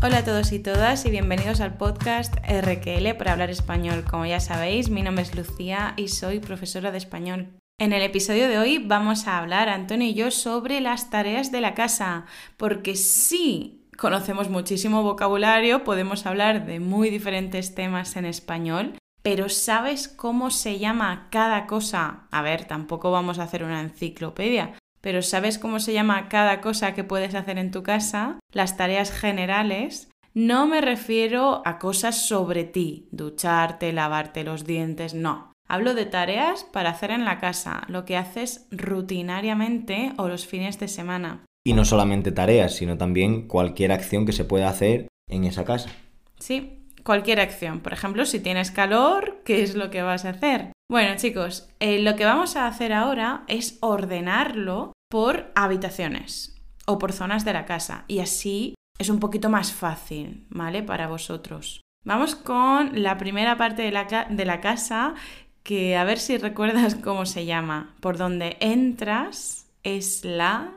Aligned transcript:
Hola 0.00 0.18
a 0.18 0.24
todos 0.24 0.52
y 0.52 0.60
todas 0.60 1.04
y 1.06 1.10
bienvenidos 1.10 1.60
al 1.60 1.76
podcast 1.76 2.36
RQL 2.46 3.16
para 3.18 3.32
hablar 3.32 3.50
español. 3.50 4.04
Como 4.08 4.26
ya 4.26 4.38
sabéis, 4.38 4.90
mi 4.90 5.02
nombre 5.02 5.24
es 5.24 5.34
Lucía 5.34 5.94
y 5.96 6.06
soy 6.06 6.38
profesora 6.38 6.92
de 6.92 6.98
español. 6.98 7.48
En 7.80 7.92
el 7.92 8.02
episodio 8.02 8.48
de 8.48 8.58
hoy 8.58 8.78
vamos 8.78 9.26
a 9.26 9.38
hablar, 9.38 9.68
Antonio 9.68 10.06
y 10.06 10.14
yo, 10.14 10.30
sobre 10.30 10.80
las 10.80 11.10
tareas 11.10 11.50
de 11.50 11.60
la 11.60 11.74
casa, 11.74 12.26
porque 12.56 12.94
sí 12.94 13.88
conocemos 13.96 14.48
muchísimo 14.48 15.02
vocabulario, 15.02 15.82
podemos 15.82 16.26
hablar 16.26 16.64
de 16.64 16.78
muy 16.78 17.10
diferentes 17.10 17.74
temas 17.74 18.14
en 18.14 18.24
español, 18.24 18.96
pero 19.22 19.48
¿sabes 19.48 20.06
cómo 20.06 20.52
se 20.52 20.78
llama 20.78 21.26
cada 21.32 21.66
cosa? 21.66 22.28
A 22.30 22.40
ver, 22.42 22.66
tampoco 22.66 23.10
vamos 23.10 23.40
a 23.40 23.42
hacer 23.42 23.64
una 23.64 23.80
enciclopedia, 23.80 24.77
pero 25.00 25.22
¿sabes 25.22 25.58
cómo 25.58 25.80
se 25.80 25.92
llama 25.92 26.28
cada 26.28 26.60
cosa 26.60 26.94
que 26.94 27.04
puedes 27.04 27.34
hacer 27.34 27.58
en 27.58 27.70
tu 27.70 27.82
casa? 27.82 28.38
Las 28.52 28.76
tareas 28.76 29.10
generales. 29.10 30.10
No 30.34 30.66
me 30.66 30.80
refiero 30.80 31.62
a 31.64 31.78
cosas 31.78 32.26
sobre 32.26 32.64
ti, 32.64 33.08
ducharte, 33.10 33.92
lavarte 33.92 34.44
los 34.44 34.64
dientes, 34.64 35.14
no. 35.14 35.52
Hablo 35.68 35.94
de 35.94 36.06
tareas 36.06 36.64
para 36.64 36.90
hacer 36.90 37.10
en 37.10 37.24
la 37.24 37.38
casa, 37.38 37.82
lo 37.88 38.04
que 38.04 38.16
haces 38.16 38.66
rutinariamente 38.70 40.12
o 40.16 40.28
los 40.28 40.46
fines 40.46 40.78
de 40.78 40.88
semana. 40.88 41.44
Y 41.66 41.74
no 41.74 41.84
solamente 41.84 42.32
tareas, 42.32 42.74
sino 42.74 42.96
también 42.96 43.46
cualquier 43.48 43.92
acción 43.92 44.24
que 44.24 44.32
se 44.32 44.44
pueda 44.44 44.68
hacer 44.68 45.08
en 45.28 45.44
esa 45.44 45.64
casa. 45.64 45.90
Sí, 46.38 46.86
cualquier 47.04 47.40
acción. 47.40 47.80
Por 47.80 47.92
ejemplo, 47.92 48.24
si 48.24 48.40
tienes 48.40 48.70
calor, 48.70 49.42
¿qué 49.44 49.62
es 49.62 49.74
lo 49.74 49.90
que 49.90 50.02
vas 50.02 50.24
a 50.24 50.30
hacer? 50.30 50.72
Bueno, 50.90 51.16
chicos, 51.16 51.68
eh, 51.80 51.98
lo 51.98 52.16
que 52.16 52.24
vamos 52.24 52.56
a 52.56 52.66
hacer 52.66 52.94
ahora 52.94 53.44
es 53.46 53.76
ordenarlo 53.80 54.92
por 55.08 55.50
habitaciones 55.54 56.56
o 56.86 56.98
por 56.98 57.12
zonas 57.12 57.44
de 57.44 57.52
la 57.52 57.66
casa 57.66 58.04
y 58.08 58.20
así 58.20 58.74
es 58.98 59.08
un 59.08 59.20
poquito 59.20 59.48
más 59.48 59.72
fácil, 59.72 60.46
¿vale? 60.50 60.82
Para 60.82 61.08
vosotros. 61.08 61.82
Vamos 62.04 62.34
con 62.34 63.02
la 63.02 63.18
primera 63.18 63.56
parte 63.56 63.82
de 63.82 63.90
la, 63.90 64.26
de 64.28 64.44
la 64.44 64.60
casa 64.60 65.14
que 65.62 65.96
a 65.96 66.04
ver 66.04 66.18
si 66.18 66.38
recuerdas 66.38 66.94
cómo 67.02 67.26
se 67.26 67.44
llama. 67.44 67.94
Por 68.00 68.16
donde 68.16 68.56
entras 68.60 69.70
es 69.82 70.24
la... 70.24 70.72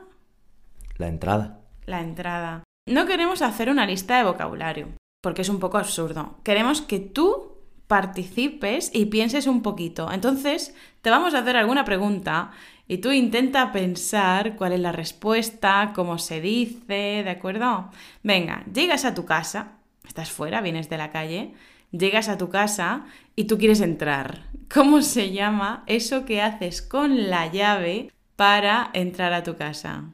La 0.98 1.08
entrada. 1.08 1.60
La 1.86 2.00
entrada. 2.00 2.62
No 2.86 3.06
queremos 3.06 3.42
hacer 3.42 3.70
una 3.70 3.86
lista 3.86 4.18
de 4.18 4.24
vocabulario, 4.24 4.88
porque 5.22 5.42
es 5.42 5.48
un 5.48 5.60
poco 5.60 5.78
absurdo. 5.78 6.36
Queremos 6.44 6.82
que 6.82 6.98
tú 6.98 7.52
participes 7.86 8.90
y 8.92 9.06
pienses 9.06 9.46
un 9.46 9.62
poquito. 9.62 10.10
Entonces, 10.10 10.74
te 11.00 11.10
vamos 11.10 11.34
a 11.34 11.38
hacer 11.38 11.56
alguna 11.56 11.84
pregunta 11.84 12.52
y 12.92 12.98
tú 12.98 13.10
intenta 13.10 13.72
pensar 13.72 14.54
cuál 14.56 14.74
es 14.74 14.80
la 14.80 14.92
respuesta, 14.92 15.92
cómo 15.94 16.18
se 16.18 16.42
dice, 16.42 17.22
¿de 17.24 17.30
acuerdo? 17.30 17.90
Venga, 18.22 18.66
llegas 18.70 19.06
a 19.06 19.14
tu 19.14 19.24
casa, 19.24 19.78
estás 20.06 20.30
fuera, 20.30 20.60
vienes 20.60 20.90
de 20.90 20.98
la 20.98 21.10
calle, 21.10 21.54
llegas 21.90 22.28
a 22.28 22.36
tu 22.36 22.50
casa 22.50 23.06
y 23.34 23.44
tú 23.44 23.56
quieres 23.56 23.80
entrar. 23.80 24.42
¿Cómo 24.70 25.00
se 25.00 25.32
llama 25.32 25.84
eso 25.86 26.26
que 26.26 26.42
haces 26.42 26.82
con 26.82 27.30
la 27.30 27.50
llave 27.50 28.12
para 28.36 28.90
entrar 28.92 29.32
a 29.32 29.42
tu 29.42 29.56
casa? 29.56 30.10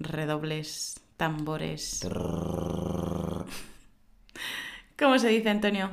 Redobles, 0.00 1.00
tambores. 1.16 2.00
¿Cómo 4.98 5.16
se 5.16 5.28
dice, 5.28 5.48
Antonio? 5.48 5.92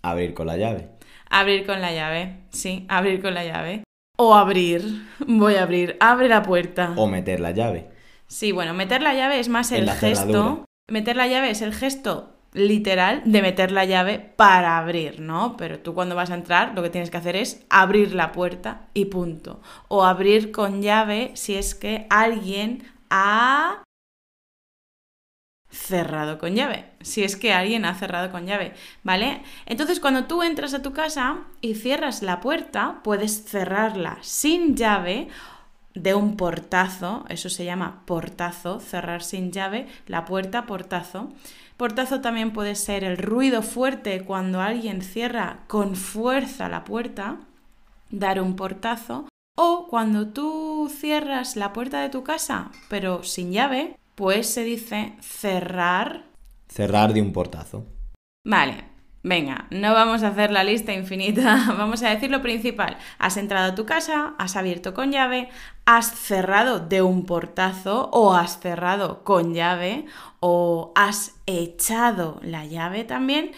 Abrir 0.00 0.32
con 0.32 0.46
la 0.46 0.56
llave. 0.56 0.88
Abrir 1.28 1.66
con 1.66 1.82
la 1.82 1.92
llave, 1.92 2.38
sí, 2.48 2.86
abrir 2.88 3.20
con 3.20 3.34
la 3.34 3.44
llave. 3.44 3.84
O 4.16 4.34
abrir, 4.34 5.06
voy 5.26 5.54
a 5.54 5.62
abrir, 5.62 5.96
abre 6.00 6.28
la 6.28 6.42
puerta. 6.42 6.92
O 6.96 7.06
meter 7.06 7.40
la 7.40 7.50
llave. 7.50 7.88
Sí, 8.26 8.52
bueno, 8.52 8.74
meter 8.74 9.02
la 9.02 9.14
llave 9.14 9.40
es 9.40 9.48
más 9.48 9.72
el 9.72 9.90
gesto. 9.90 10.64
Meter 10.90 11.16
la 11.16 11.26
llave 11.26 11.50
es 11.50 11.62
el 11.62 11.72
gesto 11.72 12.34
literal 12.54 13.22
de 13.24 13.42
meter 13.42 13.72
la 13.72 13.84
llave 13.84 14.18
para 14.18 14.78
abrir, 14.78 15.20
¿no? 15.20 15.56
Pero 15.56 15.80
tú 15.80 15.92
cuando 15.92 16.14
vas 16.14 16.30
a 16.30 16.34
entrar 16.34 16.72
lo 16.74 16.82
que 16.82 16.90
tienes 16.90 17.10
que 17.10 17.16
hacer 17.16 17.36
es 17.36 17.66
abrir 17.68 18.14
la 18.14 18.32
puerta 18.32 18.88
y 18.94 19.06
punto. 19.06 19.60
O 19.88 20.04
abrir 20.04 20.52
con 20.52 20.80
llave 20.80 21.32
si 21.34 21.56
es 21.56 21.74
que 21.74 22.06
alguien 22.08 22.84
ha 23.10 23.82
cerrado 25.74 26.38
con 26.38 26.54
llave, 26.54 26.86
si 27.00 27.24
es 27.24 27.36
que 27.36 27.52
alguien 27.52 27.84
ha 27.84 27.94
cerrado 27.94 28.30
con 28.30 28.46
llave, 28.46 28.74
¿vale? 29.02 29.42
Entonces 29.66 30.00
cuando 30.00 30.24
tú 30.24 30.42
entras 30.42 30.72
a 30.72 30.82
tu 30.82 30.92
casa 30.92 31.38
y 31.60 31.74
cierras 31.74 32.22
la 32.22 32.40
puerta, 32.40 33.00
puedes 33.02 33.44
cerrarla 33.44 34.18
sin 34.22 34.76
llave 34.76 35.28
de 35.94 36.14
un 36.14 36.36
portazo, 36.36 37.24
eso 37.28 37.48
se 37.48 37.64
llama 37.64 38.02
portazo, 38.06 38.80
cerrar 38.80 39.22
sin 39.22 39.52
llave, 39.52 39.86
la 40.06 40.24
puerta 40.24 40.66
portazo. 40.66 41.32
Portazo 41.76 42.20
también 42.20 42.52
puede 42.52 42.74
ser 42.74 43.04
el 43.04 43.16
ruido 43.16 43.62
fuerte 43.62 44.24
cuando 44.24 44.60
alguien 44.60 45.02
cierra 45.02 45.60
con 45.66 45.96
fuerza 45.96 46.68
la 46.68 46.84
puerta, 46.84 47.38
dar 48.10 48.40
un 48.40 48.56
portazo, 48.56 49.28
o 49.56 49.86
cuando 49.88 50.28
tú 50.28 50.90
cierras 50.92 51.56
la 51.56 51.72
puerta 51.72 52.00
de 52.00 52.08
tu 52.08 52.24
casa 52.24 52.70
pero 52.88 53.22
sin 53.22 53.52
llave, 53.52 53.96
pues 54.14 54.48
se 54.48 54.64
dice 54.64 55.14
cerrar. 55.20 56.24
Cerrar 56.68 57.12
de 57.12 57.22
un 57.22 57.32
portazo. 57.32 57.86
Vale, 58.44 58.84
venga, 59.22 59.66
no 59.70 59.94
vamos 59.94 60.22
a 60.22 60.28
hacer 60.28 60.50
la 60.50 60.64
lista 60.64 60.92
infinita, 60.92 61.74
vamos 61.78 62.02
a 62.02 62.10
decir 62.10 62.30
lo 62.30 62.42
principal. 62.42 62.96
Has 63.18 63.36
entrado 63.36 63.72
a 63.72 63.74
tu 63.74 63.86
casa, 63.86 64.34
has 64.38 64.56
abierto 64.56 64.94
con 64.94 65.12
llave, 65.12 65.48
has 65.86 66.14
cerrado 66.14 66.80
de 66.80 67.02
un 67.02 67.26
portazo 67.26 68.10
o 68.12 68.34
has 68.34 68.60
cerrado 68.60 69.24
con 69.24 69.54
llave 69.54 70.06
o 70.40 70.92
has 70.94 71.36
echado 71.46 72.40
la 72.42 72.66
llave 72.66 73.04
también. 73.04 73.52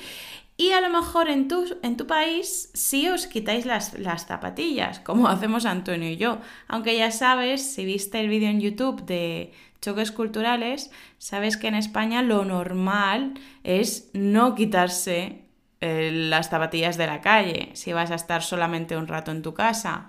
Y 0.59 0.71
a 0.71 0.81
lo 0.81 0.89
mejor 0.89 1.29
en 1.29 1.49
tu, 1.49 1.67
en 1.83 1.99
tu 1.99 2.07
país 2.07 2.71
sí 2.73 3.09
os 3.09 3.27
quitáis 3.27 3.67
las, 3.67 3.99
las, 3.99 4.27
zapatillas, 4.27 5.01
como 5.01 5.29
hacemos 5.29 5.67
Antonio 5.67 6.09
y 6.09 6.17
yo. 6.17 6.39
Aunque 6.67 6.97
ya 6.97 7.11
sabes, 7.11 7.75
si 7.75 7.85
viste 7.85 8.21
el 8.21 8.29
vídeo 8.29 8.49
en 8.49 8.61
YouTube 8.61 9.05
de 9.05 9.53
choques 9.81 10.13
culturales, 10.13 10.91
sabes 11.19 11.57
que 11.57 11.69
en 11.69 11.75
España 11.75 12.23
lo 12.23 12.45
normal 12.45 13.35
es 13.65 14.11
no 14.13 14.55
quitarse 14.55 15.47
eh, 15.81 16.11
las 16.13 16.49
zapatillas 16.49 16.97
de 16.97 17.07
la 17.07 17.21
calle. 17.21 17.71
Si 17.75 17.93
vas 17.93 18.11
a 18.11 18.15
estar 18.15 18.43
solamente 18.43 18.97
un 18.97 19.07
rato 19.07 19.31
en 19.31 19.43
tu 19.43 19.55
casa, 19.55 20.09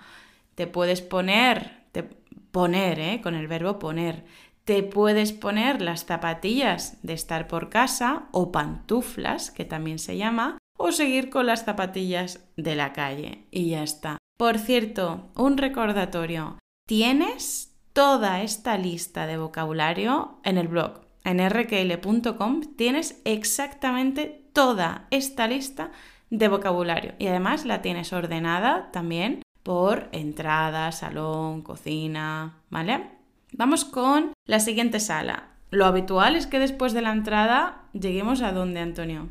te 0.56 0.68
puedes 0.68 1.02
poner, 1.02 1.84
te, 1.92 2.04
poner, 2.04 3.00
¿eh? 3.00 3.22
con 3.22 3.36
el 3.36 3.48
verbo 3.48 3.80
poner, 3.80 4.26
te 4.64 4.84
puedes 4.84 5.32
poner 5.32 5.82
las 5.82 6.06
zapatillas 6.06 6.98
de 7.02 7.14
estar 7.14 7.48
por 7.48 7.70
casa 7.70 8.28
o 8.32 8.52
pantuflas, 8.52 9.52
que 9.52 9.66
también 9.66 10.00
se 10.00 10.18
llama, 10.18 10.58
o 10.78 10.92
seguir 10.92 11.30
con 11.30 11.48
las 11.48 11.64
zapatillas 11.64 12.46
de 12.56 12.76
la 12.76 12.94
calle. 12.94 13.46
Y 13.52 13.70
ya 13.70 13.84
está. 13.84 14.18
Por 14.38 14.60
cierto, 14.60 15.30
un 15.36 15.58
recordatorio. 15.58 16.60
Tienes 16.88 17.67
toda 17.98 18.44
esta 18.44 18.78
lista 18.78 19.26
de 19.26 19.38
vocabulario 19.38 20.38
en 20.44 20.60
el 20.60 20.68
blog. 20.68 21.02
En 21.24 21.40
rkl.com 21.40 22.62
tienes 22.76 23.20
exactamente 23.26 24.44
toda 24.54 25.08
esta 25.10 25.48
lista 25.48 25.90
de 26.30 26.48
vocabulario 26.48 27.14
y 27.18 27.26
además 27.26 27.66
la 27.66 27.82
tienes 27.82 28.14
ordenada 28.14 28.92
también 28.92 29.42
por 29.64 30.10
entrada, 30.12 30.92
salón, 30.92 31.64
cocina, 31.64 32.62
¿vale? 32.70 33.10
Vamos 33.54 33.84
con 33.84 34.32
la 34.46 34.60
siguiente 34.60 35.00
sala. 35.00 35.56
Lo 35.72 35.88
habitual 35.88 36.36
es 36.36 36.46
que 36.46 36.60
después 36.60 36.94
de 36.94 37.02
la 37.02 37.12
entrada 37.12 37.82
lleguemos 37.94 38.44
a 38.44 38.52
dónde, 38.52 38.80
Antonio? 38.80 39.30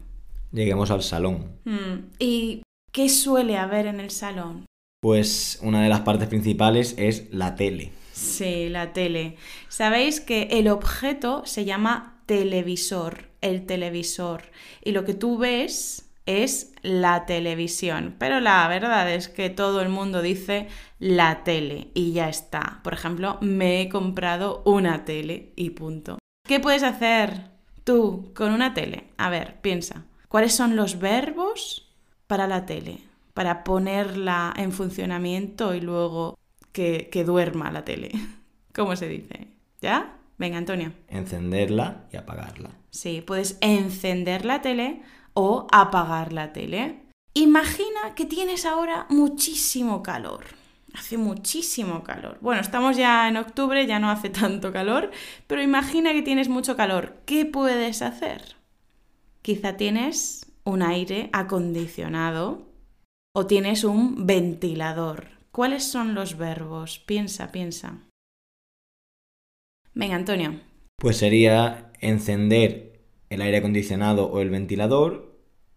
Lleguemos 0.51 0.91
al 0.91 1.05
salón. 1.05 1.53
Hmm, 1.65 2.09
¿Y 2.19 2.65
qué 2.91 3.09
suele 3.11 3.59
haber 3.59 3.87
en 3.87 4.01
el 4.01 4.11
salón? 4.11 4.67
Pues 5.01 5.61
una 5.63 5.85
de 5.85 5.89
las 5.89 6.01
partes 6.01 6.27
principales 6.27 6.97
es 6.99 7.33
la 7.33 7.55
tele. 7.55 7.93
Sí, 8.17 8.71
la 8.71 8.95
tele. 8.95 9.37
Sabéis 9.69 10.23
que 10.23 10.49
el 10.53 10.69
objeto 10.69 11.43
se 11.45 11.67
llama 11.67 12.23
televisor, 12.25 13.29
el 13.43 13.67
televisor. 13.67 14.45
Y 14.83 14.93
lo 14.93 15.05
que 15.05 15.13
tú 15.13 15.37
ves 15.37 16.11
es 16.25 16.73
la 16.81 17.27
televisión. 17.27 18.17
Pero 18.19 18.41
la 18.41 18.67
verdad 18.69 19.13
es 19.13 19.29
que 19.29 19.51
todo 19.51 19.83
el 19.83 19.91
mundo 19.91 20.23
dice 20.23 20.67
la 20.99 21.45
tele 21.45 21.89
y 21.93 22.13
ya 22.13 22.31
está. 22.31 22.81
Por 22.83 22.95
ejemplo, 22.95 23.37
me 23.43 23.83
he 23.83 23.91
comprado 23.91 24.63
una 24.65 25.05
tele 25.05 25.53
y 25.55 25.71
punto. 25.71 26.19
¿Qué 26.49 26.59
puedes 26.59 26.85
hacer 26.85 27.51
tú 27.85 28.33
con 28.35 28.51
una 28.51 28.73
tele? 28.73 29.09
A 29.19 29.29
ver, 29.29 29.61
piensa. 29.61 30.07
¿Cuáles 30.29 30.55
son 30.55 30.75
los 30.75 30.99
verbos 31.01 31.87
para 32.27 32.47
la 32.47 32.65
tele? 32.65 32.99
Para 33.35 33.63
ponerla 33.63 34.55
en 34.57 34.73
funcionamiento 34.73 35.75
y 35.75 35.83
luego 35.83 36.39
que, 36.77 37.25
duerma 37.25 37.73
la 37.73 37.85
tele. 37.85 38.11
¿Cómo 38.75 38.97
se 38.97 39.09
dice? 39.09 39.49
¿Ya? 39.81 40.19
Venga, 40.39 40.59
Antonio. 40.59 40.93
Encenderla 41.09 42.05
y 42.13 42.17
apagarla. 42.17 42.71
Sí, 42.91 43.23
puedes 43.23 43.57
encender 43.63 44.45
la 44.45 44.61
tele 44.61 45.03
o 45.33 45.67
apagar 45.73 46.33
la 46.33 46.53
tele. 46.53 47.01
Imagina 47.33 48.15
que 48.15 48.27
tienes 48.27 48.67
ahora 48.67 49.07
muchísimo 49.09 50.03
calor. 50.03 50.45
hace 50.95 51.19
muchísimo 51.19 52.03
calor. 52.03 52.39
Bueno, 52.41 52.63
estamos 52.63 52.97
ya 52.97 53.29
en 53.29 53.37
octubre, 53.37 53.87
ya 53.87 53.99
no 53.99 54.11
hace 54.11 54.31
tanto 54.43 54.73
calor, 54.73 55.11
pero 55.47 55.63
imagina 55.63 56.13
que 56.13 56.23
tienes 56.23 56.49
mucho 56.49 56.77
calor. 56.77 57.17
¿Qué 57.25 57.45
puedes 57.45 58.03
hacer? 58.03 58.57
Quizá 59.43 59.77
tienes 59.77 60.47
un 60.65 60.83
aire 60.83 61.31
acondicionado 61.33 62.67
o 63.33 63.47
tienes 63.47 63.85
un 63.85 64.27
ventilador. 64.27 65.36
¿Cuáles 65.57 65.85
son 65.85 66.15
los 66.15 66.37
verbos? 66.37 66.99
Piensa, 66.99 67.51
piensa. 67.51 68.01
Venga, 69.95 70.15
Antonio. 70.15 70.61
Pues 70.97 71.17
sería 71.17 71.93
encender 72.03 73.01
el 73.31 73.41
aire 73.41 73.57
acondicionado 73.57 74.31
o 74.31 74.43
el 74.43 74.51
ventilador 74.51 75.35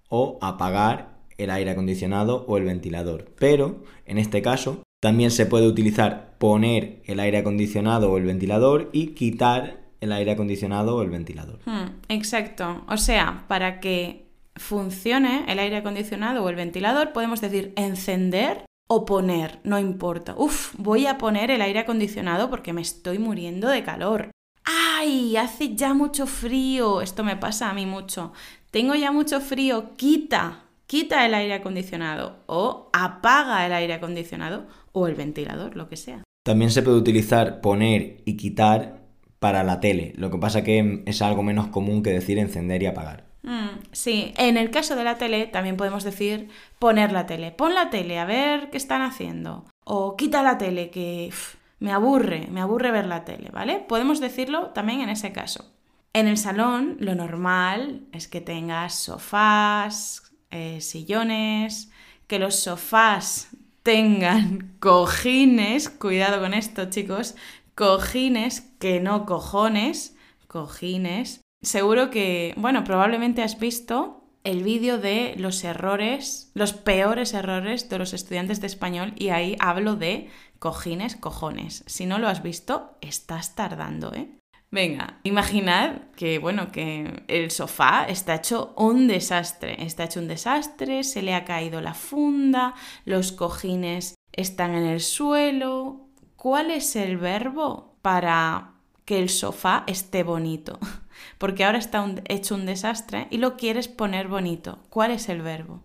o 0.09 0.37
apagar 0.41 1.19
el 1.37 1.49
aire 1.49 1.71
acondicionado 1.71 2.45
o 2.45 2.57
el 2.57 2.65
ventilador. 2.65 3.31
Pero, 3.39 3.85
en 4.05 4.17
este 4.17 4.41
caso, 4.41 4.83
también 5.01 5.31
se 5.31 5.45
puede 5.45 5.69
utilizar 5.69 6.35
poner 6.39 7.01
el 7.05 7.21
aire 7.21 7.37
acondicionado 7.37 8.11
o 8.11 8.17
el 8.17 8.25
ventilador 8.25 8.89
y 8.91 9.13
quitar 9.13 9.79
el 10.01 10.11
aire 10.11 10.31
acondicionado 10.31 10.97
o 10.97 11.03
el 11.03 11.09
ventilador. 11.09 11.61
Hmm, 11.65 12.01
exacto. 12.09 12.83
O 12.89 12.97
sea, 12.97 13.45
para 13.47 13.79
que 13.79 14.25
funcione 14.57 15.45
el 15.47 15.57
aire 15.57 15.77
acondicionado 15.77 16.43
o 16.43 16.49
el 16.49 16.57
ventilador, 16.57 17.13
podemos 17.13 17.39
decir 17.39 17.71
encender 17.77 18.65
o 18.91 19.05
poner, 19.05 19.59
no 19.63 19.77
importa. 19.77 20.33
Uf, 20.35 20.73
voy 20.77 21.05
a 21.05 21.19
poner 21.19 21.51
el 21.51 21.61
aire 21.61 21.79
acondicionado 21.79 22.49
porque 22.49 22.73
me 22.73 22.81
estoy 22.81 23.19
muriendo 23.19 23.69
de 23.69 23.83
calor. 23.83 24.31
¡Ay! 24.65 25.37
Hace 25.37 25.75
ya 25.75 25.93
mucho 25.93 26.25
frío. 26.25 27.01
Esto 27.01 27.23
me 27.23 27.37
pasa 27.37 27.69
a 27.69 27.73
mí 27.73 27.85
mucho. 27.85 28.33
Tengo 28.71 28.95
ya 28.95 29.11
mucho 29.11 29.41
frío. 29.41 29.95
Quita, 29.95 30.63
quita 30.87 31.25
el 31.25 31.35
aire 31.35 31.53
acondicionado 31.53 32.37
o 32.47 32.89
apaga 32.91 33.65
el 33.65 33.73
aire 33.73 33.93
acondicionado 33.93 34.65
o 34.91 35.07
el 35.07 35.13
ventilador, 35.13 35.75
lo 35.75 35.87
que 35.87 35.95
sea. 35.95 36.23
También 36.43 36.71
se 36.71 36.81
puede 36.81 36.97
utilizar 36.97 37.61
poner 37.61 38.21
y 38.25 38.37
quitar 38.37 39.03
para 39.37 39.63
la 39.63 39.79
tele. 39.79 40.13
Lo 40.17 40.31
que 40.31 40.39
pasa 40.39 40.63
que 40.63 41.03
es 41.05 41.21
algo 41.21 41.43
menos 41.43 41.67
común 41.67 42.01
que 42.01 42.09
decir 42.09 42.39
encender 42.39 42.81
y 42.81 42.87
apagar. 42.87 43.28
Mm, 43.43 43.79
sí, 43.91 44.33
en 44.37 44.57
el 44.57 44.69
caso 44.69 44.95
de 44.95 45.03
la 45.03 45.17
tele 45.17 45.47
también 45.47 45.77
podemos 45.77 46.03
decir 46.03 46.49
poner 46.77 47.11
la 47.11 47.25
tele. 47.25 47.51
Pon 47.51 47.73
la 47.73 47.89
tele, 47.89 48.19
a 48.19 48.25
ver 48.25 48.69
qué 48.69 48.77
están 48.77 49.01
haciendo. 49.01 49.65
O 49.83 50.15
quita 50.17 50.43
la 50.43 50.57
tele, 50.57 50.89
que 50.89 51.31
me 51.79 51.91
aburre, 51.91 52.47
me 52.51 52.61
aburre 52.61 52.91
ver 52.91 53.05
la 53.05 53.25
tele, 53.25 53.49
¿vale? 53.51 53.79
Podemos 53.79 54.19
decirlo 54.19 54.67
también 54.67 55.01
en 55.01 55.09
ese 55.09 55.31
caso. 55.31 55.71
En 56.13 56.27
el 56.27 56.37
salón 56.37 56.97
lo 56.99 57.15
normal 57.15 58.07
es 58.11 58.27
que 58.27 58.41
tengas 58.41 58.95
sofás, 58.95 60.33
eh, 60.51 60.81
sillones, 60.81 61.91
que 62.27 62.39
los 62.39 62.55
sofás 62.55 63.49
tengan 63.83 64.75
cojines, 64.79 65.89
cuidado 65.89 66.41
con 66.41 66.53
esto 66.53 66.89
chicos, 66.89 67.35
cojines 67.75 68.61
que 68.79 68.99
no 68.99 69.25
cojones, 69.25 70.17
cojines, 70.47 71.41
Seguro 71.61 72.09
que, 72.09 72.53
bueno, 72.57 72.83
probablemente 72.83 73.43
has 73.43 73.59
visto 73.59 74.23
el 74.43 74.63
vídeo 74.63 74.97
de 74.97 75.35
los 75.37 75.63
errores, 75.63 76.51
los 76.53 76.73
peores 76.73 77.33
errores 77.33 77.89
de 77.89 77.99
los 77.99 78.13
estudiantes 78.13 78.61
de 78.61 78.67
español 78.67 79.13
y 79.17 79.29
ahí 79.29 79.57
hablo 79.59 79.95
de 79.95 80.29
cojines, 80.59 81.15
cojones. 81.15 81.83
Si 81.87 82.05
no 82.05 82.17
lo 82.19 82.27
has 82.27 82.41
visto, 82.41 82.97
estás 83.01 83.55
tardando, 83.55 84.13
¿eh? 84.13 84.29
Venga, 84.71 85.19
imaginad 85.23 86.11
que, 86.15 86.37
bueno, 86.37 86.71
que 86.71 87.23
el 87.27 87.49
sofá 87.49 88.05
está 88.07 88.35
hecho 88.35 88.73
un 88.77 89.07
desastre. 89.07 89.83
Está 89.83 90.03
hecho 90.03 90.19
un 90.19 90.27
desastre, 90.27 91.03
se 91.03 91.23
le 91.23 91.33
ha 91.33 91.43
caído 91.43 91.81
la 91.81 91.95
funda, 91.95 92.75
los 93.03 93.31
cojines 93.31 94.15
están 94.31 94.75
en 94.75 94.85
el 94.85 94.99
suelo. 94.99 96.07
¿Cuál 96.35 96.69
es 96.69 96.95
el 96.95 97.17
verbo 97.17 97.95
para 98.03 98.75
que 99.05 99.19
el 99.19 99.29
sofá 99.29 99.83
esté 99.87 100.23
bonito? 100.23 100.79
porque 101.37 101.63
ahora 101.63 101.77
está 101.77 102.05
hecho 102.27 102.55
un 102.55 102.65
desastre 102.65 103.27
y 103.29 103.37
lo 103.37 103.57
quieres 103.57 103.87
poner 103.87 104.27
bonito. 104.27 104.79
¿Cuál 104.89 105.11
es 105.11 105.29
el 105.29 105.41
verbo? 105.41 105.83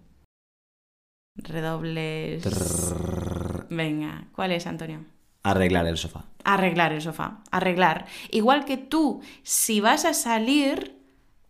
Redobles. 1.36 2.44
Venga, 3.68 4.28
¿cuál 4.32 4.52
es, 4.52 4.66
Antonio? 4.66 5.04
Arreglar 5.42 5.86
el 5.86 5.98
sofá. 5.98 6.24
Arreglar 6.44 6.92
el 6.92 7.02
sofá. 7.02 7.40
Arreglar. 7.50 8.06
Igual 8.30 8.64
que 8.64 8.76
tú, 8.76 9.20
si 9.42 9.80
vas 9.80 10.04
a 10.04 10.14
salir 10.14 10.96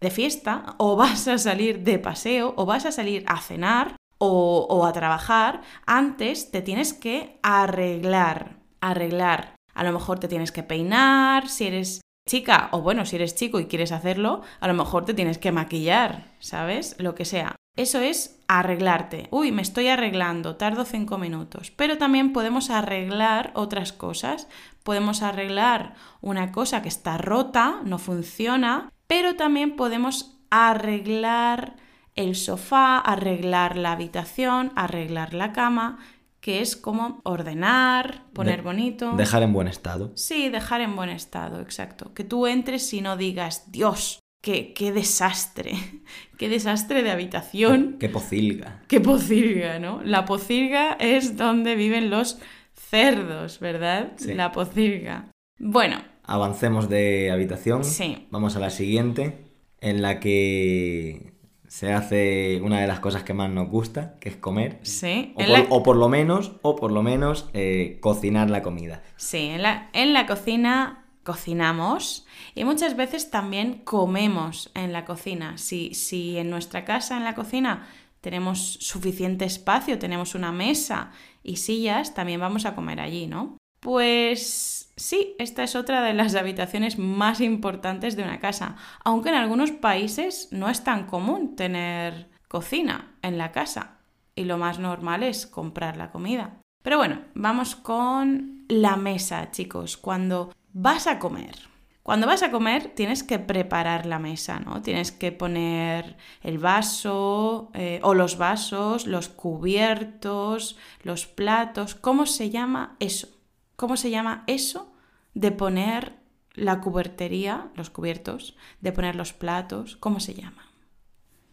de 0.01 0.11
fiesta, 0.11 0.75
o 0.79 0.97
vas 0.97 1.29
a 1.29 1.39
salir 1.39 1.85
de 1.85 1.99
paseo, 1.99 2.55
o 2.57 2.67
vas 2.67 2.87
a 2.87 2.93
salir 2.93 3.25
a 3.27 3.41
cenar, 3.41 3.97
o, 4.19 4.67
o 4.69 4.85
a 4.87 4.93
trabajar, 4.93 5.63
antes 5.87 6.51
te 6.51 6.63
tienes 6.63 6.93
que 6.93 7.39
arreglar. 7.43 8.57
Arreglar. 8.81 9.55
A 9.75 9.85
lo 9.85 9.93
mejor 9.93 10.19
te 10.19 10.29
tienes 10.29 10.51
que 10.51 10.63
peinar, 10.63 11.49
si 11.49 11.67
eres 11.67 12.01
chica, 12.27 12.69
o 12.73 12.81
bueno, 12.81 13.05
si 13.05 13.17
eres 13.17 13.35
chico 13.35 13.61
y 13.61 13.67
quieres 13.67 13.93
hacerlo, 13.93 14.43
a 14.61 14.69
lo 14.69 14.75
mejor 14.75 15.05
te 15.05 15.15
tienes 15.15 15.39
que 15.39 15.53
maquillar, 15.53 16.33
¿sabes? 16.39 16.97
Lo 16.99 17.15
que 17.15 17.25
sea. 17.25 17.57
Eso 17.77 18.01
es 18.01 18.41
arreglarte. 18.47 19.27
Uy, 19.31 19.51
me 19.51 19.63
estoy 19.63 19.89
arreglando, 19.89 20.57
tardo 20.57 20.85
cinco 20.85 21.19
minutos. 21.19 21.73
Pero 21.73 21.99
también 21.99 22.33
podemos 22.33 22.71
arreglar 22.71 23.51
otras 23.55 23.93
cosas. 23.93 24.49
Podemos 24.85 25.23
arreglar 25.23 25.95
una 26.21 26.53
cosa 26.53 26.83
que 26.83 26.89
está 26.89 27.19
rota, 27.19 27.81
no 27.85 27.99
funciona, 27.99 28.93
pero 29.07 29.35
también 29.35 29.77
podemos 29.77 30.39
arreglar 30.51 31.77
el 32.15 32.37
sofá, 32.37 32.99
arreglar 32.99 33.77
la 33.77 33.93
habitación, 33.93 34.73
arreglar 34.77 35.35
la 35.35 35.53
cama 35.53 35.99
que 36.45 36.61
es 36.61 36.77
como 36.77 37.23
ordenar, 37.25 38.27
poner 38.35 38.61
bonito. 38.61 39.13
Dejar 39.17 39.43
en 39.43 39.55
buen 39.55 39.67
estado. 39.67 40.13
Sí, 40.15 40.51
dejar 40.51 40.83
en 40.83 40.95
buen 40.95 41.09
estado, 41.09 41.63
exacto. 41.63 42.13
Que 42.13 42.23
tú 42.23 42.47
entres 42.47 42.93
y 42.93 43.01
no 43.01 43.17
digas, 43.17 43.73
Dios, 43.73 44.21
qué, 44.43 44.75
qué 44.75 44.93
desastre, 44.93 45.73
qué 46.39 46.51
desastre 46.51 47.03
de 47.03 47.11
habitación. 47.11 47.97
Qué, 47.99 48.11
pocilga. 48.11 48.83
Qué 48.89 49.01
pocilga, 49.01 49.79
¿no? 49.79 50.03
La 50.05 50.27
pocilga 50.27 50.99
es 51.01 51.39
donde 51.39 51.77
viven 51.77 52.11
los 52.11 52.39
cerdos, 52.75 53.59
¿verdad? 53.59 54.13
Sí. 54.17 54.35
La 54.35 54.53
pocilga. 54.53 55.31
Bueno. 55.59 56.05
Avancemos 56.25 56.91
de 56.91 57.31
habitación. 57.31 57.85
Sí. 57.85 58.29
Vamos 58.31 58.55
a 58.57 58.61
la 58.61 58.69
siguiente, 58.69 59.47
en 59.81 60.03
la 60.03 60.21
que 60.21 61.34
se 61.75 61.93
hace 61.93 62.61
una 62.63 62.81
de 62.81 62.87
las 62.87 63.01
cosas 63.01 63.25
que 63.25 63.35
más 63.35 63.51
nos 63.51 63.69
gusta, 63.69 64.15
que 64.21 64.29
es 64.29 64.37
comer. 64.37 64.79
Sí. 64.83 65.35
O, 65.35 65.45
por, 65.45 65.67
o 65.71 65.83
por 65.83 65.97
lo 65.97 66.09
menos, 66.09 66.53
o 66.63 66.77
por 66.77 66.93
lo 66.93 67.03
menos 67.03 67.51
eh, 67.53 67.99
cocinar 68.01 68.49
la 68.49 68.63
comida. 68.63 69.03
Sí, 69.17 69.39
en 69.39 69.63
la, 69.63 69.91
en 69.93 70.13
la 70.13 70.25
cocina 70.27 71.05
cocinamos 71.25 72.27
y 72.55 72.63
muchas 72.63 72.95
veces 72.95 73.29
también 73.29 73.81
comemos 73.83 74.71
en 74.75 74.93
la 74.93 75.05
cocina. 75.05 75.59
Si, 75.59 75.95
si 75.95 76.39
en 76.39 76.49
nuestra 76.49 76.85
casa, 76.85 77.17
en 77.17 77.25
la 77.25 77.35
cocina, 77.35 77.89
tenemos 78.21 78.75
suficiente 78.75 79.45
espacio, 79.45 79.99
tenemos 79.99 80.37
una 80.37 80.53
mesa 80.53 81.11
y 81.43 81.57
sillas, 81.57 82.15
también 82.15 82.39
vamos 82.39 82.67
a 82.67 82.77
comer 82.77 83.01
allí, 83.01 83.27
¿no? 83.27 83.59
Pues 83.81 84.84
sí, 84.97 85.35
esta 85.39 85.63
es 85.63 85.77
otra 85.77 86.03
de 86.03 86.15
las 86.15 86.35
habitaciones 86.35 86.99
más 86.99 87.41
importantes 87.41 88.17
de 88.17 88.23
una 88.23 88.41
casa, 88.41 88.77
aunque 89.05 89.31
en 89.31 89.37
algunos 89.37 89.71
países 89.71 90.49
no 90.51 90.69
es 90.69 90.85
tan 90.85 91.07
común 91.07 91.57
tener 91.57 92.29
cocina 92.49 93.15
en 93.23 93.39
la 93.39 93.53
casa 93.53 93.99
y 94.35 94.45
lo 94.45 94.59
más 94.59 94.79
normal 94.79 95.23
es 95.23 95.47
comprar 95.47 95.97
la 95.97 96.11
comida. 96.11 96.61
Pero 96.83 96.99
bueno, 96.99 97.23
vamos 97.35 97.77
con 97.77 98.65
la 98.69 98.97
mesa, 98.97 99.51
chicos, 99.51 99.97
cuando 99.97 100.53
vas 100.73 101.07
a 101.07 101.19
comer. 101.19 101.75
Cuando 102.03 102.27
vas 102.27 102.43
a 102.43 102.51
comer 102.51 102.93
tienes 102.95 103.23
que 103.23 103.39
preparar 103.39 104.05
la 104.05 104.19
mesa, 104.19 104.61
¿no? 104.61 104.83
Tienes 104.83 105.11
que 105.11 105.33
poner 105.33 106.19
el 106.43 106.59
vaso 106.59 107.71
eh, 107.73 108.01
o 108.03 108.13
los 108.13 108.37
vasos, 108.37 109.07
los 109.07 109.31
cubiertos, 109.31 110.77
los 111.03 111.25
platos. 111.27 111.95
¿Cómo 111.95 112.27
se 112.27 112.51
llama 112.51 112.97
eso? 113.01 113.29
¿Cómo 113.77 113.97
se 113.97 114.11
llama 114.11 114.45
eso 114.47 114.93
de 115.35 115.51
poner 115.51 116.13
la 116.55 116.81
cubertería, 116.81 117.69
los 117.75 117.91
cubiertos, 117.91 118.57
de 118.81 118.93
poner 118.93 119.17
los 119.17 119.33
platos? 119.33 119.97
¿Cómo 119.97 120.21
se 120.21 120.35
llama? 120.35 120.71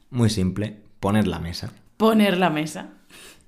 Muy 0.09 0.29
simple, 0.29 0.83
poner 0.99 1.27
la 1.27 1.39
mesa. 1.39 1.73
Poner 1.97 2.37
la 2.37 2.49
mesa. 2.49 2.89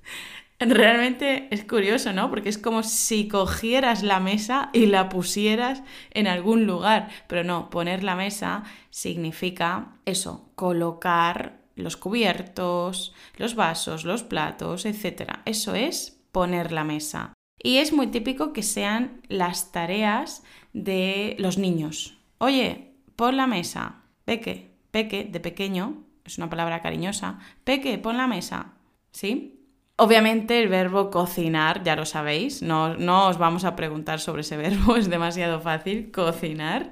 Realmente 0.59 1.47
es 1.51 1.65
curioso, 1.65 2.13
¿no? 2.13 2.29
Porque 2.29 2.49
es 2.49 2.57
como 2.57 2.83
si 2.83 3.27
cogieras 3.27 4.01
la 4.01 4.19
mesa 4.19 4.69
y 4.73 4.85
la 4.85 5.09
pusieras 5.09 5.83
en 6.11 6.27
algún 6.27 6.65
lugar. 6.65 7.09
Pero 7.27 7.43
no, 7.43 7.69
poner 7.69 8.03
la 8.03 8.15
mesa 8.15 8.63
significa 8.89 9.97
eso, 10.05 10.49
colocar 10.55 11.63
los 11.75 11.97
cubiertos, 11.97 13.13
los 13.37 13.55
vasos, 13.55 14.05
los 14.05 14.23
platos, 14.23 14.85
etc. 14.85 15.39
Eso 15.45 15.75
es 15.75 16.21
poner 16.31 16.71
la 16.71 16.83
mesa. 16.83 17.33
Y 17.63 17.77
es 17.77 17.93
muy 17.93 18.07
típico 18.07 18.51
que 18.51 18.61
sean 18.61 19.21
las 19.29 19.71
tareas 19.71 20.43
de 20.73 21.35
los 21.39 21.57
niños. 21.57 22.17
Oye, 22.37 22.91
pon 23.15 23.37
la 23.37 23.47
mesa. 23.47 24.01
Peque, 24.25 24.71
peque, 24.91 25.23
de 25.23 25.39
pequeño, 25.39 26.03
es 26.25 26.37
una 26.37 26.49
palabra 26.49 26.81
cariñosa. 26.81 27.39
Peque, 27.63 27.97
pon 27.97 28.17
la 28.17 28.27
mesa. 28.27 28.73
¿Sí? 29.11 29.61
Obviamente 29.95 30.61
el 30.61 30.67
verbo 30.67 31.09
cocinar, 31.09 31.83
ya 31.83 31.95
lo 31.95 32.05
sabéis, 32.05 32.61
no, 32.61 32.97
no 32.97 33.27
os 33.27 33.37
vamos 33.37 33.63
a 33.63 33.75
preguntar 33.75 34.19
sobre 34.19 34.41
ese 34.41 34.57
verbo, 34.67 34.97
es 34.97 35.09
demasiado 35.09 35.61
fácil, 35.61 36.11
cocinar. 36.11 36.91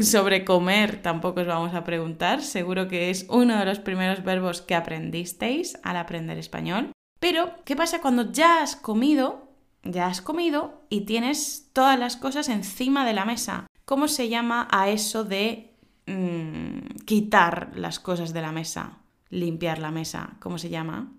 Sobre 0.00 0.44
comer 0.44 1.02
tampoco 1.02 1.42
os 1.42 1.46
vamos 1.46 1.74
a 1.74 1.84
preguntar, 1.84 2.42
seguro 2.42 2.88
que 2.88 3.10
es 3.10 3.26
uno 3.28 3.58
de 3.58 3.64
los 3.66 3.78
primeros 3.78 4.24
verbos 4.24 4.62
que 4.62 4.74
aprendisteis 4.74 5.78
al 5.82 5.96
aprender 5.96 6.38
español. 6.38 6.92
Pero, 7.20 7.54
¿qué 7.64 7.76
pasa 7.76 8.00
cuando 8.00 8.32
ya 8.32 8.62
has 8.62 8.76
comido? 8.76 9.43
Ya 9.84 10.06
has 10.06 10.22
comido 10.22 10.82
y 10.88 11.02
tienes 11.02 11.70
todas 11.72 11.98
las 11.98 12.16
cosas 12.16 12.48
encima 12.48 13.04
de 13.04 13.12
la 13.12 13.24
mesa. 13.24 13.66
¿Cómo 13.84 14.08
se 14.08 14.28
llama 14.28 14.66
a 14.70 14.88
eso 14.88 15.24
de 15.24 15.74
mm, 16.06 17.04
quitar 17.04 17.72
las 17.74 18.00
cosas 18.00 18.32
de 18.32 18.40
la 18.40 18.50
mesa? 18.50 18.98
Limpiar 19.28 19.78
la 19.78 19.90
mesa. 19.90 20.36
¿Cómo 20.40 20.58
se 20.58 20.70
llama? 20.70 21.12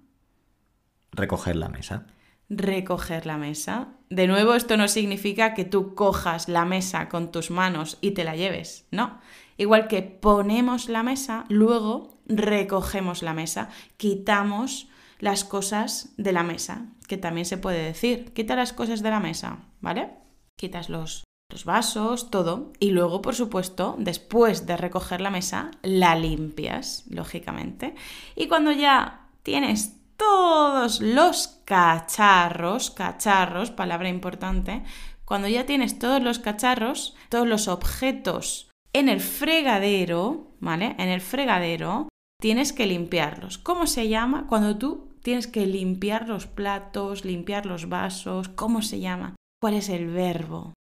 Recoger 1.12 1.56
la 1.56 1.70
mesa. 1.70 2.08
Recoger 2.50 3.26
la 3.26 3.38
mesa. 3.38 3.90
De 4.10 4.28
nuevo, 4.28 4.56
esto 4.56 4.78
no 4.78 4.88
significa 4.88 5.54
que 5.54 5.66
tú 5.66 5.96
cojas 5.96 6.48
la 6.48 6.66
mesa 6.66 7.10
con 7.10 7.32
tus 7.32 7.52
manos 7.52 7.98
y 8.02 8.12
te 8.12 8.24
la 8.24 8.36
lleves, 8.36 8.88
no. 8.92 9.20
Igual 9.58 9.88
que 9.88 10.02
ponemos 10.02 10.90
la 10.90 11.02
mesa, 11.02 11.46
luego 11.50 12.20
recogemos 12.28 13.24
la 13.24 13.34
mesa, 13.34 13.70
quitamos 13.98 14.90
las 15.20 15.44
cosas 15.44 16.14
de 16.18 16.32
la 16.32 16.44
mesa, 16.44 16.88
que 17.08 17.18
también 17.18 17.46
se 17.46 17.58
puede 17.58 17.84
decir, 17.84 18.34
quita 18.34 18.56
las 18.56 18.74
cosas 18.74 19.02
de 19.02 19.10
la 19.10 19.20
mesa, 19.20 19.60
¿vale? 19.82 20.10
Quitas 20.58 20.90
los, 20.90 21.24
los 21.52 21.66
vasos, 21.66 22.32
todo, 22.32 22.74
y 22.80 22.92
luego, 22.92 23.22
por 23.22 23.36
supuesto, 23.36 23.96
después 23.98 24.66
de 24.66 24.78
recoger 24.78 25.22
la 25.22 25.32
mesa, 25.32 25.72
la 25.82 26.16
limpias, 26.16 27.06
lógicamente. 27.10 27.96
Y 28.36 28.48
cuando 28.48 28.72
ya 28.72 29.28
tienes 29.44 29.98
todos 30.18 31.02
los 31.02 31.60
cacharros, 31.66 32.92
cacharros, 32.92 33.72
palabra 33.72 34.10
importante, 34.10 34.84
cuando 35.26 35.48
ya 35.48 35.66
tienes 35.66 36.00
todos 36.00 36.22
los 36.22 36.40
cacharros, 36.40 37.16
todos 37.30 37.48
los 37.48 37.68
objetos 37.68 38.70
en 38.94 39.10
el 39.10 39.20
fregadero, 39.20 40.52
¿vale? 40.60 40.96
En 41.00 41.10
el 41.10 41.20
fregadero 41.20 42.08
tienes 42.42 42.74
que 42.74 42.86
limpiarlos. 42.86 43.58
¿Cómo 43.58 43.88
se 43.88 44.10
llama 44.10 44.48
cuando 44.48 44.78
tú 44.78 45.10
tienes 45.22 45.48
que 45.48 45.66
limpiar 45.66 46.28
los 46.28 46.48
platos, 46.48 47.26
limpiar 47.26 47.66
los 47.66 47.90
vasos? 47.90 48.50
¿Cómo 48.50 48.82
se 48.82 49.00
llama? 49.00 49.36
¿Cuál 49.62 49.76
es 49.76 49.90
el 49.90 50.08
verbo? 50.08 50.74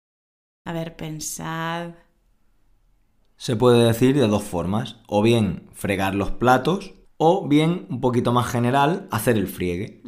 A 0.67 0.73
ver, 0.73 0.95
pensad. 0.95 1.95
Se 3.37 3.55
puede 3.55 3.85
decir 3.85 4.15
de 4.15 4.27
dos 4.27 4.43
formas, 4.43 4.97
o 5.07 5.21
bien 5.21 5.69
fregar 5.73 6.15
los 6.15 6.31
platos 6.31 6.93
o 7.17 7.47
bien, 7.47 7.85
un 7.89 8.01
poquito 8.01 8.33
más 8.33 8.47
general, 8.47 9.07
hacer 9.11 9.37
el 9.37 9.47
friegue. 9.47 10.01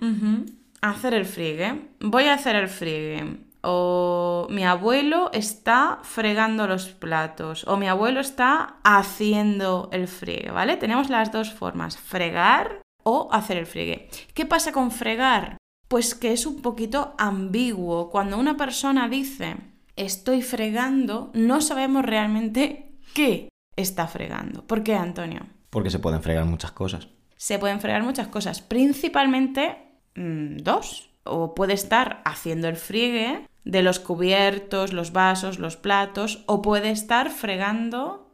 Hacer 0.82 1.14
el 1.14 1.26
friegue. 1.26 1.90
Voy 2.00 2.26
a 2.26 2.34
hacer 2.34 2.56
el 2.56 2.68
friegue. 2.68 3.47
O 3.70 4.48
mi 4.50 4.64
abuelo 4.64 5.30
está 5.34 6.00
fregando 6.02 6.68
los 6.68 6.88
platos. 6.88 7.68
O 7.68 7.76
mi 7.76 7.90
abuelo 7.90 8.22
está 8.22 8.78
haciendo 8.86 9.90
el 9.92 10.08
friegue, 10.08 10.52
¿vale? 10.52 10.78
Tenemos 10.78 11.10
las 11.10 11.34
dos 11.34 11.52
formas, 11.52 11.98
fregar 11.98 12.82
o 13.04 13.28
hacer 13.30 13.58
el 13.58 13.66
friegue. 13.66 14.10
¿Qué 14.34 14.46
pasa 14.46 14.72
con 14.72 14.90
fregar? 14.90 15.58
Pues 15.90 16.16
que 16.16 16.32
es 16.32 16.46
un 16.46 16.62
poquito 16.62 17.14
ambiguo. 17.18 18.10
Cuando 18.10 18.38
una 18.38 18.56
persona 18.56 19.10
dice 19.10 19.58
estoy 19.98 20.44
fregando, 20.44 21.30
no 21.34 21.60
sabemos 21.60 22.06
realmente 22.06 22.94
qué 23.14 23.50
está 23.76 24.08
fregando. 24.08 24.66
¿Por 24.66 24.82
qué, 24.82 24.96
Antonio? 24.96 25.42
Porque 25.70 25.90
se 25.90 26.00
pueden 26.00 26.24
fregar 26.24 26.46
muchas 26.46 26.72
cosas. 26.72 27.10
Se 27.36 27.60
pueden 27.60 27.82
fregar 27.82 28.04
muchas 28.04 28.30
cosas, 28.30 28.62
principalmente 28.62 29.78
mm, 30.16 30.58
dos. 30.60 31.10
O 31.26 31.54
puede 31.54 31.74
estar 31.74 32.22
haciendo 32.24 32.70
el 32.70 32.78
friegue 32.78 33.46
de 33.68 33.82
los 33.82 34.00
cubiertos, 34.00 34.94
los 34.94 35.12
vasos, 35.12 35.60
los 35.60 35.76
platos, 35.76 36.44
o 36.46 36.62
puede 36.62 36.90
estar 36.90 37.30
fregando... 37.30 38.32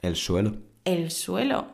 El 0.00 0.16
suelo. 0.16 0.56
El 0.84 1.12
suelo. 1.12 1.68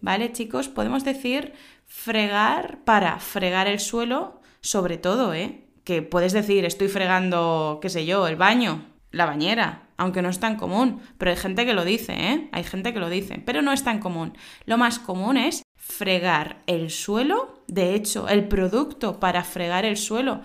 ¿Vale, 0.00 0.30
chicos? 0.32 0.68
Podemos 0.68 1.04
decir 1.04 1.52
fregar 1.86 2.78
para 2.84 3.18
fregar 3.18 3.66
el 3.66 3.80
suelo, 3.80 4.40
sobre 4.60 4.98
todo, 4.98 5.34
¿eh? 5.34 5.64
Que 5.82 6.02
puedes 6.02 6.32
decir, 6.32 6.64
estoy 6.64 6.88
fregando, 6.88 7.80
qué 7.82 7.88
sé 7.88 8.06
yo, 8.06 8.28
el 8.28 8.36
baño, 8.36 8.84
la 9.10 9.26
bañera, 9.26 9.88
aunque 9.96 10.22
no 10.22 10.28
es 10.28 10.38
tan 10.38 10.56
común, 10.56 11.00
pero 11.18 11.32
hay 11.32 11.36
gente 11.36 11.66
que 11.66 11.74
lo 11.74 11.84
dice, 11.84 12.12
¿eh? 12.12 12.48
Hay 12.52 12.62
gente 12.62 12.92
que 12.92 13.00
lo 13.00 13.10
dice, 13.10 13.42
pero 13.44 13.62
no 13.62 13.72
es 13.72 13.82
tan 13.82 13.98
común. 13.98 14.36
Lo 14.64 14.78
más 14.78 15.00
común 15.00 15.36
es 15.36 15.62
fregar 15.76 16.62
el 16.66 16.90
suelo. 16.90 17.64
De 17.66 17.94
hecho, 17.94 18.28
el 18.28 18.46
producto 18.46 19.18
para 19.18 19.42
fregar 19.42 19.84
el 19.84 19.96
suelo 19.96 20.40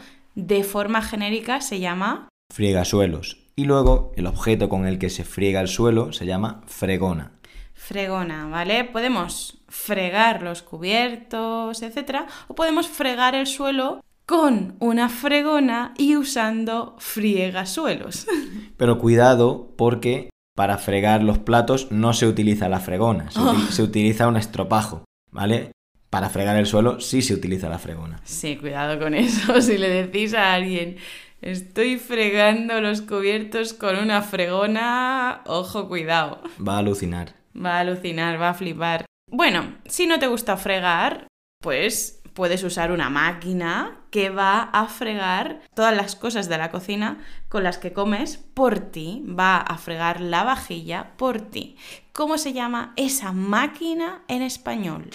de 0.47 0.63
forma 0.63 1.01
genérica 1.01 1.61
se 1.61 1.79
llama 1.79 2.29
friegasuelos. 2.53 3.37
Y 3.55 3.65
luego 3.65 4.11
el 4.15 4.25
objeto 4.25 4.69
con 4.69 4.87
el 4.87 4.99
que 4.99 5.09
se 5.09 5.25
friega 5.25 5.59
el 5.61 5.67
suelo 5.67 6.13
se 6.13 6.25
llama 6.25 6.61
fregona. 6.65 7.33
Fregona, 7.73 8.47
¿vale? 8.47 8.85
Podemos 8.85 9.61
fregar 9.67 10.41
los 10.41 10.61
cubiertos, 10.61 11.81
etcétera, 11.81 12.27
o 12.47 12.55
podemos 12.55 12.87
fregar 12.87 13.35
el 13.35 13.47
suelo 13.47 14.01
con 14.25 14.75
una 14.79 15.09
fregona 15.09 15.93
y 15.97 16.15
usando 16.15 16.95
friegasuelos. 16.99 18.27
Pero 18.77 18.99
cuidado 18.99 19.73
porque 19.75 20.29
para 20.55 20.77
fregar 20.77 21.23
los 21.23 21.39
platos 21.39 21.87
no 21.89 22.13
se 22.13 22.27
utiliza 22.27 22.69
la 22.69 22.79
fregona, 22.79 23.31
se, 23.31 23.39
oh. 23.81 23.85
utiliza 23.85 24.27
un 24.27 24.37
estropajo, 24.37 25.03
¿vale? 25.31 25.71
Para 26.09 26.29
fregar 26.29 26.55
el 26.55 26.65
suelo 26.65 26.99
sí 26.99 27.21
se 27.21 27.33
utiliza 27.33 27.69
la 27.69 27.77
fregona. 27.77 28.19
Sí, 28.23 28.57
cuidado 28.57 28.99
con 28.99 29.13
eso. 29.13 29.61
Si 29.69 29.77
le 29.77 29.89
decís 29.89 30.33
a 30.33 30.53
alguien, 30.53 30.97
estoy 31.41 31.97
fregando 31.97 32.81
los 32.81 33.01
cubiertos 33.01 33.73
con 33.73 33.97
una 33.97 34.21
fregona, 34.21 35.41
ojo, 35.45 35.87
cuidado. 35.87 36.41
Va 36.65 36.75
a 36.75 36.79
alucinar. 36.79 37.35
Va 37.55 37.77
a 37.77 37.79
alucinar, 37.81 38.41
va 38.41 38.49
a 38.49 38.53
flipar. 38.53 39.05
Bueno, 39.31 39.75
si 39.85 40.07
no 40.07 40.17
te 40.17 40.27
gusta 40.27 40.57
fregar, 40.57 41.27
pues 41.61 42.21
puedes 42.33 42.63
usar 42.63 42.91
una 42.91 43.09
máquina 43.09 43.99
que 44.09 44.29
va 44.29 44.61
a 44.61 44.87
fregar 44.87 45.61
todas 45.75 45.95
las 45.95 46.15
cosas 46.15 46.49
de 46.49 46.57
la 46.57 46.71
cocina 46.71 47.19
con 47.49 47.63
las 47.63 47.77
que 47.77 47.93
comes 47.93 48.37
por 48.37 48.79
ti, 48.79 49.23
va 49.27 49.57
a 49.57 49.77
fregar 49.77 50.21
la 50.21 50.43
vajilla 50.43 51.11
por 51.17 51.41
ti. 51.41 51.75
¿Cómo 52.13 52.37
se 52.37 52.53
llama 52.53 52.93
esa 52.95 53.33
máquina 53.33 54.23
en 54.27 54.41
español? 54.41 55.09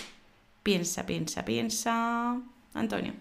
Piensa, 0.65 1.05
piensa, 1.05 1.45
piensa. 1.45 2.41
Antonio. 2.73 3.13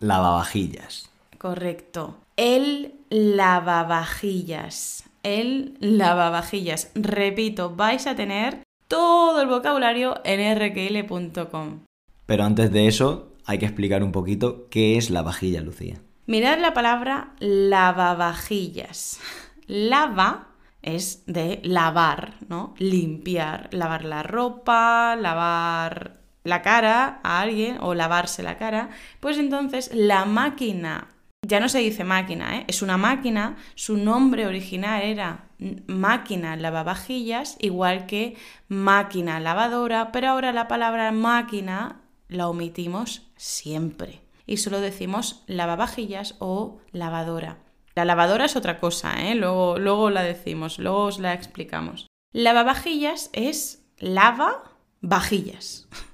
Lavavajillas. 0.00 1.10
Correcto. 1.36 2.16
El 2.38 2.94
lavavajillas. 3.10 5.04
El 5.22 5.76
lavavajillas. 5.78 6.90
Repito, 6.94 7.76
vais 7.76 8.06
a 8.06 8.16
tener 8.16 8.62
todo 8.88 9.42
el 9.42 9.48
vocabulario 9.48 10.22
en 10.24 10.56
rql.com. 10.58 11.80
Pero 12.24 12.44
antes 12.44 12.72
de 12.72 12.86
eso, 12.86 13.34
hay 13.44 13.58
que 13.58 13.66
explicar 13.66 14.02
un 14.02 14.12
poquito 14.12 14.70
qué 14.70 14.96
es 14.96 15.10
la 15.10 15.20
vajilla, 15.20 15.60
Lucía. 15.60 16.00
Mirad 16.24 16.60
la 16.60 16.72
palabra 16.72 17.34
lavavajillas. 17.40 19.20
Lava 19.66 20.48
es 20.80 21.24
de 21.26 21.60
lavar, 21.62 22.36
¿no? 22.48 22.74
Limpiar, 22.78 23.68
lavar 23.72 24.06
la 24.06 24.22
ropa, 24.22 25.14
lavar 25.14 26.23
la 26.44 26.62
cara 26.62 27.20
a 27.22 27.40
alguien 27.40 27.78
o 27.80 27.94
lavarse 27.94 28.42
la 28.42 28.56
cara. 28.58 28.90
Pues 29.20 29.38
entonces 29.38 29.90
la 29.92 30.24
máquina, 30.24 31.08
ya 31.42 31.58
no 31.58 31.68
se 31.68 31.78
dice 31.80 32.04
máquina, 32.04 32.58
¿eh? 32.58 32.64
es 32.68 32.82
una 32.82 32.96
máquina, 32.96 33.56
su 33.74 33.96
nombre 33.96 34.46
original 34.46 35.02
era 35.02 35.46
máquina 35.86 36.56
lavavajillas, 36.56 37.56
igual 37.58 38.06
que 38.06 38.36
máquina 38.68 39.40
lavadora, 39.40 40.12
pero 40.12 40.28
ahora 40.28 40.52
la 40.52 40.68
palabra 40.68 41.10
máquina 41.12 42.02
la 42.28 42.48
omitimos 42.48 43.30
siempre 43.36 44.20
y 44.46 44.58
solo 44.58 44.80
decimos 44.80 45.42
lavavajillas 45.46 46.36
o 46.38 46.78
lavadora. 46.92 47.58
La 47.94 48.04
lavadora 48.04 48.46
es 48.46 48.56
otra 48.56 48.80
cosa, 48.80 49.28
¿eh? 49.28 49.34
luego, 49.34 49.78
luego 49.78 50.10
la 50.10 50.22
decimos, 50.22 50.78
luego 50.78 51.04
os 51.04 51.18
la 51.18 51.32
explicamos. 51.32 52.08
Lavavajillas 52.32 53.30
es 53.32 53.86
lava 53.98 54.64
vajillas. 55.00 55.88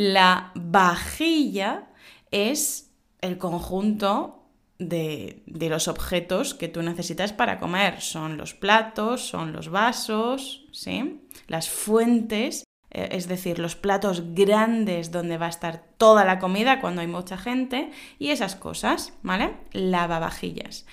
La 0.00 0.52
vajilla 0.54 1.88
es 2.30 2.92
el 3.20 3.36
conjunto 3.36 4.44
de, 4.78 5.42
de, 5.46 5.68
los 5.68 5.88
objetos 5.88 6.54
que 6.54 6.68
tú 6.68 6.82
necesitas 6.82 7.32
para 7.32 7.58
comer. 7.58 8.00
Son 8.00 8.36
los 8.36 8.54
platos, 8.54 9.26
son 9.26 9.52
los 9.52 9.70
vasos, 9.70 10.68
¿sí? 10.70 11.20
las 11.48 11.68
fuentes 11.68 12.62
eh, 12.90 13.08
es 13.10 13.26
decir, 13.26 13.58
los 13.58 13.74
platos 13.74 14.34
grandes 14.34 15.10
donde 15.10 15.36
va 15.36 15.46
a 15.46 15.50
estar 15.50 15.82
toda 15.96 16.24
la 16.24 16.38
comida 16.38 16.80
cuando 16.80 17.00
hay 17.00 17.08
mucha 17.08 17.36
gente 17.36 17.90
y 18.20 18.30
esas 18.30 18.54
cosas, 18.54 19.14
¿vale? 19.22 19.56
Lavavajillas. 19.72 20.86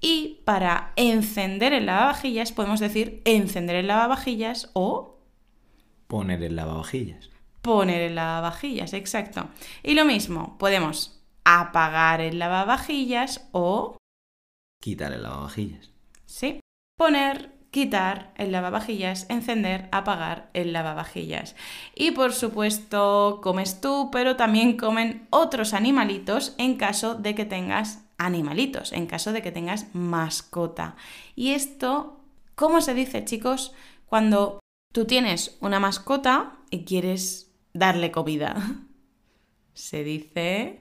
Y 0.00 0.40
para 0.44 0.92
encender 0.94 1.72
el 1.72 1.86
lavavajillas 1.86 2.52
podemos 2.52 2.78
decir 2.78 3.22
encender 3.24 3.74
el 3.74 3.88
lavavajillas 3.88 4.70
o 4.72 5.18
poner 6.06 6.44
el 6.44 6.54
lavavajillas. 6.54 7.31
Poner 7.62 8.02
el 8.02 8.16
lavavajillas, 8.16 8.92
exacto. 8.92 9.48
Y 9.82 9.94
lo 9.94 10.04
mismo, 10.04 10.58
podemos 10.58 11.22
apagar 11.44 12.20
el 12.20 12.38
lavavajillas 12.38 13.48
o... 13.52 13.96
Quitar 14.82 15.12
el 15.12 15.22
lavavajillas. 15.22 15.90
Sí, 16.26 16.60
poner, 16.98 17.52
quitar 17.70 18.32
el 18.36 18.52
lavavajillas, 18.52 19.26
encender, 19.28 19.88
apagar 19.92 20.50
el 20.54 20.72
lavavajillas. 20.72 21.56
Y 21.94 22.10
por 22.10 22.32
supuesto, 22.32 23.40
comes 23.42 23.80
tú, 23.80 24.10
pero 24.12 24.36
también 24.36 24.76
comen 24.76 25.26
otros 25.30 25.72
animalitos 25.72 26.54
en 26.58 26.76
caso 26.76 27.14
de 27.14 27.34
que 27.34 27.44
tengas 27.44 28.04
animalitos, 28.18 28.92
en 28.92 29.06
caso 29.06 29.32
de 29.32 29.42
que 29.42 29.52
tengas 29.52 29.86
mascota. 29.94 30.96
Y 31.34 31.52
esto, 31.52 32.20
¿cómo 32.54 32.80
se 32.80 32.94
dice, 32.94 33.24
chicos? 33.24 33.72
Cuando 34.06 34.60
tú 34.92 35.06
tienes 35.06 35.56
una 35.60 35.80
mascota 35.80 36.58
y 36.70 36.84
quieres 36.84 37.51
darle 37.74 38.10
comida. 38.10 38.54
Se 39.74 40.04
dice... 40.04 40.80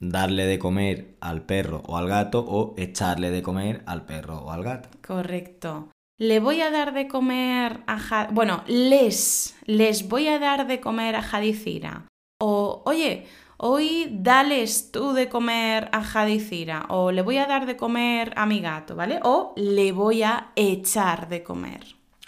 Darle 0.00 0.46
de 0.46 0.60
comer 0.60 1.16
al 1.20 1.42
perro 1.42 1.82
o 1.86 1.96
al 1.96 2.06
gato 2.06 2.44
o 2.46 2.74
echarle 2.76 3.30
de 3.32 3.42
comer 3.42 3.82
al 3.86 4.04
perro 4.06 4.38
o 4.38 4.52
al 4.52 4.62
gato. 4.62 4.88
Correcto. 5.04 5.88
Le 6.18 6.38
voy 6.38 6.60
a 6.60 6.70
dar 6.70 6.94
de 6.94 7.08
comer 7.08 7.80
a... 7.88 7.98
Ja- 7.98 8.28
Bueno, 8.30 8.62
les, 8.68 9.56
les 9.66 10.08
voy 10.08 10.28
a 10.28 10.38
dar 10.38 10.68
de 10.68 10.78
comer 10.80 11.16
a 11.16 11.22
Jadicira. 11.22 12.06
O, 12.40 12.82
oye, 12.86 13.26
hoy 13.56 14.06
dales 14.12 14.92
tú 14.92 15.14
de 15.14 15.28
comer 15.28 15.88
a 15.90 16.04
Jadicira. 16.04 16.86
O 16.90 17.10
le 17.10 17.22
voy 17.22 17.38
a 17.38 17.46
dar 17.46 17.66
de 17.66 17.76
comer 17.76 18.32
a 18.36 18.46
mi 18.46 18.60
gato, 18.60 18.94
¿vale? 18.94 19.18
O 19.24 19.52
le 19.56 19.90
voy 19.90 20.22
a 20.22 20.52
echar 20.54 21.28
de 21.28 21.42
comer. 21.42 21.80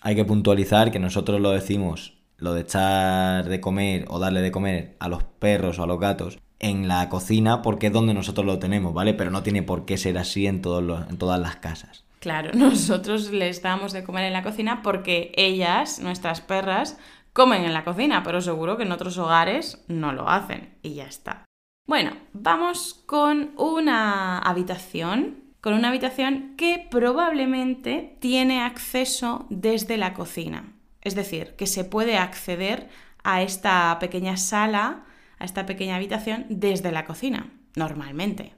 Hay 0.02 0.16
que 0.16 0.24
puntualizar 0.24 0.90
que 0.90 0.98
nosotros 0.98 1.40
lo 1.40 1.50
decimos, 1.52 2.19
lo 2.40 2.54
de 2.54 2.62
echar 2.62 3.49
de 3.49 3.61
comer 3.61 4.06
o 4.09 4.18
darle 4.18 4.40
de 4.40 4.50
comer 4.50 4.97
a 4.99 5.09
los 5.09 5.23
perros 5.23 5.78
o 5.78 5.85
a 5.85 5.87
los 5.87 6.00
gatos 6.00 6.38
en 6.59 6.88
la 6.88 7.09
cocina 7.09 7.62
porque 7.62 7.88
es 7.88 7.92
donde 7.92 8.14
nosotros 8.14 8.47
lo 8.47 8.59
tenemos, 8.59 8.94
¿vale? 8.94 9.14
Pero 9.14 9.30
no 9.30 9.42
tiene 9.42 9.62
por 9.62 9.85
qué 9.85 9.97
ser 9.97 10.18
así 10.18 10.47
en, 10.47 10.61
todas 10.61 11.40
las 11.40 11.56
casas. 11.56 12.04
Claro, 12.20 12.50
nosotros 12.54 13.30
les 13.30 13.62
damos 13.62 13.92
de 13.92 14.04
comer 14.04 14.25
en 14.25 14.32
la 14.32 14.42
cocina 14.42 14.82
porque 14.82 15.32
ellas, 15.37 16.00
nuestras 16.00 16.40
perras, 16.40 16.99
comen 17.32 17.64
en 17.64 17.73
la 17.73 17.85
cocina, 17.85 18.23
pero 18.23 18.40
seguro 18.40 18.76
que 18.76 18.82
en 18.82 18.92
otros 18.92 19.16
hogares 19.18 19.82
no 19.88 20.12
lo 20.12 20.28
hacen 20.28 20.76
y 20.82 20.94
ya 20.94 21.06
está. 21.06 21.44
Bueno, 21.87 22.12
vamos 22.32 23.02
con 23.06 23.50
una 23.56 24.38
habitación, 24.38 25.44
con 25.61 25.75
una 25.75 25.88
habitación 25.88 26.54
que 26.56 26.87
probablemente 26.90 28.16
tiene 28.20 28.62
acceso 28.62 29.47
desde 29.50 29.97
la 29.97 30.14
cocina. 30.14 30.79
Es 31.02 31.14
decir, 31.14 31.54
que 31.57 31.66
se 31.66 31.85
puede 31.85 32.19
acceder 32.19 32.88
a 33.23 33.42
esta 33.42 33.99
pequeña 34.00 34.37
sala, 34.37 35.04
a 35.38 35.45
esta 35.45 35.66
pequeña 35.66 35.97
habitación 35.97 36.47
desde 36.49 36.92
la 36.92 37.04
cocina, 37.04 37.50
normalmente. 37.75 38.54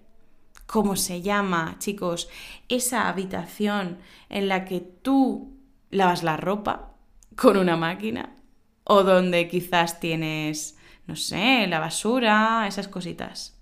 ¿Cómo 0.66 0.96
se 0.96 1.20
llama, 1.22 1.76
chicos, 1.78 2.28
esa 2.68 3.08
habitación 3.08 3.98
en 4.28 4.48
la 4.48 4.64
que 4.64 4.80
tú 4.80 5.56
lavas 5.90 6.22
la 6.22 6.36
ropa 6.36 6.94
con 7.36 7.56
una 7.56 7.76
máquina? 7.76 8.34
O 8.84 9.02
donde 9.02 9.48
quizás 9.48 10.00
tienes, 10.00 10.76
no 11.06 11.14
sé, 11.14 11.66
la 11.68 11.78
basura, 11.78 12.66
esas 12.66 12.88
cositas. 12.88 13.58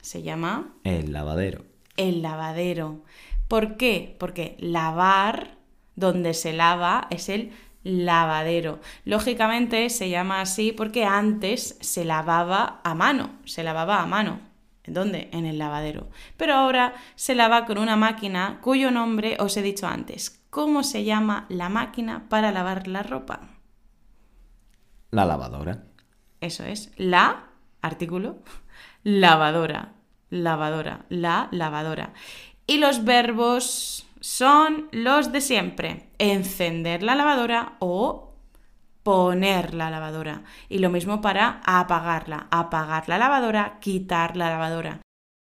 Se 0.00 0.22
llama 0.22 0.74
El 0.84 1.12
lavadero. 1.12 1.64
el 1.96 2.22
lavadero. 2.22 3.02
¿Por 3.48 3.76
qué? 3.76 4.14
Porque 4.20 4.56
lavar, 4.60 5.56
donde 5.96 6.34
se 6.34 6.52
lava, 6.52 7.08
es 7.10 7.28
el 7.28 7.52
lavadero. 7.88 8.80
Lógicamente 9.04 9.88
se 9.88 10.10
llama 10.10 10.40
así 10.40 10.72
porque 10.72 11.04
antes 11.04 11.78
se 11.80 12.04
lavaba 12.04 12.80
a 12.84 12.94
mano, 12.94 13.30
se 13.44 13.62
lavaba 13.62 14.02
a 14.02 14.06
mano. 14.06 14.40
¿En 14.84 14.94
dónde? 14.94 15.28
En 15.32 15.46
el 15.46 15.58
lavadero. 15.58 16.08
Pero 16.36 16.54
ahora 16.54 16.94
se 17.14 17.34
lava 17.34 17.66
con 17.66 17.78
una 17.78 17.96
máquina 17.96 18.58
cuyo 18.62 18.90
nombre 18.90 19.36
os 19.38 19.56
he 19.56 19.62
dicho 19.62 19.86
antes. 19.86 20.42
¿Cómo 20.50 20.82
se 20.82 21.04
llama 21.04 21.46
la 21.48 21.68
máquina 21.68 22.26
para 22.28 22.52
lavar 22.52 22.88
la 22.88 23.02
ropa? 23.02 23.40
La 25.10 25.24
lavadora. 25.24 25.84
Eso 26.40 26.64
es, 26.64 26.92
la, 26.96 27.48
artículo, 27.82 28.38
lavadora, 29.02 29.92
lavadora, 30.30 31.04
la 31.08 31.48
lavadora. 31.50 32.12
Y 32.66 32.78
los 32.78 33.04
verbos 33.04 34.07
son 34.20 34.88
los 34.92 35.32
de 35.32 35.40
siempre, 35.40 36.10
encender 36.18 37.02
la 37.02 37.14
lavadora 37.14 37.76
o 37.78 38.34
poner 39.02 39.74
la 39.74 39.90
lavadora. 39.90 40.42
Y 40.68 40.78
lo 40.78 40.90
mismo 40.90 41.20
para 41.20 41.60
apagarla, 41.64 42.48
apagar 42.50 43.08
la 43.08 43.18
lavadora, 43.18 43.78
quitar 43.80 44.36
la 44.36 44.50
lavadora. 44.50 45.00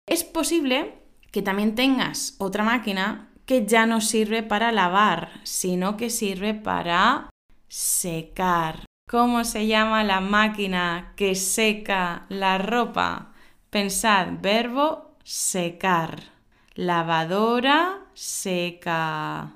Es 0.08 0.24
posible 0.24 1.02
que 1.32 1.42
también 1.42 1.74
tengas 1.74 2.36
otra 2.38 2.62
máquina 2.62 3.30
que 3.44 3.66
ya 3.66 3.86
no 3.86 4.00
sirve 4.00 4.42
para 4.42 4.72
lavar, 4.72 5.40
sino 5.44 5.96
que 5.96 6.10
sirve 6.10 6.54
para 6.54 7.30
secar. 7.68 8.84
¿Cómo 9.08 9.44
se 9.44 9.66
llama 9.66 10.02
la 10.04 10.20
máquina 10.20 11.12
que 11.16 11.34
seca 11.34 12.26
la 12.28 12.58
ropa? 12.58 13.32
Pensad, 13.70 14.28
verbo 14.40 15.16
secar. 15.22 16.22
Lavadora 16.74 18.05
seca. 18.16 19.52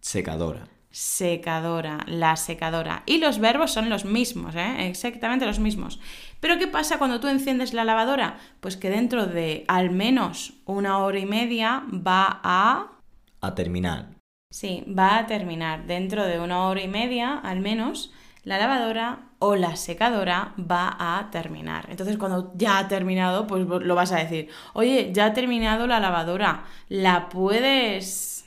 Secadora. 0.00 0.68
Secadora, 0.90 1.98
la 2.06 2.36
secadora. 2.36 3.02
Y 3.04 3.18
los 3.18 3.40
verbos 3.40 3.72
son 3.72 3.90
los 3.90 4.04
mismos, 4.04 4.54
¿eh? 4.54 4.88
exactamente 4.88 5.44
los 5.44 5.58
mismos. 5.58 5.98
Pero 6.38 6.56
¿qué 6.56 6.68
pasa 6.68 6.98
cuando 6.98 7.18
tú 7.18 7.26
enciendes 7.26 7.74
la 7.74 7.84
lavadora? 7.84 8.38
Pues 8.60 8.76
que 8.76 8.90
dentro 8.90 9.26
de 9.26 9.64
al 9.66 9.90
menos 9.90 10.52
una 10.66 10.98
hora 10.98 11.18
y 11.18 11.26
media 11.26 11.82
va 11.90 12.40
a 12.44 12.92
A 13.40 13.54
terminar. 13.56 14.14
Sí, 14.52 14.84
va 14.86 15.18
a 15.18 15.26
terminar 15.26 15.86
dentro 15.86 16.24
de 16.24 16.38
una 16.38 16.68
hora 16.68 16.80
y 16.80 16.86
media, 16.86 17.38
al 17.38 17.58
menos, 17.58 18.12
la 18.44 18.58
lavadora 18.58 19.30
o 19.38 19.56
la 19.56 19.76
secadora 19.76 20.54
va 20.58 20.96
a 20.98 21.30
terminar. 21.30 21.86
Entonces, 21.90 22.16
cuando 22.18 22.52
ya 22.54 22.78
ha 22.78 22.88
terminado, 22.88 23.46
pues 23.46 23.66
lo 23.66 23.94
vas 23.94 24.12
a 24.12 24.18
decir, 24.18 24.48
oye, 24.74 25.10
ya 25.12 25.26
ha 25.26 25.32
terminado 25.34 25.86
la 25.86 26.00
lavadora, 26.00 26.64
¿la 26.88 27.28
puedes... 27.28 28.46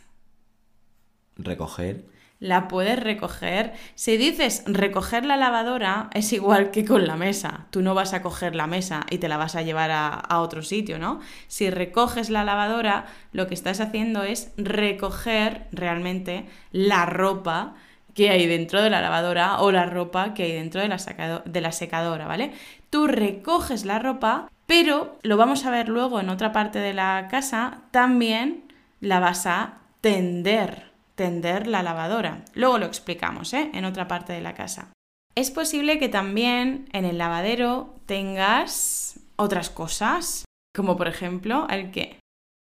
Recoger. 1.35 2.05
la 2.39 2.67
puedes 2.67 2.99
recoger? 2.99 3.73
Si 3.95 4.17
dices 4.17 4.63
recoger 4.67 5.25
la 5.25 5.37
lavadora, 5.37 6.09
es 6.13 6.31
igual 6.33 6.71
que 6.71 6.85
con 6.85 7.07
la 7.07 7.15
mesa. 7.15 7.67
Tú 7.71 7.81
no 7.81 7.95
vas 7.95 8.13
a 8.13 8.21
coger 8.21 8.55
la 8.55 8.67
mesa 8.67 9.05
y 9.09 9.17
te 9.19 9.27
la 9.27 9.37
vas 9.37 9.55
a 9.55 9.61
llevar 9.63 9.91
a, 9.91 10.09
a 10.13 10.41
otro 10.41 10.61
sitio, 10.63 10.99
¿no? 10.99 11.19
Si 11.47 11.69
recoges 11.69 12.29
la 12.29 12.43
lavadora, 12.43 13.05
lo 13.31 13.47
que 13.47 13.55
estás 13.55 13.79
haciendo 13.79 14.23
es 14.23 14.51
recoger 14.57 15.67
realmente 15.71 16.45
la 16.71 17.05
ropa 17.05 17.75
que 18.17 18.31
hay 18.31 18.47
dentro 18.47 18.81
de 18.81 18.89
la 18.89 18.99
lavadora 18.99 19.61
o 19.61 19.71
la 19.71 19.85
ropa 19.85 20.33
que 20.33 20.41
hay 20.41 20.53
dentro 20.53 20.81
de 20.81 20.87
la, 20.87 20.97
de 21.45 21.61
la 21.61 21.71
secadora, 21.71 22.25
¿vale? 22.25 22.51
Tú 22.89 23.05
recoges 23.05 23.85
la 23.85 23.99
ropa, 23.99 24.49
pero 24.65 25.19
lo 25.21 25.37
vamos 25.37 25.65
a 25.65 25.69
ver 25.69 25.87
luego 25.87 26.19
en 26.19 26.29
otra 26.29 26.51
parte 26.51 26.79
de 26.79 26.95
la 26.95 27.27
casa, 27.29 27.83
también 27.91 28.73
la 29.01 29.19
vas 29.19 29.45
a 29.45 29.77
tender, 30.01 30.89
tender 31.13 31.67
la 31.67 31.83
lavadora. 31.83 32.43
Luego 32.55 32.79
lo 32.79 32.87
explicamos, 32.87 33.53
¿eh? 33.53 33.69
En 33.75 33.85
otra 33.85 34.07
parte 34.07 34.33
de 34.33 34.41
la 34.41 34.55
casa. 34.55 34.91
Es 35.35 35.51
posible 35.51 35.99
que 35.99 36.09
también 36.09 36.89
en 36.93 37.05
el 37.05 37.19
lavadero 37.19 37.93
tengas 38.07 39.19
otras 39.35 39.69
cosas, 39.69 40.43
como 40.75 40.97
por 40.97 41.07
ejemplo 41.07 41.67
el 41.69 41.91
que 41.91 42.17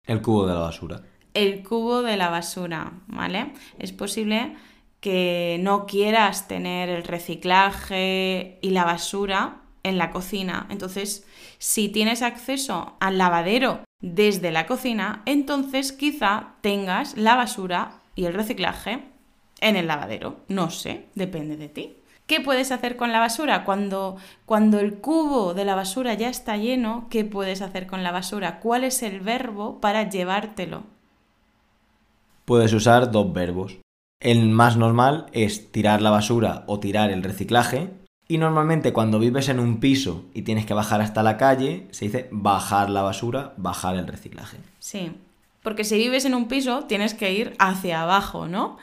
El 0.07 0.21
cubo 0.21 0.47
de 0.47 0.53
la 0.53 0.61
basura. 0.61 1.01
el 1.33 1.63
cubo 1.63 2.03
de 2.03 2.19
la 2.19 2.29
basura, 2.29 2.93
¿vale? 3.07 3.55
Es 3.79 3.93
posible 3.93 4.55
que 5.01 5.59
no 5.61 5.87
quieras 5.87 6.47
tener 6.47 6.89
el 6.89 7.05
reciclaje 7.05 8.59
y 8.61 8.71
la 8.71 8.85
basura 8.85 9.63
en 9.83 9.99
la 9.99 10.11
cocina. 10.11 10.67
Entonces, 10.71 11.27
si 11.59 11.89
tienes 11.89 12.23
acceso 12.23 12.97
al 13.01 13.19
lavadero 13.19 13.81
desde 14.01 14.51
la 14.51 14.67
cocina, 14.67 15.23
entonces 15.27 15.93
quizá 15.93 16.55
tengas 16.61 17.17
la 17.17 17.35
basura 17.35 18.01
y 18.15 18.27
el 18.27 18.35
reciclaje 18.35 19.05
en 19.61 19.77
el 19.77 19.87
lavadero. 19.87 20.37
No 20.49 20.71
sé, 20.71 21.07
depende 21.15 21.57
de 21.57 21.69
ti. 21.69 21.97
¿Qué 22.27 22.41
puedes 22.41 22.71
hacer 22.71 22.97
con 22.97 23.11
la 23.11 23.19
basura? 23.19 23.65
Cuando, 23.65 24.17
cuando 24.47 24.79
el 24.79 24.99
cubo 24.99 25.53
de 25.53 25.65
la 25.65 25.75
basura 25.75 26.15
ya 26.15 26.29
está 26.29 26.57
lleno, 26.57 27.09
¿qué 27.11 27.25
puedes 27.25 27.61
hacer 27.61 27.89
con 27.89 28.05
la 28.05 28.13
basura? 28.13 28.61
¿Cuál 28.61 28.85
es 28.85 29.03
el 29.03 29.21
verbo 29.21 29.81
para 29.81 30.09
llevártelo? 30.09 30.85
Puedes 32.45 32.73
usar 32.73 33.11
dos 33.11 33.33
verbos. 33.33 33.79
El 34.21 34.51
más 34.51 34.77
normal 34.77 35.27
es 35.33 35.73
tirar 35.73 36.03
la 36.03 36.11
basura 36.11 36.65
o 36.67 36.79
tirar 36.79 37.11
el 37.11 37.23
reciclaje. 37.23 37.89
Y 38.29 38.37
normalmente 38.37 38.93
cuando 38.93 39.19
vives 39.19 39.49
en 39.49 39.59
un 39.59 39.81
piso 39.81 40.27
y 40.35 40.43
tienes 40.43 40.67
que 40.67 40.75
bajar 40.75 41.01
hasta 41.01 41.23
la 41.23 41.39
calle, 41.39 41.89
se 41.91 42.05
dice 42.05 42.29
bajar 42.31 42.91
la 42.91 43.03
basura, 43.03 43.55
bajar 43.57 43.97
el 43.97 44.07
reciclaje. 44.07 44.59
Sí, 44.79 45.11
porque 45.63 45.85
si 45.85 45.97
vives 45.97 46.27
en 46.27 46.35
un 46.35 46.49
piso 46.49 46.85
tienes 46.85 47.15
que 47.15 47.33
ir 47.33 47.55
hacia 47.59 48.03
abajo, 48.03 48.47
¿no? 48.47 48.77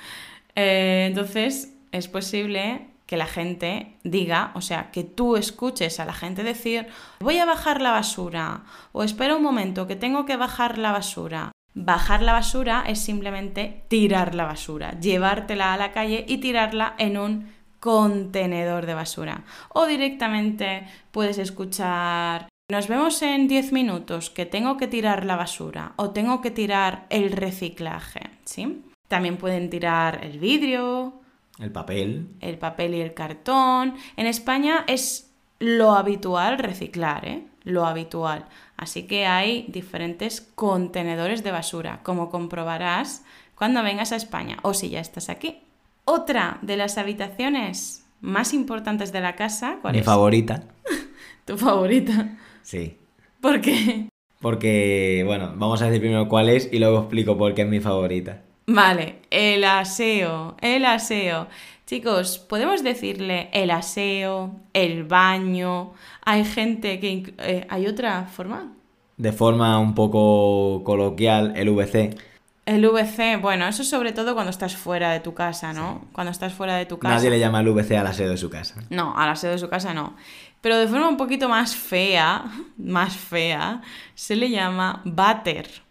Eh, 0.56 1.06
entonces 1.08 1.72
es 1.92 2.08
posible 2.08 2.88
que 3.06 3.16
la 3.16 3.28
gente 3.28 3.96
diga, 4.04 4.52
o 4.56 4.62
sea, 4.62 4.92
que 4.92 5.04
tú 5.04 5.38
escuches 5.38 6.00
a 6.00 6.06
la 6.06 6.14
gente 6.14 6.44
decir, 6.44 6.88
voy 7.20 7.38
a 7.38 7.46
bajar 7.46 7.82
la 7.82 7.92
basura, 7.92 8.64
o 8.92 9.04
espera 9.04 9.38
un 9.38 9.44
momento, 9.44 9.88
que 9.88 9.96
tengo 9.96 10.26
que 10.26 10.36
bajar 10.36 10.78
la 10.78 10.92
basura. 10.92 11.52
Bajar 11.80 12.24
la 12.24 12.34
basura 12.34 12.84
es 12.88 12.98
simplemente 13.00 13.84
tirar 13.88 14.34
la 14.34 14.46
basura, 14.46 15.00
llevártela 15.00 15.76
a 15.76 15.78
la 15.78 15.92
calle 15.92 16.26
y 16.28 16.38
tirarla 16.38 16.96
en 16.98 17.20
un 17.20 17.54
contenedor 17.80 18.88
de 18.88 18.96
basura. 18.96 19.44
O 19.70 19.86
directamente 19.86 20.88
puedes 21.12 21.38
escuchar, 21.38 22.50
nos 22.72 22.88
vemos 22.88 23.22
en 23.22 23.48
10 23.48 23.74
minutos, 23.74 24.32
que 24.32 24.48
tengo 24.48 24.78
que 24.78 24.88
tirar 24.88 25.24
la 25.24 25.36
basura 25.36 25.94
o 25.98 26.10
tengo 26.10 26.42
que 26.42 26.50
tirar 26.50 27.06
el 27.12 27.32
reciclaje, 27.32 28.22
¿sí? 28.44 28.84
También 29.08 29.38
pueden 29.38 29.70
tirar 29.70 30.26
el 30.26 30.40
vidrio, 30.40 31.22
el 31.60 31.72
papel. 31.72 32.28
El 32.40 32.58
papel 32.58 32.96
y 32.96 33.02
el 33.02 33.14
cartón. 33.14 33.94
En 34.16 34.26
España 34.26 34.84
es 34.88 35.32
lo 35.60 35.94
habitual 35.94 36.58
reciclar, 36.58 37.24
¿eh? 37.26 37.46
Lo 37.64 37.86
habitual. 37.86 38.46
Así 38.78 39.04
que 39.04 39.26
hay 39.26 39.66
diferentes 39.70 40.42
contenedores 40.42 41.44
de 41.44 41.52
basura, 41.52 42.02
como 42.04 42.30
comprobarás 42.30 43.24
cuando 43.56 43.84
vengas 43.84 44.12
a 44.12 44.16
España 44.16 44.58
o 44.62 44.74
si 44.74 44.90
ya 44.90 45.00
estás 45.00 45.30
aquí. 45.30 45.58
Otra 46.06 46.60
de 46.62 46.78
las 46.78 46.98
habitaciones 46.98 48.06
más 48.22 48.54
importantes 48.54 49.12
de 49.12 49.22
la 49.22 49.36
casa, 49.36 49.80
¿cuál 49.82 49.96
Mi 49.96 50.04
favorita. 50.04 50.64
¿Tu 51.46 51.58
favorita? 51.58 52.38
Sí. 52.62 52.98
¿Por 53.42 53.62
qué? 53.62 54.10
Porque, 54.40 55.24
bueno, 55.26 55.54
vamos 55.56 55.82
a 55.82 55.86
decir 55.86 56.02
primero 56.02 56.28
cuál 56.28 56.50
es 56.50 56.70
y 56.72 56.78
luego 56.78 57.00
explico 57.00 57.38
por 57.38 57.56
qué 57.56 57.64
es 57.64 57.68
mi 57.68 57.80
favorita. 57.80 58.44
Vale, 58.68 59.22
el 59.32 59.64
aseo, 59.64 60.56
el 60.62 60.86
aseo. 60.86 61.48
Chicos, 61.88 62.38
podemos 62.38 62.84
decirle 62.84 63.50
el 63.54 63.72
aseo, 63.72 64.60
el 64.74 65.06
baño. 65.06 65.94
Hay 66.26 66.44
gente 66.44 67.00
que... 67.00 67.34
Eh, 67.38 67.66
¿Hay 67.70 67.88
otra 67.88 68.26
forma? 68.26 68.74
De 69.16 69.32
forma 69.32 69.80
un 69.80 69.96
poco 69.96 70.84
coloquial, 70.84 71.54
el 71.56 71.70
VC. 71.70 72.18
El 72.66 72.86
VC, 72.86 73.38
bueno, 73.42 73.66
eso 73.66 73.86
sobre 73.86 74.12
todo 74.12 74.34
cuando 74.34 74.50
estás 74.50 74.76
fuera 74.76 75.14
de 75.14 75.22
tu 75.22 75.34
casa, 75.34 75.72
¿no? 75.72 76.02
Cuando 76.12 76.32
estás 76.32 76.52
fuera 76.52 76.76
de 76.76 76.86
tu 76.86 77.00
casa. 77.00 77.16
Nadie 77.16 77.30
le 77.30 77.40
llama 77.40 77.62
el 77.62 77.70
VC 77.70 77.96
al 77.96 78.08
aseo 78.08 78.30
de 78.30 78.38
su 78.38 78.50
casa. 78.50 78.82
No, 78.90 79.18
al 79.18 79.30
aseo 79.30 79.52
de 79.52 79.58
su 79.58 79.70
casa 79.70 79.94
no. 79.94 80.14
Pero 80.60 80.78
de 80.78 80.90
forma 80.90 81.08
un 81.08 81.16
poquito 81.16 81.48
más 81.48 81.74
fea, 81.74 82.44
más 82.78 83.16
fea, 83.16 83.82
se 84.14 84.36
le 84.36 84.50
llama 84.50 85.02
váter 85.06 85.87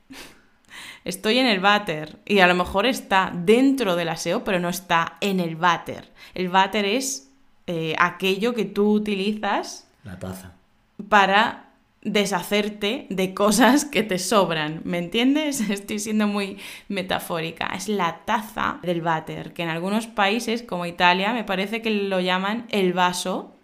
estoy 1.07 1.38
en 1.38 1.47
el 1.47 1.61
váter 1.61 2.19
y 2.27 2.40
a 2.40 2.47
lo 2.47 2.55
mejor 2.55 2.85
está 2.85 3.33
dentro 3.33 3.97
del 3.97 4.09
aseo, 4.09 4.45
pero 4.45 4.59
no 4.59 4.69
está 4.69 5.16
en 5.21 5.40
el 5.40 5.57
váter. 5.57 6.12
El 6.35 6.49
váter 6.49 6.85
es 6.85 7.31
eh, 7.66 7.95
aquello 7.99 8.55
que 8.55 8.64
tú 8.64 8.92
utilizas. 8.92 9.88
La 10.05 10.19
taza. 10.19 10.53
Para 11.09 11.71
deshacerte 12.03 13.07
de 13.11 13.35
cosas 13.35 13.85
que 13.85 14.03
te 14.03 14.19
sobran, 14.19 14.81
¿me 14.85 14.99
entiendes? 14.99 15.61
Estoy 15.71 16.01
siendo 16.01 16.27
muy 16.27 16.59
metafórica. 16.88 17.66
Es 17.75 17.88
la 17.88 18.25
taza 18.25 18.79
del 18.83 19.01
váter, 19.01 19.53
que 19.53 19.62
en 19.62 19.69
algunos 19.69 20.09
países 20.09 20.62
como 20.62 20.87
Italia 20.87 21.33
me 21.33 21.45
parece 21.45 21.83
que 21.83 21.90
lo 21.90 22.21
llaman 22.21 22.66
el 22.71 22.92
vaso 22.92 23.56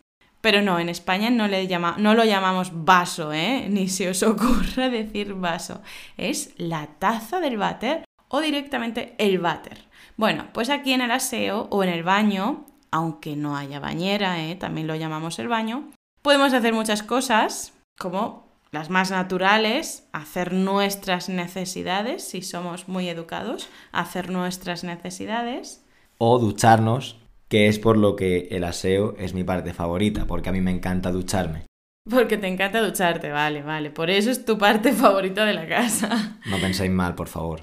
pero 0.42 0.60
no, 0.60 0.78
en 0.80 0.88
España 0.88 1.30
no, 1.30 1.46
le 1.46 1.68
llama, 1.68 1.94
no 1.98 2.14
lo 2.14 2.24
llamamos 2.24 2.72
vaso, 2.84 3.32
¿eh? 3.32 3.66
Ni 3.70 3.88
se 3.88 4.10
os 4.10 4.22
ocurra 4.22 4.90
decir 4.90 5.32
vaso. 5.34 5.80
Es 6.18 6.52
la 6.58 6.86
taza 6.98 7.40
del 7.40 7.56
váter 7.56 8.04
o 8.28 8.40
directamente 8.40 9.14
el 9.18 9.38
váter. 9.38 9.86
Bueno, 10.16 10.48
pues 10.52 10.68
aquí 10.68 10.92
en 10.92 11.00
el 11.00 11.12
aseo 11.12 11.68
o 11.70 11.84
en 11.84 11.90
el 11.90 12.02
baño, 12.02 12.66
aunque 12.90 13.36
no 13.36 13.56
haya 13.56 13.80
bañera, 13.80 14.42
¿eh? 14.42 14.56
también 14.56 14.88
lo 14.88 14.96
llamamos 14.96 15.38
el 15.38 15.48
baño, 15.48 15.90
podemos 16.22 16.52
hacer 16.52 16.74
muchas 16.74 17.02
cosas, 17.02 17.72
como 17.96 18.48
las 18.72 18.90
más 18.90 19.10
naturales, 19.10 20.08
hacer 20.12 20.52
nuestras 20.52 21.28
necesidades, 21.28 22.26
si 22.26 22.42
somos 22.42 22.88
muy 22.88 23.08
educados, 23.08 23.68
hacer 23.92 24.30
nuestras 24.30 24.82
necesidades. 24.82 25.84
O 26.18 26.38
ducharnos 26.38 27.21
que 27.52 27.68
es 27.68 27.78
por 27.78 27.98
lo 27.98 28.16
que 28.16 28.48
el 28.52 28.64
aseo 28.64 29.14
es 29.18 29.34
mi 29.34 29.44
parte 29.44 29.74
favorita, 29.74 30.26
porque 30.26 30.48
a 30.48 30.52
mí 30.52 30.62
me 30.62 30.70
encanta 30.70 31.12
ducharme. 31.12 31.66
Porque 32.08 32.38
te 32.38 32.46
encanta 32.48 32.80
ducharte, 32.80 33.30
vale, 33.30 33.60
vale. 33.60 33.90
Por 33.90 34.08
eso 34.08 34.30
es 34.30 34.46
tu 34.46 34.56
parte 34.56 34.90
favorita 34.94 35.44
de 35.44 35.52
la 35.52 35.68
casa. 35.68 36.38
No 36.46 36.56
penséis 36.56 36.90
mal, 36.90 37.14
por 37.14 37.28
favor. 37.28 37.60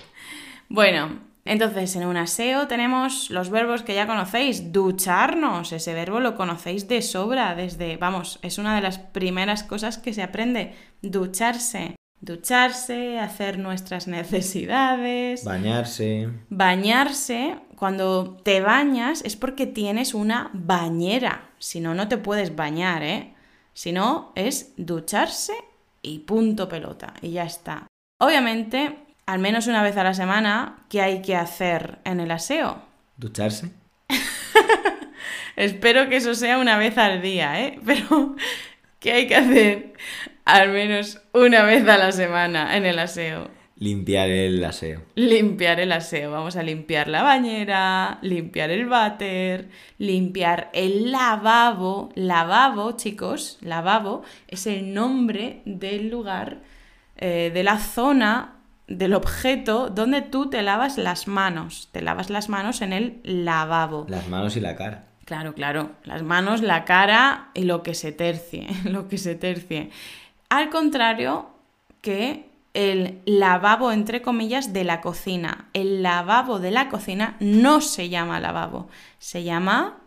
Bueno, 0.67 1.21
entonces 1.43 1.95
en 1.95 2.05
un 2.05 2.17
aseo 2.17 2.67
tenemos 2.67 3.31
los 3.31 3.49
verbos 3.49 3.81
que 3.81 3.95
ya 3.95 4.05
conocéis. 4.05 4.71
Ducharnos, 4.71 5.71
ese 5.71 5.95
verbo 5.95 6.19
lo 6.19 6.35
conocéis 6.35 6.87
de 6.87 7.01
sobra 7.01 7.55
desde, 7.55 7.97
vamos, 7.97 8.37
es 8.43 8.59
una 8.59 8.75
de 8.75 8.81
las 8.81 8.99
primeras 8.99 9.63
cosas 9.63 9.97
que 9.97 10.13
se 10.13 10.21
aprende. 10.21 10.75
Ducharse. 11.01 11.95
Ducharse, 12.21 13.19
hacer 13.19 13.59
nuestras 13.59 14.07
necesidades. 14.07 15.45
Bañarse. 15.45 16.29
Bañarse 16.49 17.57
cuando 17.75 18.37
te 18.43 18.59
bañas 18.59 19.21
es 19.23 19.37
porque 19.37 19.65
tienes 19.65 20.13
una 20.13 20.49
bañera. 20.53 21.49
Si 21.59 21.79
no, 21.79 21.93
no 21.93 22.07
te 22.09 22.17
puedes 22.17 22.55
bañar, 22.55 23.03
¿eh? 23.03 23.33
Si 23.73 23.93
no, 23.93 24.33
es 24.35 24.73
ducharse 24.75 25.53
y 26.01 26.19
punto 26.19 26.67
pelota. 26.67 27.13
Y 27.21 27.31
ya 27.31 27.45
está. 27.45 27.87
Obviamente, 28.19 28.97
al 29.25 29.39
menos 29.39 29.67
una 29.67 29.81
vez 29.81 29.95
a 29.95 30.03
la 30.03 30.13
semana, 30.13 30.85
¿qué 30.89 31.01
hay 31.01 31.21
que 31.21 31.37
hacer 31.37 31.99
en 32.03 32.19
el 32.19 32.31
aseo? 32.31 32.81
¿Ducharse? 33.15 33.71
Espero 35.55 36.09
que 36.09 36.17
eso 36.17 36.35
sea 36.35 36.57
una 36.57 36.77
vez 36.77 36.97
al 36.97 37.21
día, 37.21 37.61
¿eh? 37.61 37.79
Pero, 37.85 38.35
¿qué 38.99 39.13
hay 39.13 39.27
que 39.27 39.35
hacer 39.35 39.93
al 40.45 40.69
menos 40.69 41.21
una 41.33 41.63
vez 41.63 41.87
a 41.87 41.97
la 41.97 42.11
semana 42.11 42.77
en 42.77 42.85
el 42.85 42.99
aseo? 42.99 43.49
Limpiar 43.79 44.29
el 44.29 44.61
aseo. 44.65 45.03
Limpiar 45.15 45.79
el 45.79 45.93
aseo. 45.93 46.31
Vamos 46.31 46.57
a 46.57 46.63
limpiar 46.63 47.07
la 47.07 47.23
bañera, 47.23 48.19
limpiar 48.21 48.71
el 48.71 48.87
váter, 48.87 49.69
limpiar 49.97 50.69
el 50.73 51.13
lavabo. 51.13 52.09
Lavabo, 52.15 52.97
chicos, 52.97 53.57
lavabo 53.61 54.23
es 54.49 54.67
el 54.67 54.93
nombre 54.93 55.61
del 55.63 56.09
lugar, 56.09 56.57
eh, 57.15 57.51
de 57.53 57.63
la 57.63 57.79
zona, 57.79 58.55
del 58.87 59.13
objeto 59.13 59.87
donde 59.87 60.23
tú 60.23 60.49
te 60.49 60.61
lavas 60.61 60.97
las 60.97 61.29
manos. 61.29 61.87
Te 61.93 62.01
lavas 62.01 62.29
las 62.29 62.49
manos 62.49 62.81
en 62.81 62.91
el 62.91 63.21
lavabo. 63.23 64.07
Las 64.09 64.27
manos 64.27 64.57
y 64.57 64.59
la 64.59 64.75
cara. 64.75 65.08
Claro, 65.29 65.53
claro. 65.53 65.91
Las 66.05 66.23
manos, 66.23 66.63
la 66.63 66.85
cara 66.85 67.49
y 67.53 67.65
lo 67.65 67.83
que 67.83 67.93
se 67.93 68.11
tercie. 68.11 68.65
Lo 68.85 69.07
que 69.07 69.19
se 69.19 69.35
tercie. 69.35 69.91
Al 70.49 70.71
contrario 70.71 71.49
que 72.01 72.49
el 72.73 73.19
lavabo, 73.25 73.91
entre 73.91 74.23
comillas, 74.23 74.73
de 74.73 74.83
la 74.83 75.01
cocina. 75.01 75.67
El 75.73 76.01
lavabo 76.01 76.57
de 76.57 76.71
la 76.71 76.89
cocina 76.89 77.35
no 77.39 77.79
se 77.79 78.09
llama 78.09 78.39
lavabo, 78.39 78.89
se 79.19 79.43
llama 79.43 79.99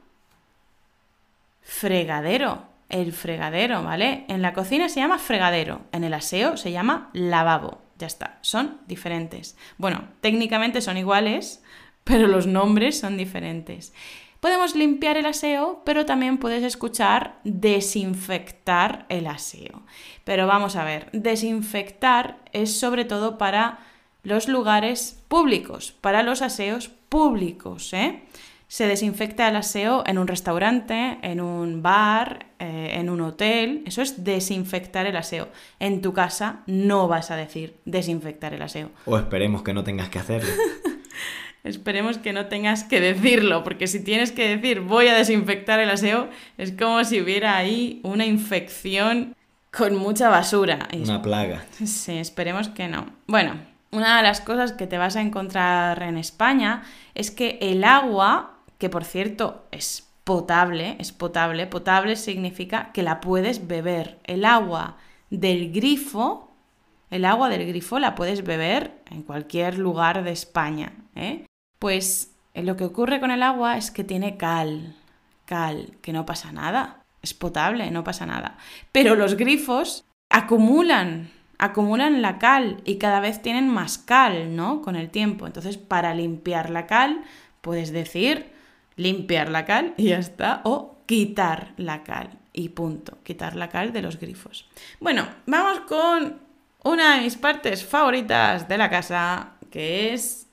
fregadero. 1.61 2.65
El 2.89 3.13
fregadero, 3.13 3.85
¿vale? 3.85 4.25
En 4.27 4.43
la 4.43 4.53
cocina 4.53 4.89
se 4.89 4.99
llama 4.99 5.19
fregadero, 5.19 5.83
en 5.93 6.03
el 6.03 6.15
aseo 6.15 6.57
se 6.57 6.73
llama 6.73 7.11
lavabo. 7.13 7.81
Ya 7.97 8.09
está, 8.09 8.39
son 8.41 8.81
diferentes. 8.89 9.57
Bueno, 9.79 10.03
técnicamente 10.21 10.81
son 10.81 10.97
iguales, 10.97 11.63
pero 12.03 12.27
los 12.27 12.49
nombres 12.49 12.99
son 12.99 13.17
diferentes. 13.17 13.93
Podemos 14.43 14.75
limpiar 14.75 15.17
el 15.17 15.27
aseo, 15.27 15.83
pero 15.85 16.05
también 16.05 16.37
puedes 16.37 16.65
escuchar 16.65 17.39
desinfectar 17.45 19.07
el 19.09 19.29
aseo. 19.29 19.83
Pero 20.25 20.49
vamos 20.49 20.75
a 20.75 20.83
ver, 20.83 21.09
desinfectar 21.13 22.39
es 22.53 22.77
sobre 22.77 23.05
todo 23.05 23.39
para 23.39 23.79
los 24.25 24.49
lugares 24.49 25.23
públicos, 25.29 25.95
para 26.01 26.25
los 26.25 26.43
aseos 26.43 26.89
públicos. 27.09 27.93
¿eh? 27.93 28.25
Se 28.67 28.89
desinfecta 28.89 29.47
el 29.47 29.55
aseo 29.55 30.03
en 30.07 30.19
un 30.19 30.27
restaurante, 30.27 31.19
en 31.23 31.41
un 31.41 31.81
bar, 31.81 32.47
eh, 32.59 32.95
en 32.95 33.11
un 33.11 33.21
hotel. 33.21 33.85
Eso 33.87 34.03
es 34.03 34.25
desinfectar 34.25 35.07
el 35.07 35.17
aseo. 35.17 35.51
En 35.79 36.03
tu 36.03 36.13
casa 36.13 36.65
no 36.67 37.07
vas 37.07 37.31
a 37.31 37.37
decir 37.37 37.77
desinfectar 37.85 38.53
el 38.55 38.63
aseo. 38.63 38.91
O 39.05 39.17
esperemos 39.17 39.63
que 39.63 39.73
no 39.73 39.85
tengas 39.85 40.09
que 40.09 40.19
hacerlo. 40.19 40.51
Esperemos 41.65 42.19
que 42.19 42.33
no 42.33 42.47
tengas 42.47 42.83
que 42.83 43.01
decirlo, 43.01 43.63
porque 43.63 43.87
si 43.87 44.03
tienes 44.03 44.33
que 44.33 44.57
decir 44.57 44.81
voy 44.81 45.09
a 45.09 45.15
desinfectar 45.15 45.79
el 45.79 45.91
aseo, 45.91 46.29
es 46.59 46.73
como 46.73 47.05
si 47.05 47.21
hubiera 47.21 47.57
ahí 47.57 48.01
una 48.03 48.27
infección 48.27 49.37
con 49.71 49.97
mucha 49.97 50.29
basura. 50.29 50.89
Una 50.93 51.23
plaga. 51.23 51.65
Sí, 51.85 52.19
esperemos 52.19 52.69
que 52.69 52.89
no. 52.89 53.07
Bueno, 53.27 53.55
una 53.93 54.17
de 54.17 54.23
las 54.23 54.41
cosas 54.41 54.73
que 54.73 54.87
te 54.87 54.99
vas 54.99 55.17
a 55.17 55.21
encontrar 55.21 56.03
en 56.03 56.19
España 56.19 56.83
es 57.15 57.31
que 57.31 57.59
el 57.61 57.85
agua, 57.85 58.59
que 58.79 58.89
por 58.89 59.05
cierto 59.05 59.67
es 59.71 60.09
potable, 60.25 60.97
es 60.99 61.13
potable, 61.13 61.67
potable 61.67 62.17
significa 62.17 62.91
que 62.93 63.03
la 63.03 63.21
puedes 63.21 63.67
beber. 63.67 64.19
El 64.25 64.45
agua 64.45 64.97
del 65.31 65.73
grifo, 65.73 66.51
el 67.11 67.25
agua 67.25 67.49
del 67.49 67.67
grifo 67.67 67.99
la 67.99 68.15
puedes 68.15 68.45
beber 68.45 69.03
en 69.11 69.23
cualquier 69.23 69.79
lugar 69.79 70.25
de 70.25 70.33
España. 70.33 70.93
¿eh? 71.15 71.45
Pues 71.83 72.33
eh, 72.55 72.63
lo 72.63 72.77
que 72.77 72.85
ocurre 72.85 73.19
con 73.19 73.33
el 73.33 73.43
agua 73.43 73.77
es 73.77 73.91
que 73.91 74.05
tiene 74.05 74.37
cal. 74.37 74.95
cal, 75.47 75.97
que 76.01 76.13
no 76.13 76.25
pasa 76.25 76.53
nada. 76.53 77.03
Es 77.23 77.35
potable, 77.35 77.91
no 77.91 78.05
pasa 78.05 78.25
nada. 78.25 78.57
Pero 78.93 79.17
los 79.17 79.37
grifos 79.37 80.05
acumulan, 80.31 81.33
acumulan 81.59 82.23
la 82.23 82.39
cal 82.39 82.81
y 82.85 82.99
cada 82.99 83.19
vez 83.19 83.43
tienen 83.43 83.69
más 83.69 83.99
cal, 83.99 84.55
¿no? 84.55 84.81
Con 84.81 84.95
el 84.95 85.11
tiempo. 85.11 85.45
Entonces, 85.45 85.77
para 85.77 86.15
limpiar 86.15 86.71
la 86.71 86.87
cal, 86.87 87.25
puedes 87.63 87.91
decir 87.91 88.53
limpiar 88.95 89.49
la 89.49 89.65
cal 89.65 89.95
y 89.97 90.11
ya 90.11 90.19
está, 90.19 90.61
o 90.63 90.99
quitar 91.07 91.73
la 91.79 92.05
cal 92.05 92.39
y 92.53 92.69
punto, 92.69 93.19
quitar 93.25 93.57
la 93.57 93.69
cal 93.69 93.93
de 93.93 94.03
los 94.03 94.21
grifos. 94.21 94.69
Bueno, 95.01 95.27
vamos 95.47 95.81
con 95.81 96.39
una 96.85 97.17
de 97.17 97.23
mis 97.23 97.37
partes 97.37 97.85
favoritas 97.85 98.69
de 98.69 98.79
la 98.79 98.89
casa, 98.89 99.55
que 99.69 100.15
es 100.15 100.47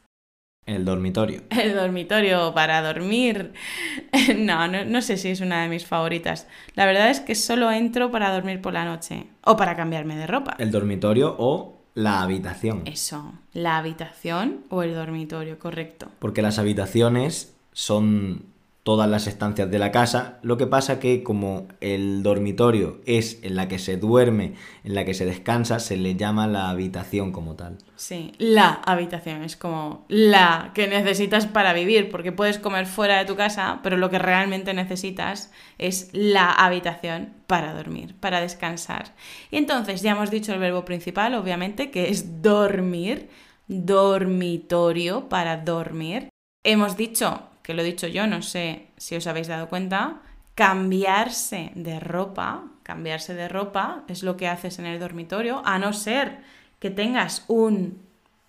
el 0.66 0.86
dormitorio. 0.86 1.42
El 1.50 1.76
dormitorio 1.76 2.54
para 2.54 2.82
dormir. 2.82 3.54
No, 4.36 4.68
no, 4.68 4.86
no, 4.86 5.02
sé 5.02 5.18
si 5.18 5.30
es 5.30 5.42
una 5.42 5.64
de 5.64 5.70
mis 5.70 5.86
favoritas. 5.86 6.48
La 6.76 6.86
verdad 6.86 7.10
es 7.10 7.20
que 7.20 7.36
solo 7.36 7.72
entro 7.72 8.12
para 8.12 8.34
dormir 8.34 8.62
por 8.62 8.74
la 8.74 8.86
noche 8.86 9.28
o 9.44 9.58
para 9.58 9.76
cambiarme 9.76 10.16
de 10.16 10.28
ropa. 10.28 10.56
El 10.60 10.72
dormitorio 10.72 11.36
o 11.38 11.80
la 11.96 12.22
habitación. 12.22 12.84
Eso, 12.86 13.34
la 13.54 13.78
habitación 13.78 14.66
o 14.70 14.84
el 14.84 14.94
dormitorio, 14.94 15.60
correcto. 15.60 16.10
Porque 16.20 16.42
las 16.42 16.60
habitaciones 16.60 17.56
son 17.74 18.46
todas 18.90 19.08
las 19.08 19.28
estancias 19.28 19.70
de 19.70 19.78
la 19.78 19.92
casa. 19.92 20.40
Lo 20.42 20.58
que 20.58 20.66
pasa 20.66 21.00
que 21.00 21.22
como 21.22 21.68
el 21.80 22.24
dormitorio 22.24 23.02
es 23.06 23.38
en 23.44 23.56
la 23.56 23.68
que 23.68 23.78
se 23.78 23.98
duerme, 23.98 24.56
en 24.84 24.96
la 24.96 25.06
que 25.06 25.14
se 25.14 25.28
descansa, 25.28 25.80
se 25.80 25.96
le 25.96 26.16
llama 26.16 26.48
la 26.48 26.72
habitación 26.72 27.32
como 27.32 27.54
tal. 27.54 27.78
Sí, 27.98 28.32
la 28.40 28.82
habitación 28.84 29.44
es 29.44 29.56
como 29.56 30.06
la 30.08 30.72
que 30.74 30.88
necesitas 30.88 31.46
para 31.46 31.74
vivir, 31.74 32.10
porque 32.10 32.32
puedes 32.32 32.58
comer 32.58 32.88
fuera 32.88 33.20
de 33.20 33.26
tu 33.26 33.36
casa, 33.36 33.80
pero 33.84 33.96
lo 33.96 34.10
que 34.10 34.18
realmente 34.18 34.74
necesitas 34.74 35.52
es 35.78 36.10
la 36.12 36.50
habitación 36.52 37.34
para 37.46 37.76
dormir, 37.76 38.16
para 38.20 38.42
descansar. 38.42 39.14
Y 39.52 39.58
entonces 39.58 40.02
ya 40.02 40.14
hemos 40.14 40.32
dicho 40.32 40.52
el 40.52 40.60
verbo 40.60 40.84
principal, 40.84 41.36
obviamente, 41.36 41.92
que 41.92 42.10
es 42.10 42.42
dormir, 42.42 43.30
dormitorio 43.68 45.30
para 45.30 45.58
dormir. 45.58 46.30
Hemos 46.64 46.98
dicho 46.98 47.44
que 47.70 47.76
lo 47.76 47.84
he 47.84 47.86
dicho 47.86 48.08
yo, 48.08 48.26
no 48.26 48.42
sé 48.42 48.88
si 48.98 49.16
os 49.16 49.28
habéis 49.28 49.48
dado 49.48 49.70
cuenta, 49.70 50.24
cambiarse 50.56 51.72
de 51.76 52.00
ropa, 52.00 52.64
cambiarse 52.82 53.36
de 53.36 53.48
ropa 53.48 54.06
es 54.08 54.24
lo 54.24 54.38
que 54.38 54.48
haces 54.48 54.80
en 54.80 54.88
el 54.88 55.00
dormitorio, 55.00 55.62
a 55.64 55.78
no 55.78 55.94
ser 55.94 56.40
que 56.80 56.90
tengas 56.90 57.46
un 57.48 58.02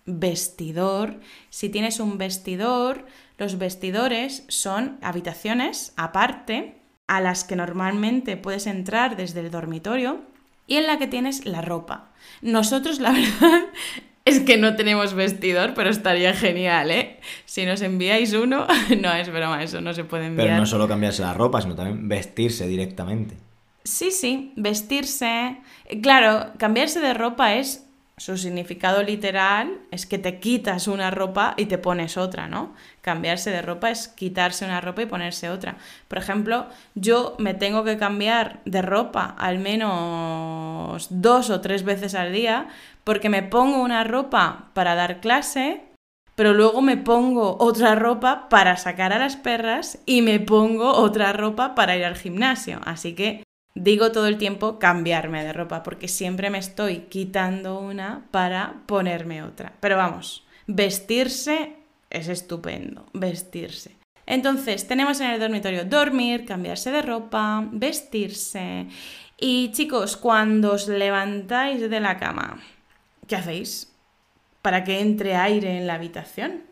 vestidor. 0.07 1.19
Si 1.51 1.69
tienes 1.69 1.99
un 1.99 2.17
vestidor, 2.17 3.05
los 3.37 3.59
vestidores 3.59 4.43
son 4.47 4.97
habitaciones 5.03 5.93
aparte 5.97 6.81
a 7.05 7.21
las 7.21 7.43
que 7.43 7.55
normalmente 7.55 8.37
puedes 8.37 8.65
entrar 8.65 9.17
desde 9.17 9.41
el 9.41 9.51
dormitorio 9.51 10.21
y 10.65 10.77
en 10.77 10.87
la 10.87 10.97
que 10.97 11.05
tienes 11.05 11.45
la 11.45 11.61
ropa. 11.61 12.09
Nosotros, 12.41 12.99
la 12.99 13.11
verdad, 13.11 13.65
es 14.25 14.39
que 14.41 14.57
no 14.57 14.75
tenemos 14.75 15.13
vestidor, 15.13 15.73
pero 15.73 15.89
estaría 15.89 16.33
genial, 16.33 16.91
¿eh? 16.91 17.19
Si 17.45 17.65
nos 17.65 17.81
enviáis 17.81 18.33
uno, 18.33 18.67
no 19.01 19.13
es 19.13 19.31
broma, 19.31 19.63
eso 19.63 19.81
no 19.81 19.93
se 19.93 20.03
puede 20.03 20.27
enviar. 20.27 20.47
Pero 20.47 20.59
no 20.59 20.65
solo 20.65 20.87
cambiarse 20.87 21.21
la 21.21 21.33
ropa, 21.33 21.61
sino 21.61 21.75
también 21.75 22.07
vestirse 22.07 22.67
directamente. 22.67 23.35
Sí, 23.83 24.11
sí, 24.11 24.53
vestirse. 24.55 25.57
Claro, 26.01 26.51
cambiarse 26.57 26.99
de 26.99 27.13
ropa 27.13 27.55
es 27.55 27.87
su 28.21 28.37
significado 28.37 29.01
literal 29.01 29.79
es 29.89 30.05
que 30.05 30.19
te 30.19 30.39
quitas 30.39 30.87
una 30.87 31.09
ropa 31.09 31.55
y 31.57 31.65
te 31.65 31.79
pones 31.79 32.17
otra, 32.17 32.47
¿no? 32.47 32.75
Cambiarse 33.01 33.49
de 33.49 33.63
ropa 33.63 33.89
es 33.89 34.09
quitarse 34.09 34.63
una 34.63 34.79
ropa 34.79 35.01
y 35.01 35.07
ponerse 35.07 35.49
otra. 35.49 35.77
Por 36.07 36.19
ejemplo, 36.19 36.67
yo 36.93 37.35
me 37.39 37.55
tengo 37.55 37.83
que 37.83 37.97
cambiar 37.97 38.59
de 38.65 38.83
ropa 38.83 39.35
al 39.39 39.57
menos 39.57 41.07
dos 41.09 41.49
o 41.49 41.61
tres 41.61 41.83
veces 41.83 42.13
al 42.13 42.31
día 42.31 42.67
porque 43.03 43.29
me 43.29 43.43
pongo 43.43 43.81
una 43.81 44.03
ropa 44.03 44.69
para 44.73 44.95
dar 44.95 45.21
clase, 45.21 45.83
pero 46.35 46.53
luego 46.53 46.81
me 46.81 46.97
pongo 46.97 47.57
otra 47.59 47.95
ropa 47.95 48.49
para 48.49 48.77
sacar 48.77 49.13
a 49.13 49.19
las 49.19 49.35
perras 49.35 49.99
y 50.05 50.21
me 50.21 50.39
pongo 50.39 50.91
otra 50.93 51.33
ropa 51.33 51.75
para 51.75 51.95
ir 51.97 52.05
al 52.05 52.15
gimnasio. 52.15 52.79
Así 52.85 53.13
que 53.13 53.43
Digo 53.73 54.11
todo 54.11 54.27
el 54.27 54.37
tiempo 54.37 54.79
cambiarme 54.79 55.43
de 55.43 55.53
ropa 55.53 55.81
porque 55.81 56.07
siempre 56.09 56.49
me 56.49 56.57
estoy 56.57 57.05
quitando 57.09 57.79
una 57.79 58.27
para 58.31 58.81
ponerme 58.85 59.43
otra. 59.43 59.73
Pero 59.79 59.95
vamos, 59.95 60.45
vestirse 60.67 61.77
es 62.09 62.27
estupendo, 62.27 63.05
vestirse. 63.13 63.95
Entonces, 64.25 64.87
tenemos 64.87 65.19
en 65.21 65.31
el 65.31 65.39
dormitorio 65.39 65.85
dormir, 65.85 66.45
cambiarse 66.45 66.91
de 66.91 67.01
ropa, 67.01 67.65
vestirse. 67.71 68.87
Y 69.37 69.71
chicos, 69.71 70.17
cuando 70.17 70.73
os 70.73 70.87
levantáis 70.87 71.89
de 71.89 71.99
la 71.99 72.17
cama, 72.17 72.61
¿qué 73.27 73.35
hacéis? 73.35 73.93
Para 74.61 74.83
que 74.83 74.99
entre 74.99 75.35
aire 75.35 75.77
en 75.77 75.87
la 75.87 75.95
habitación. 75.95 76.63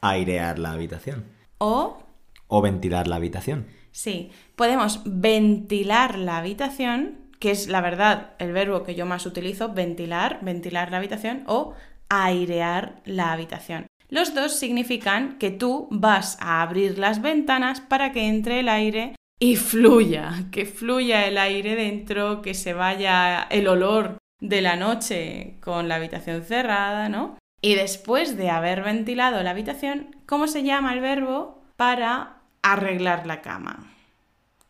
Airear 0.00 0.58
la 0.58 0.72
habitación. 0.72 1.24
O... 1.58 2.02
O 2.46 2.62
ventilar 2.62 3.08
la 3.08 3.16
habitación. 3.16 3.66
Sí, 3.90 4.30
podemos 4.56 5.02
ventilar 5.04 6.18
la 6.18 6.38
habitación, 6.38 7.18
que 7.40 7.50
es 7.50 7.68
la 7.68 7.80
verdad 7.80 8.34
el 8.38 8.52
verbo 8.52 8.84
que 8.84 8.94
yo 8.94 9.06
más 9.06 9.26
utilizo, 9.26 9.72
ventilar, 9.72 10.38
ventilar 10.42 10.90
la 10.90 10.98
habitación 10.98 11.44
o 11.46 11.74
airear 12.08 13.00
la 13.04 13.32
habitación. 13.32 13.86
Los 14.08 14.34
dos 14.34 14.58
significan 14.58 15.38
que 15.38 15.50
tú 15.50 15.88
vas 15.90 16.38
a 16.40 16.62
abrir 16.62 16.98
las 16.98 17.20
ventanas 17.20 17.80
para 17.80 18.12
que 18.12 18.28
entre 18.28 18.60
el 18.60 18.68
aire 18.68 19.14
y 19.38 19.56
fluya, 19.56 20.46
que 20.50 20.64
fluya 20.64 21.26
el 21.26 21.38
aire 21.38 21.76
dentro, 21.76 22.40
que 22.42 22.54
se 22.54 22.72
vaya 22.72 23.42
el 23.50 23.68
olor 23.68 24.17
de 24.40 24.62
la 24.62 24.76
noche 24.76 25.56
con 25.60 25.88
la 25.88 25.96
habitación 25.96 26.42
cerrada, 26.42 27.08
¿no? 27.08 27.36
Y 27.60 27.74
después 27.74 28.36
de 28.36 28.50
haber 28.50 28.82
ventilado 28.82 29.42
la 29.42 29.50
habitación, 29.50 30.16
¿cómo 30.26 30.46
se 30.46 30.62
llama 30.62 30.92
el 30.92 31.00
verbo 31.00 31.58
para 31.76 32.38
arreglar 32.62 33.26
la 33.26 33.40
cama. 33.40 33.86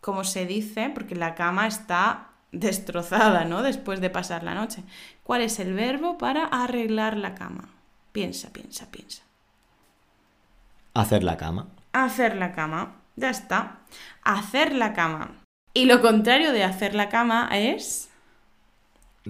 Como 0.01 0.25
se 0.25 0.47
dice, 0.47 0.91
porque 0.93 1.15
la 1.15 1.35
cama 1.35 1.67
está 1.67 2.29
destrozada, 2.53 3.45
¿no? 3.45 3.63
Después 3.63 4.01
de 4.01 4.11
pasar 4.11 4.43
la 4.43 4.55
noche. 4.55 4.85
¿Cuál 5.23 5.43
es 5.43 5.59
el 5.59 5.75
verbo 5.75 6.19
para 6.19 6.45
arreglar 6.45 7.17
la 7.17 7.35
cama? 7.35 7.69
Piensa, 8.13 8.53
piensa, 8.53 8.91
piensa. 8.91 9.23
Hacer 10.95 11.25
la 11.25 11.37
cama. 11.37 11.69
Hacer 11.93 12.37
la 12.37 12.53
cama. 12.53 12.97
Ya 13.17 13.31
está. 13.31 13.79
Hacer 14.23 14.75
la 14.75 14.93
cama. 14.93 15.33
Y 15.75 15.87
lo 15.87 16.01
contrario 16.01 16.53
de 16.53 16.65
hacer 16.65 16.95
la 16.95 17.09
cama 17.09 17.49
es... 17.53 18.08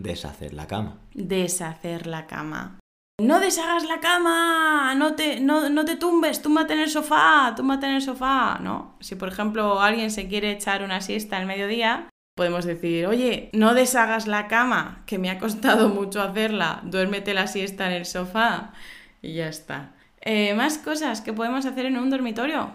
Deshacer 0.03 0.55
la 0.55 0.67
cama. 0.67 0.99
Deshacer 1.15 2.07
la 2.07 2.27
cama 2.27 2.79
no 3.21 3.41
deshagas 3.41 3.85
la 3.85 3.99
cama, 3.99 4.95
no 4.95 5.15
te, 5.15 5.41
no, 5.41 5.69
no 5.71 5.85
te 5.85 5.97
tumbes, 5.97 6.41
túmbate 6.41 6.75
en 6.75 6.81
el 6.81 6.89
sofá, 6.89 7.53
túmbate 7.57 7.87
en 7.87 7.95
el 7.95 8.03
sofá, 8.03 8.61
¿no? 8.61 8.95
Si 9.01 9.17
por 9.17 9.29
ejemplo 9.29 9.81
alguien 9.81 10.13
se 10.13 10.29
quiere 10.29 10.53
echar 10.53 10.85
una 10.85 11.01
siesta 11.01 11.37
al 11.37 11.47
mediodía, 11.47 12.09
podemos 12.37 12.65
decir, 12.65 13.07
oye, 13.07 13.51
no 13.53 13.75
deshagas 13.75 14.29
la 14.29 14.47
cama, 14.47 15.03
que 15.07 15.19
me 15.19 15.31
ha 15.31 15.41
costado 15.41 15.89
mucho 15.95 16.23
hacerla, 16.23 16.81
duérmete 16.85 17.35
la 17.35 17.49
siesta 17.49 17.89
en 17.89 17.95
el 17.95 18.07
sofá 18.07 18.73
y 19.21 19.35
ya 19.35 19.49
está. 19.49 19.95
Eh, 20.21 20.55
más 20.55 20.79
cosas 20.79 21.21
que 21.21 21.33
podemos 21.33 21.67
hacer 21.67 21.87
en 21.87 21.99
un 21.99 22.11
dormitorio. 22.11 22.71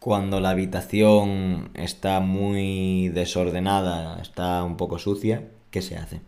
Cuando 0.00 0.40
la 0.40 0.50
habitación 0.50 1.70
está 1.74 2.20
muy 2.20 3.08
desordenada, 3.08 4.20
está 4.20 4.62
un 4.64 4.76
poco 4.76 4.98
sucia, 4.98 5.48
¿qué 5.70 5.80
se 5.80 5.96
hace? 5.96 6.20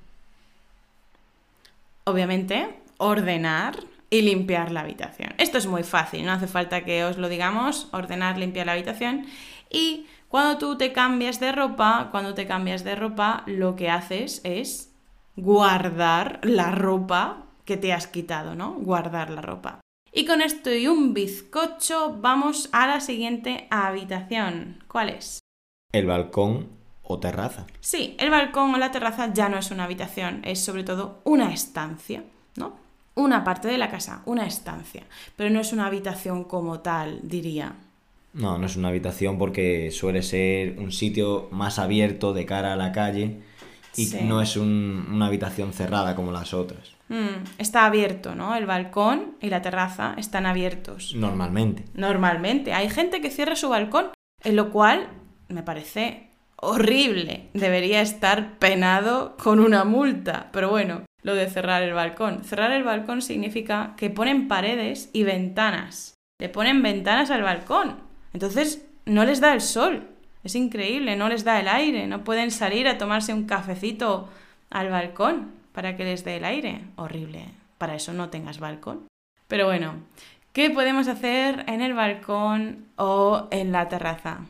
Obviamente, 2.06 2.68
ordenar 2.98 3.76
y 4.10 4.22
limpiar 4.22 4.70
la 4.70 4.80
habitación. 4.80 5.34
Esto 5.38 5.58
es 5.58 5.66
muy 5.66 5.82
fácil, 5.82 6.24
no 6.24 6.32
hace 6.32 6.46
falta 6.46 6.84
que 6.84 7.04
os 7.04 7.16
lo 7.16 7.28
digamos, 7.28 7.88
ordenar, 7.92 8.38
limpiar 8.38 8.66
la 8.66 8.72
habitación. 8.72 9.26
Y 9.70 10.06
cuando 10.28 10.58
tú 10.58 10.76
te 10.76 10.92
cambias 10.92 11.40
de 11.40 11.52
ropa, 11.52 12.08
cuando 12.10 12.34
te 12.34 12.46
cambias 12.46 12.84
de 12.84 12.94
ropa, 12.94 13.42
lo 13.46 13.74
que 13.74 13.88
haces 13.88 14.40
es 14.44 14.92
guardar 15.36 16.40
la 16.42 16.70
ropa 16.70 17.46
que 17.64 17.76
te 17.76 17.92
has 17.92 18.06
quitado, 18.06 18.54
¿no? 18.54 18.72
Guardar 18.74 19.30
la 19.30 19.40
ropa. 19.40 19.80
Y 20.12 20.26
con 20.26 20.42
esto 20.42 20.72
y 20.72 20.86
un 20.86 21.14
bizcocho 21.14 22.18
vamos 22.20 22.68
a 22.72 22.86
la 22.86 23.00
siguiente 23.00 23.66
habitación. 23.70 24.84
¿Cuál 24.86 25.08
es? 25.08 25.40
El 25.92 26.06
balcón 26.06 26.68
o 27.04 27.18
terraza. 27.18 27.66
Sí, 27.80 28.16
el 28.18 28.30
balcón 28.30 28.74
o 28.74 28.78
la 28.78 28.90
terraza 28.90 29.32
ya 29.32 29.48
no 29.48 29.58
es 29.58 29.70
una 29.70 29.84
habitación, 29.84 30.40
es 30.44 30.64
sobre 30.64 30.84
todo 30.84 31.20
una 31.24 31.52
estancia, 31.52 32.24
¿no? 32.56 32.84
una 33.14 33.44
parte 33.44 33.68
de 33.68 33.78
la 33.78 33.90
casa, 33.90 34.22
una 34.26 34.46
estancia, 34.46 35.04
pero 35.36 35.50
no 35.50 35.60
es 35.60 35.72
una 35.72 35.86
habitación 35.86 36.44
como 36.44 36.80
tal, 36.80 37.20
diría. 37.22 37.74
No, 38.32 38.58
no 38.58 38.66
es 38.66 38.76
una 38.76 38.88
habitación 38.88 39.38
porque 39.38 39.90
suele 39.92 40.22
ser 40.22 40.78
un 40.78 40.90
sitio 40.90 41.48
más 41.52 41.78
abierto 41.78 42.32
de 42.32 42.46
cara 42.46 42.72
a 42.72 42.76
la 42.76 42.90
calle 42.90 43.42
y 43.96 44.06
no 44.24 44.42
es 44.42 44.56
una 44.56 45.26
habitación 45.26 45.72
cerrada 45.72 46.16
como 46.16 46.32
las 46.32 46.52
otras. 46.52 46.94
Mm, 47.08 47.44
está 47.58 47.86
abierto, 47.86 48.34
¿no? 48.34 48.56
El 48.56 48.66
balcón 48.66 49.36
y 49.40 49.50
la 49.50 49.62
terraza 49.62 50.14
están 50.18 50.46
abiertos. 50.46 51.14
Normalmente. 51.14 51.84
Normalmente. 51.94 52.72
Hay 52.72 52.90
gente 52.90 53.20
que 53.20 53.30
cierra 53.30 53.56
su 53.56 53.68
balcón 53.68 54.06
En 54.42 54.56
lo 54.56 54.70
cual 54.70 55.08
me 55.48 55.62
parece 55.62 56.33
horrible. 56.56 57.48
Debería 57.54 58.00
estar 58.00 58.58
penado 58.58 59.36
con 59.36 59.60
una 59.60 59.84
multa. 59.84 60.48
Pero 60.52 60.70
bueno, 60.70 61.02
lo 61.22 61.34
de 61.34 61.48
cerrar 61.48 61.82
el 61.82 61.94
balcón. 61.94 62.44
Cerrar 62.44 62.72
el 62.72 62.84
balcón 62.84 63.22
significa 63.22 63.94
que 63.96 64.10
ponen 64.10 64.48
paredes 64.48 65.10
y 65.12 65.24
ventanas. 65.24 66.14
Le 66.40 66.48
ponen 66.48 66.82
ventanas 66.82 67.30
al 67.30 67.42
balcón. 67.42 67.96
Entonces 68.32 68.86
no 69.06 69.24
les 69.24 69.40
da 69.40 69.52
el 69.54 69.60
sol. 69.60 70.08
Es 70.42 70.54
increíble, 70.54 71.16
no 71.16 71.28
les 71.28 71.44
da 71.44 71.60
el 71.60 71.68
aire. 71.68 72.06
No 72.06 72.24
pueden 72.24 72.50
salir 72.50 72.88
a 72.88 72.98
tomarse 72.98 73.32
un 73.32 73.44
cafecito 73.44 74.28
al 74.70 74.90
balcón 74.90 75.52
para 75.72 75.96
que 75.96 76.04
les 76.04 76.24
dé 76.24 76.36
el 76.36 76.44
aire. 76.44 76.82
Horrible. 76.96 77.46
Para 77.78 77.94
eso 77.94 78.12
no 78.12 78.28
tengas 78.28 78.58
balcón. 78.58 79.06
Pero 79.48 79.66
bueno, 79.66 79.94
¿qué 80.52 80.70
podemos 80.70 81.08
hacer 81.08 81.64
en 81.68 81.80
el 81.80 81.94
balcón 81.94 82.86
o 82.96 83.48
en 83.50 83.72
la 83.72 83.88
terraza? 83.88 84.40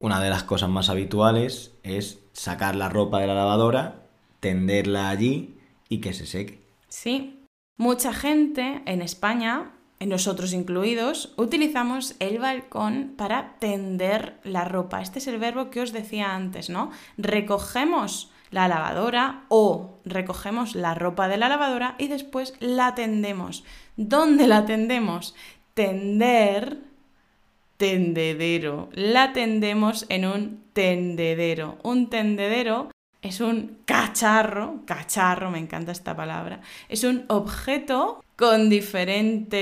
Una 0.00 0.20
de 0.20 0.30
las 0.30 0.44
cosas 0.44 0.68
más 0.68 0.90
habituales 0.90 1.72
es 1.82 2.20
sacar 2.32 2.76
la 2.76 2.88
ropa 2.88 3.18
de 3.18 3.26
la 3.26 3.34
lavadora, 3.34 3.96
tenderla 4.38 5.08
allí 5.08 5.58
y 5.88 6.00
que 6.00 6.12
se 6.12 6.24
seque. 6.24 6.62
Sí, 6.88 7.44
mucha 7.76 8.12
gente 8.12 8.82
en 8.86 9.02
España, 9.02 9.72
nosotros 9.98 10.52
incluidos, 10.52 11.34
utilizamos 11.36 12.14
el 12.20 12.38
balcón 12.38 13.14
para 13.16 13.56
tender 13.58 14.38
la 14.44 14.64
ropa. 14.64 15.02
Este 15.02 15.18
es 15.18 15.26
el 15.26 15.40
verbo 15.40 15.70
que 15.70 15.80
os 15.80 15.92
decía 15.92 16.36
antes, 16.36 16.70
¿no? 16.70 16.92
Recogemos 17.16 18.30
la 18.52 18.68
lavadora 18.68 19.44
o 19.48 19.98
recogemos 20.04 20.76
la 20.76 20.94
ropa 20.94 21.26
de 21.26 21.38
la 21.38 21.48
lavadora 21.48 21.96
y 21.98 22.06
después 22.06 22.54
la 22.60 22.94
tendemos. 22.94 23.64
¿Dónde 23.96 24.46
la 24.46 24.64
tendemos? 24.64 25.34
Tender 25.74 26.87
tendedero. 27.78 28.90
La 28.92 29.32
tendemos 29.32 30.04
en 30.10 30.26
un 30.26 30.64
tendedero. 30.74 31.78
Un 31.82 32.10
tendedero 32.10 32.90
es 33.22 33.40
un 33.40 33.78
cacharro, 33.84 34.82
cacharro, 34.84 35.50
me 35.50 35.58
encanta 35.58 35.90
esta 35.92 36.14
palabra, 36.14 36.60
es 36.88 37.02
un 37.02 37.24
objeto 37.28 38.22
con 38.36 38.70
diferentes 38.70 39.52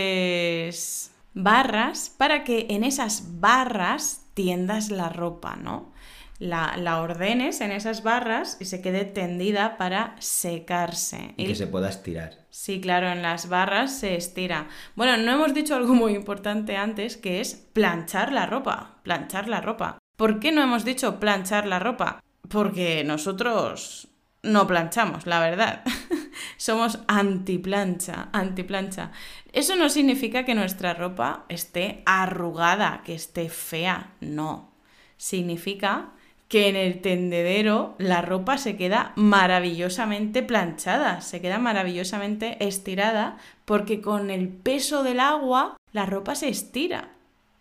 barras 1.32 2.12
para 2.16 2.44
que 2.44 2.66
en 2.70 2.84
esas 2.84 3.40
barras 3.40 4.26
tiendas 4.34 4.90
la 4.90 5.08
ropa, 5.08 5.56
¿no? 5.56 5.90
La, 6.38 7.00
ordenes 7.00 7.62
en 7.62 7.72
esas 7.72 8.02
barras 8.02 8.58
y 8.60 8.66
se 8.66 8.82
quede 8.82 9.06
tendida 9.06 9.78
para 9.78 10.14
secarse. 10.18 11.32
Y, 11.38 11.44
y 11.44 11.46
que 11.46 11.54
se 11.54 11.66
pueda 11.66 11.88
estirar. 11.88 12.45
Sí, 12.58 12.80
claro, 12.80 13.10
en 13.10 13.20
las 13.20 13.50
barras 13.50 13.98
se 13.98 14.16
estira. 14.16 14.68
Bueno, 14.94 15.18
no 15.18 15.30
hemos 15.30 15.52
dicho 15.52 15.76
algo 15.76 15.92
muy 15.92 16.14
importante 16.14 16.74
antes, 16.74 17.18
que 17.18 17.42
es 17.42 17.54
planchar 17.54 18.32
la 18.32 18.46
ropa. 18.46 18.96
Planchar 19.02 19.46
la 19.46 19.60
ropa. 19.60 19.98
¿Por 20.16 20.40
qué 20.40 20.52
no 20.52 20.62
hemos 20.62 20.82
dicho 20.82 21.20
planchar 21.20 21.66
la 21.66 21.78
ropa? 21.78 22.24
Porque 22.48 23.04
nosotros 23.04 24.08
no 24.42 24.66
planchamos, 24.66 25.26
la 25.26 25.38
verdad. 25.38 25.84
Somos 26.56 27.00
antiplancha, 27.08 28.30
antiplancha. 28.32 29.12
Eso 29.52 29.76
no 29.76 29.90
significa 29.90 30.46
que 30.46 30.54
nuestra 30.54 30.94
ropa 30.94 31.44
esté 31.50 32.02
arrugada, 32.06 33.02
que 33.04 33.14
esté 33.14 33.50
fea, 33.50 34.14
no. 34.20 34.72
Significa 35.18 36.14
que 36.48 36.68
en 36.68 36.76
el 36.76 37.00
tendedero 37.00 37.94
la 37.98 38.22
ropa 38.22 38.56
se 38.58 38.76
queda 38.76 39.12
maravillosamente 39.16 40.42
planchada, 40.42 41.20
se 41.20 41.40
queda 41.40 41.58
maravillosamente 41.58 42.64
estirada, 42.64 43.36
porque 43.64 44.00
con 44.00 44.30
el 44.30 44.48
peso 44.48 45.02
del 45.02 45.20
agua 45.20 45.76
la 45.92 46.06
ropa 46.06 46.34
se 46.34 46.48
estira. 46.48 47.10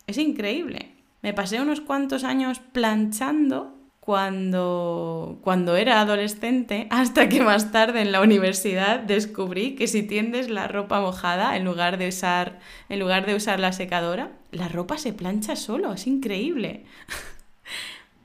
Es 0.07 0.17
increíble. 0.17 0.91
Me 1.21 1.33
pasé 1.33 1.59
unos 1.59 1.81
cuantos 1.81 2.23
años 2.23 2.59
planchando 2.59 3.73
cuando, 3.99 5.39
cuando 5.41 5.75
era 5.75 5.99
adolescente, 5.99 6.85
hasta 6.91 7.27
que 7.27 7.41
más 7.41 7.71
tarde 7.71 8.01
en 8.01 8.11
la 8.11 8.21
universidad 8.21 8.99
descubrí 8.99 9.73
que 9.73 9.87
si 9.87 10.03
tiendes 10.03 10.47
la 10.51 10.67
ropa 10.67 11.01
mojada 11.01 11.57
en 11.57 11.65
lugar 11.65 11.97
de 11.97 12.09
usar, 12.09 12.59
en 12.87 12.99
lugar 12.99 13.25
de 13.25 13.33
usar 13.33 13.59
la 13.59 13.71
secadora, 13.71 14.33
la 14.51 14.67
ropa 14.67 14.99
se 14.99 15.11
plancha 15.11 15.55
solo, 15.55 15.93
es 15.93 16.05
increíble. 16.05 16.85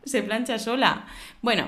se 0.05 0.23
plancha 0.23 0.59
sola. 0.59 1.07
Bueno, 1.43 1.67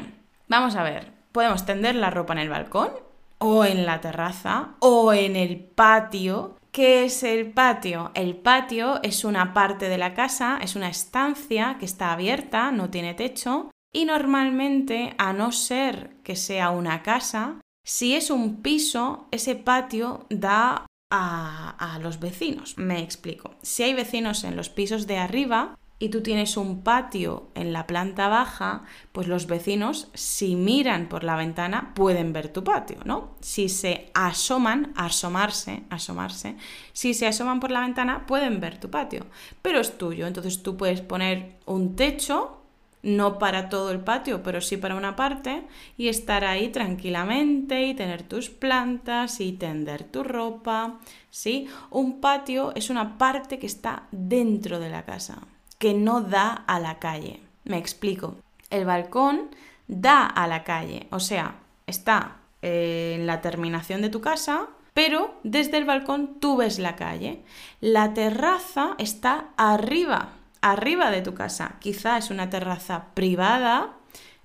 vamos 0.48 0.76
a 0.76 0.82
ver. 0.82 1.12
Podemos 1.32 1.64
tender 1.64 1.94
la 1.94 2.10
ropa 2.10 2.34
en 2.34 2.40
el 2.40 2.48
balcón 2.48 2.90
o 3.38 3.64
en 3.64 3.86
la 3.86 4.00
terraza 4.00 4.70
o 4.80 5.12
en 5.12 5.36
el 5.36 5.58
patio. 5.58 6.56
¿Qué 6.70 7.04
es 7.04 7.22
el 7.22 7.50
patio? 7.50 8.10
El 8.14 8.36
patio 8.36 9.00
es 9.02 9.24
una 9.24 9.52
parte 9.52 9.88
de 9.88 9.98
la 9.98 10.14
casa, 10.14 10.58
es 10.62 10.76
una 10.76 10.88
estancia 10.88 11.76
que 11.78 11.84
está 11.84 12.12
abierta, 12.12 12.70
no 12.72 12.88
tiene 12.90 13.14
techo 13.14 13.70
y 13.92 14.06
normalmente, 14.06 15.14
a 15.18 15.34
no 15.34 15.52
ser 15.52 16.16
que 16.24 16.34
sea 16.34 16.70
una 16.70 17.02
casa, 17.02 17.60
si 17.84 18.14
es 18.14 18.30
un 18.30 18.62
piso, 18.62 19.26
ese 19.30 19.54
patio 19.54 20.26
da 20.30 20.86
a, 21.10 21.76
a, 21.78 21.98
los 21.98 22.18
vecinos. 22.18 22.78
Me 22.78 23.00
explico. 23.00 23.54
Si 23.60 23.82
hay 23.82 23.92
vecinos 23.92 24.44
en 24.44 24.56
los 24.56 24.70
pisos 24.70 25.06
de 25.06 25.18
arriba, 25.18 25.74
y 26.02 26.08
tú 26.08 26.20
tienes 26.20 26.56
un 26.56 26.82
patio 26.82 27.50
en 27.54 27.72
la 27.72 27.86
planta 27.86 28.26
baja, 28.26 28.82
pues 29.12 29.28
los 29.28 29.46
vecinos, 29.46 30.08
si 30.14 30.56
miran 30.56 31.08
por 31.08 31.22
la 31.22 31.36
ventana, 31.36 31.92
pueden 31.94 32.32
ver 32.32 32.48
tu 32.48 32.64
patio, 32.64 32.98
¿no? 33.04 33.36
Si 33.40 33.68
se 33.68 34.10
asoman, 34.12 34.92
asomarse, 34.96 35.84
asomarse, 35.90 36.56
si 36.92 37.14
se 37.14 37.28
asoman 37.28 37.60
por 37.60 37.70
la 37.70 37.82
ventana, 37.82 38.26
pueden 38.26 38.58
ver 38.58 38.80
tu 38.80 38.90
patio, 38.90 39.26
pero 39.62 39.78
es 39.78 39.96
tuyo, 39.96 40.26
entonces 40.26 40.64
tú 40.64 40.76
puedes 40.76 41.02
poner 41.02 41.60
un 41.66 41.94
techo 41.94 42.58
no 43.04 43.38
para 43.38 43.68
todo 43.68 43.92
el 43.92 44.00
patio, 44.00 44.42
pero 44.42 44.60
sí 44.60 44.78
para 44.78 44.96
una 44.96 45.14
parte, 45.14 45.62
y 45.96 46.08
estar 46.08 46.44
ahí 46.44 46.70
tranquilamente 46.70 47.86
y 47.86 47.94
tener 47.94 48.24
tus 48.24 48.50
plantas 48.50 49.40
y 49.40 49.52
tender 49.52 50.02
tu 50.02 50.24
ropa, 50.24 50.98
¿sí? 51.30 51.68
Un 51.90 52.20
patio 52.20 52.72
es 52.74 52.90
una 52.90 53.18
parte 53.18 53.60
que 53.60 53.66
está 53.66 54.08
dentro 54.10 54.80
de 54.80 54.90
la 54.90 55.04
casa 55.04 55.38
que 55.82 55.94
no 55.94 56.20
da 56.20 56.62
a 56.68 56.78
la 56.78 57.00
calle. 57.00 57.40
Me 57.64 57.76
explico. 57.76 58.36
El 58.70 58.84
balcón 58.84 59.50
da 59.88 60.24
a 60.24 60.46
la 60.46 60.62
calle, 60.62 61.08
o 61.10 61.18
sea, 61.18 61.56
está 61.88 62.36
eh, 62.62 63.16
en 63.18 63.26
la 63.26 63.40
terminación 63.40 64.00
de 64.00 64.08
tu 64.08 64.20
casa, 64.20 64.68
pero 64.94 65.34
desde 65.42 65.78
el 65.78 65.84
balcón 65.84 66.38
tú 66.38 66.56
ves 66.56 66.78
la 66.78 66.94
calle. 66.94 67.42
La 67.80 68.14
terraza 68.14 68.94
está 68.98 69.48
arriba, 69.56 70.28
arriba 70.60 71.10
de 71.10 71.20
tu 71.20 71.34
casa. 71.34 71.74
Quizá 71.80 72.16
es 72.16 72.30
una 72.30 72.48
terraza 72.48 73.06
privada 73.14 73.96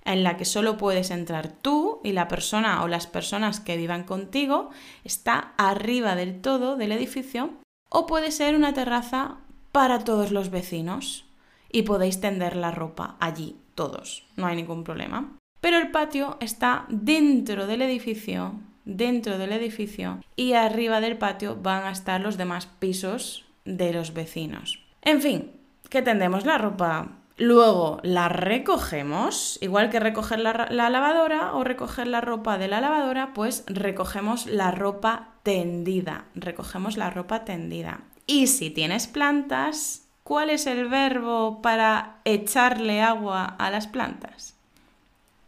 en 0.04 0.24
la 0.24 0.36
que 0.36 0.44
solo 0.44 0.76
puedes 0.76 1.12
entrar 1.12 1.52
tú 1.52 2.00
y 2.02 2.14
la 2.14 2.26
persona 2.26 2.82
o 2.82 2.88
las 2.88 3.06
personas 3.06 3.60
que 3.60 3.76
vivan 3.76 4.02
contigo, 4.02 4.70
está 5.04 5.52
arriba 5.56 6.16
del 6.16 6.40
todo 6.40 6.74
del 6.74 6.90
edificio, 6.90 7.50
o 7.90 8.06
puede 8.06 8.32
ser 8.32 8.56
una 8.56 8.74
terraza 8.74 9.36
para 9.70 10.00
todos 10.00 10.32
los 10.32 10.50
vecinos 10.50 11.27
y 11.70 11.82
podéis 11.82 12.20
tender 12.20 12.56
la 12.56 12.70
ropa 12.70 13.16
allí 13.20 13.56
todos, 13.78 14.26
no 14.36 14.46
hay 14.46 14.56
ningún 14.56 14.82
problema. 14.82 15.36
Pero 15.60 15.78
el 15.78 15.92
patio 15.92 16.36
está 16.40 16.84
dentro 16.88 17.68
del 17.68 17.82
edificio, 17.82 18.54
dentro 18.84 19.38
del 19.38 19.52
edificio 19.52 20.20
y 20.34 20.54
arriba 20.54 21.00
del 21.00 21.16
patio 21.16 21.56
van 21.56 21.84
a 21.84 21.92
estar 21.92 22.20
los 22.20 22.36
demás 22.36 22.66
pisos 22.66 23.46
de 23.64 23.92
los 23.92 24.14
vecinos. 24.14 24.84
En 25.02 25.20
fin, 25.20 25.52
que 25.88 26.02
tendemos 26.02 26.44
la 26.44 26.58
ropa. 26.58 27.18
Luego 27.36 28.00
la 28.02 28.28
recogemos, 28.28 29.60
igual 29.62 29.90
que 29.90 30.00
recoger 30.00 30.40
la, 30.40 30.66
la, 30.70 30.90
lavadora 30.90 31.54
o 31.54 31.62
recoger 31.62 32.08
la 32.08 32.20
ropa 32.20 32.58
de 32.58 32.66
la 32.66 32.80
lavadora, 32.80 33.32
pues 33.32 33.62
recogemos 33.68 34.46
la 34.46 34.72
ropa 34.72 35.34
tendida, 35.44 36.24
recogemos 36.34 36.96
la 36.96 37.10
ropa 37.10 37.44
tendida. 37.44 38.00
Y 38.26 38.48
si 38.48 38.70
tienes 38.70 39.06
plantas, 39.06 40.07
¿Cuál 40.28 40.50
es 40.50 40.66
el 40.66 40.90
verbo 40.90 41.62
para 41.62 42.16
echarle 42.26 43.00
agua 43.00 43.46
a 43.46 43.70
las 43.70 43.86
plantas? 43.86 44.54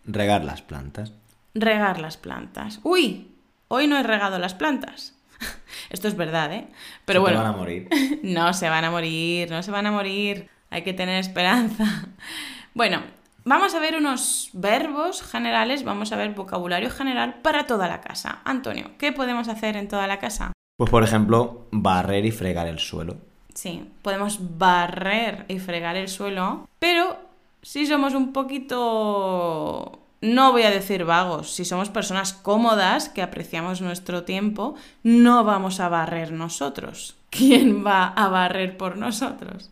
Regar 0.06 0.42
las 0.42 0.62
plantas. 0.62 1.12
Regar 1.52 2.00
las 2.00 2.16
plantas. 2.16 2.80
Uy, 2.82 3.30
hoy 3.68 3.86
no 3.88 3.98
he 3.98 4.02
regado 4.02 4.38
las 4.38 4.54
plantas. 4.54 5.14
Esto 5.90 6.08
es 6.08 6.16
verdad, 6.16 6.50
¿eh? 6.54 6.68
Pero 7.04 7.20
bueno. 7.20 7.36
Se 7.36 7.42
van 7.42 7.54
a 7.54 7.56
morir. 7.58 7.88
No 8.22 8.54
se 8.54 8.70
van 8.70 8.86
a 8.86 8.90
morir, 8.90 9.50
no 9.50 9.62
se 9.62 9.70
van 9.70 9.84
a 9.84 9.92
morir. 9.92 10.48
Hay 10.70 10.80
que 10.80 10.94
tener 10.94 11.20
esperanza. 11.20 11.84
Bueno, 12.72 13.02
vamos 13.44 13.74
a 13.74 13.80
ver 13.80 13.96
unos 13.96 14.48
verbos 14.54 15.22
generales, 15.22 15.84
vamos 15.84 16.10
a 16.12 16.16
ver 16.16 16.30
vocabulario 16.30 16.88
general 16.88 17.42
para 17.42 17.66
toda 17.66 17.86
la 17.86 18.00
casa. 18.00 18.38
Antonio, 18.44 18.92
¿qué 18.96 19.12
podemos 19.12 19.48
hacer 19.48 19.76
en 19.76 19.88
toda 19.88 20.06
la 20.06 20.18
casa? 20.18 20.52
Pues 20.78 20.90
por 20.90 21.04
ejemplo, 21.04 21.66
barrer 21.70 22.24
y 22.24 22.30
fregar 22.30 22.66
el 22.66 22.78
suelo. 22.78 23.29
Sí, 23.54 23.90
podemos 24.02 24.58
barrer 24.58 25.44
y 25.48 25.58
fregar 25.58 25.96
el 25.96 26.08
suelo, 26.08 26.68
pero 26.78 27.16
si 27.62 27.86
somos 27.86 28.14
un 28.14 28.32
poquito 28.32 29.98
no 30.22 30.52
voy 30.52 30.62
a 30.62 30.70
decir 30.70 31.04
vagos, 31.04 31.50
si 31.50 31.64
somos 31.64 31.88
personas 31.88 32.34
cómodas 32.34 33.08
que 33.08 33.22
apreciamos 33.22 33.80
nuestro 33.80 34.24
tiempo, 34.24 34.74
no 35.02 35.44
vamos 35.44 35.80
a 35.80 35.88
barrer 35.88 36.32
nosotros. 36.32 37.16
¿Quién 37.30 37.86
va 37.86 38.08
a 38.08 38.28
barrer 38.28 38.76
por 38.76 38.96
nosotros? 38.96 39.70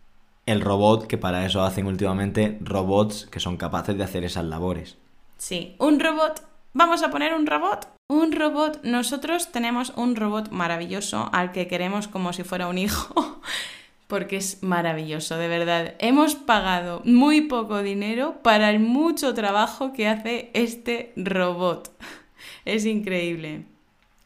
el 0.49 0.61
robot, 0.61 1.05
que 1.05 1.19
para 1.19 1.45
eso 1.45 1.61
hacen 1.61 1.85
últimamente 1.85 2.57
robots 2.61 3.27
que 3.27 3.39
son 3.39 3.55
capaces 3.55 3.95
de 3.95 4.03
hacer 4.03 4.23
esas 4.23 4.45
labores. 4.45 4.97
Sí, 5.37 5.75
un 5.77 5.99
robot. 5.99 6.41
Vamos 6.73 7.03
a 7.03 7.11
poner 7.11 7.35
un 7.35 7.45
robot. 7.45 7.87
Un 8.11 8.31
robot. 8.31 8.83
Nosotros 8.83 9.51
tenemos 9.51 9.93
un 9.95 10.15
robot 10.15 10.49
maravilloso 10.49 11.29
al 11.31 11.51
que 11.51 11.67
queremos 11.67 12.07
como 12.07 12.33
si 12.33 12.43
fuera 12.43 12.67
un 12.67 12.79
hijo. 12.79 13.39
Porque 14.07 14.37
es 14.37 14.63
maravilloso, 14.63 15.37
de 15.37 15.47
verdad. 15.47 15.93
Hemos 15.99 16.33
pagado 16.33 17.03
muy 17.05 17.41
poco 17.41 17.83
dinero 17.83 18.39
para 18.41 18.71
el 18.71 18.79
mucho 18.79 19.35
trabajo 19.35 19.93
que 19.93 20.07
hace 20.07 20.49
este 20.53 21.13
robot. 21.15 21.91
Es 22.65 22.85
increíble. 22.85 23.65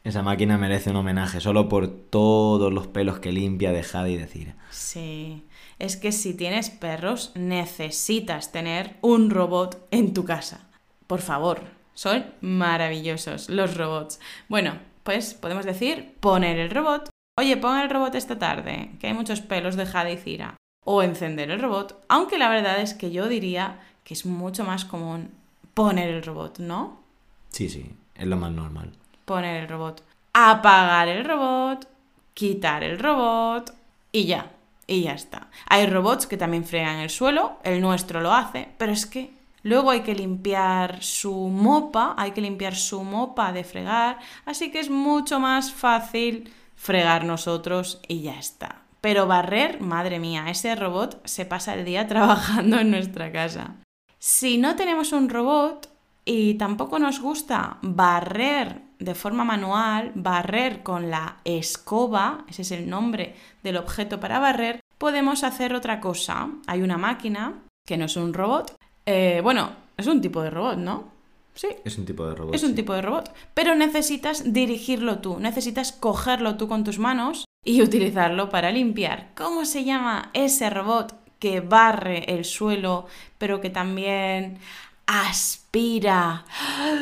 Esa 0.02 0.22
máquina 0.22 0.56
merece 0.56 0.90
un 0.90 0.96
homenaje 0.96 1.40
solo 1.40 1.68
por 1.68 1.88
todos 1.88 2.72
los 2.72 2.86
pelos 2.86 3.18
que 3.18 3.32
limpia, 3.32 3.72
deja 3.72 4.08
y 4.08 4.16
decir. 4.16 4.54
Sí, 4.70 5.44
es 5.78 5.96
que 5.96 6.12
si 6.12 6.32
tienes 6.32 6.70
perros 6.70 7.32
necesitas 7.34 8.50
tener 8.50 8.96
un 9.02 9.30
robot 9.30 9.86
en 9.90 10.14
tu 10.14 10.24
casa. 10.24 10.68
Por 11.06 11.20
favor, 11.20 11.62
son 11.94 12.26
maravillosos 12.40 13.48
los 13.48 13.76
robots. 13.76 14.20
Bueno, 14.48 14.78
pues 15.02 15.34
podemos 15.34 15.64
decir 15.64 16.14
poner 16.20 16.58
el 16.58 16.70
robot. 16.70 17.08
Oye, 17.38 17.56
pon 17.56 17.78
el 17.78 17.90
robot 17.90 18.14
esta 18.14 18.38
tarde, 18.38 18.90
que 19.00 19.08
hay 19.08 19.14
muchos 19.14 19.40
pelos 19.40 19.76
de 19.76 19.86
Jade 19.86 20.12
y 20.12 20.18
Cira. 20.18 20.56
O 20.84 21.02
encender 21.02 21.50
el 21.50 21.60
robot, 21.60 22.04
aunque 22.08 22.38
la 22.38 22.50
verdad 22.50 22.80
es 22.80 22.92
que 22.92 23.10
yo 23.10 23.28
diría 23.28 23.80
que 24.04 24.12
es 24.12 24.26
mucho 24.26 24.64
más 24.64 24.84
común 24.84 25.30
poner 25.72 26.10
el 26.10 26.22
robot, 26.22 26.58
¿no? 26.58 27.00
Sí, 27.48 27.70
sí, 27.70 27.90
es 28.14 28.26
lo 28.26 28.36
más 28.36 28.52
normal 28.52 28.92
poner 29.24 29.62
el 29.62 29.68
robot, 29.68 30.02
apagar 30.32 31.08
el 31.08 31.24
robot, 31.24 31.88
quitar 32.34 32.84
el 32.84 32.98
robot 32.98 33.74
y 34.12 34.26
ya, 34.26 34.52
y 34.86 35.02
ya 35.02 35.12
está. 35.12 35.48
Hay 35.66 35.86
robots 35.86 36.26
que 36.26 36.36
también 36.36 36.64
fregan 36.64 36.98
el 36.98 37.10
suelo, 37.10 37.58
el 37.62 37.80
nuestro 37.80 38.20
lo 38.20 38.32
hace, 38.32 38.68
pero 38.78 38.92
es 38.92 39.06
que 39.06 39.32
luego 39.64 39.90
hay 39.90 40.02
que 40.02 40.14
limpiar 40.14 41.02
su 41.02 41.34
mopa, 41.48 42.14
hay 42.16 42.30
que 42.30 42.40
limpiar 42.40 42.76
su 42.76 43.02
mopa 43.02 43.52
de 43.52 43.64
fregar, 43.64 44.20
así 44.44 44.70
que 44.70 44.78
es 44.78 44.90
mucho 44.90 45.40
más 45.40 45.72
fácil 45.72 46.52
fregar 46.76 47.24
nosotros 47.24 48.00
y 48.06 48.20
ya 48.20 48.38
está. 48.38 48.82
Pero 49.00 49.26
barrer, 49.26 49.80
madre 49.80 50.18
mía, 50.18 50.46
ese 50.48 50.76
robot 50.76 51.26
se 51.26 51.44
pasa 51.44 51.74
el 51.74 51.84
día 51.84 52.06
trabajando 52.08 52.78
en 52.78 52.90
nuestra 52.90 53.32
casa. 53.32 53.76
Si 54.18 54.56
no 54.56 54.76
tenemos 54.76 55.12
un 55.12 55.28
robot 55.28 55.90
y 56.24 56.54
tampoco 56.54 56.98
nos 56.98 57.20
gusta 57.20 57.78
barrer 57.82 58.82
de 58.98 59.14
forma 59.14 59.44
manual, 59.44 60.12
barrer 60.14 60.82
con 60.82 61.10
la 61.10 61.38
escoba, 61.44 62.44
ese 62.48 62.62
es 62.62 62.70
el 62.70 62.88
nombre 62.88 63.34
del 63.62 63.76
objeto 63.76 64.20
para 64.20 64.38
barrer, 64.38 64.80
podemos 64.96 65.44
hacer 65.44 65.74
otra 65.74 66.00
cosa. 66.00 66.48
Hay 66.66 66.80
una 66.80 66.96
máquina, 66.96 67.62
que 67.86 67.98
no 67.98 68.06
es 68.06 68.16
un 68.16 68.32
robot, 68.32 68.74
eh, 69.06 69.40
bueno, 69.42 69.72
es 69.96 70.06
un 70.06 70.20
tipo 70.20 70.42
de 70.42 70.50
robot, 70.50 70.78
¿no? 70.78 71.12
Sí. 71.54 71.68
Es 71.84 71.98
un 71.98 72.04
tipo 72.04 72.26
de 72.26 72.34
robot. 72.34 72.54
Es 72.54 72.64
un 72.64 72.74
tipo 72.74 72.92
de 72.94 73.02
robot. 73.02 73.32
Pero 73.54 73.74
necesitas 73.74 74.52
dirigirlo 74.52 75.18
tú, 75.18 75.38
necesitas 75.38 75.92
cogerlo 75.92 76.56
tú 76.56 76.68
con 76.68 76.84
tus 76.84 76.98
manos 76.98 77.44
y 77.64 77.82
utilizarlo 77.88 78.48
para 78.48 78.72
limpiar. 78.72 79.28
¿Cómo 79.34 79.64
se 79.64 79.84
llama 79.84 80.30
ese 80.34 80.70
robot 80.70 81.14
que 81.44 81.60
barre 81.60 82.24
el 82.34 82.46
suelo, 82.46 83.06
pero 83.36 83.60
que 83.60 83.68
también 83.68 84.58
aspira, 85.06 86.46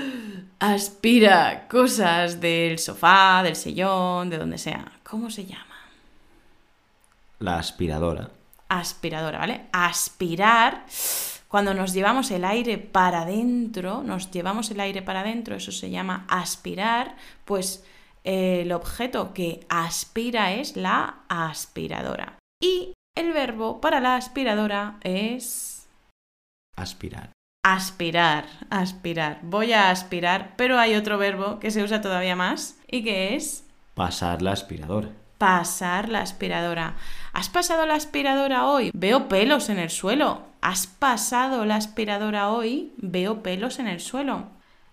aspira 0.59 1.69
cosas 1.69 2.41
del 2.41 2.81
sofá, 2.81 3.43
del 3.45 3.55
sillón, 3.55 4.31
de 4.31 4.39
donde 4.39 4.59
sea. 4.59 4.91
¿Cómo 5.05 5.31
se 5.31 5.47
llama? 5.47 5.77
La 7.39 7.59
aspiradora. 7.59 8.31
Aspiradora, 8.69 9.39
¿vale? 9.39 9.67
Aspirar, 9.71 10.87
cuando 11.53 11.75
nos 11.75 11.93
llevamos 11.93 12.31
el 12.31 12.47
aire 12.47 12.79
para 12.79 13.23
adentro, 13.23 14.03
nos 14.03 14.31
llevamos 14.31 14.71
el 14.71 14.81
aire 14.81 15.03
para 15.03 15.21
adentro, 15.21 15.55
eso 15.55 15.71
se 15.71 15.91
llama 15.91 16.25
aspirar, 16.31 17.15
pues 17.45 17.85
el 18.25 18.73
objeto 18.73 19.35
que 19.35 19.67
aspira 19.69 20.55
es 20.55 20.79
la 20.79 21.17
aspiradora. 21.29 22.39
Y 22.59 22.95
el 23.15 23.35
verbo 23.35 23.83
para 23.83 24.01
la 24.01 24.17
aspiradora 24.17 24.97
es... 25.03 25.91
Aspirar. 26.75 27.33
Aspirar, 27.63 28.47
aspirar. 28.71 29.41
Voy 29.43 29.75
a 29.75 29.91
aspirar, 29.91 30.55
pero 30.57 30.79
hay 30.79 30.95
otro 30.95 31.19
verbo 31.19 31.59
que 31.59 31.71
se 31.71 31.83
usa 31.83 32.01
todavía 32.01 32.35
más 32.35 32.79
y 32.91 33.05
que 33.05 33.37
es... 33.37 33.67
Pasar 33.93 34.41
la 34.41 34.53
aspiradora. 34.53 35.11
Pasar 35.37 36.09
la 36.09 36.23
aspiradora. 36.23 36.97
¿Has 37.35 37.51
pasado 37.51 37.85
la 37.85 37.97
aspiradora 37.97 38.69
hoy? 38.69 38.91
Veo 38.95 39.29
pelos 39.29 39.69
en 39.69 39.79
el 39.79 39.91
suelo. 39.91 40.51
¿Has 40.63 40.87
pasado 40.87 41.65
la 41.65 41.75
aspiradora 41.75 42.49
hoy? 42.51 42.93
Veo 42.97 43.43
pelos 43.43 43.81
en 43.81 43.89
el 43.89 43.99
suelo. 43.99 44.45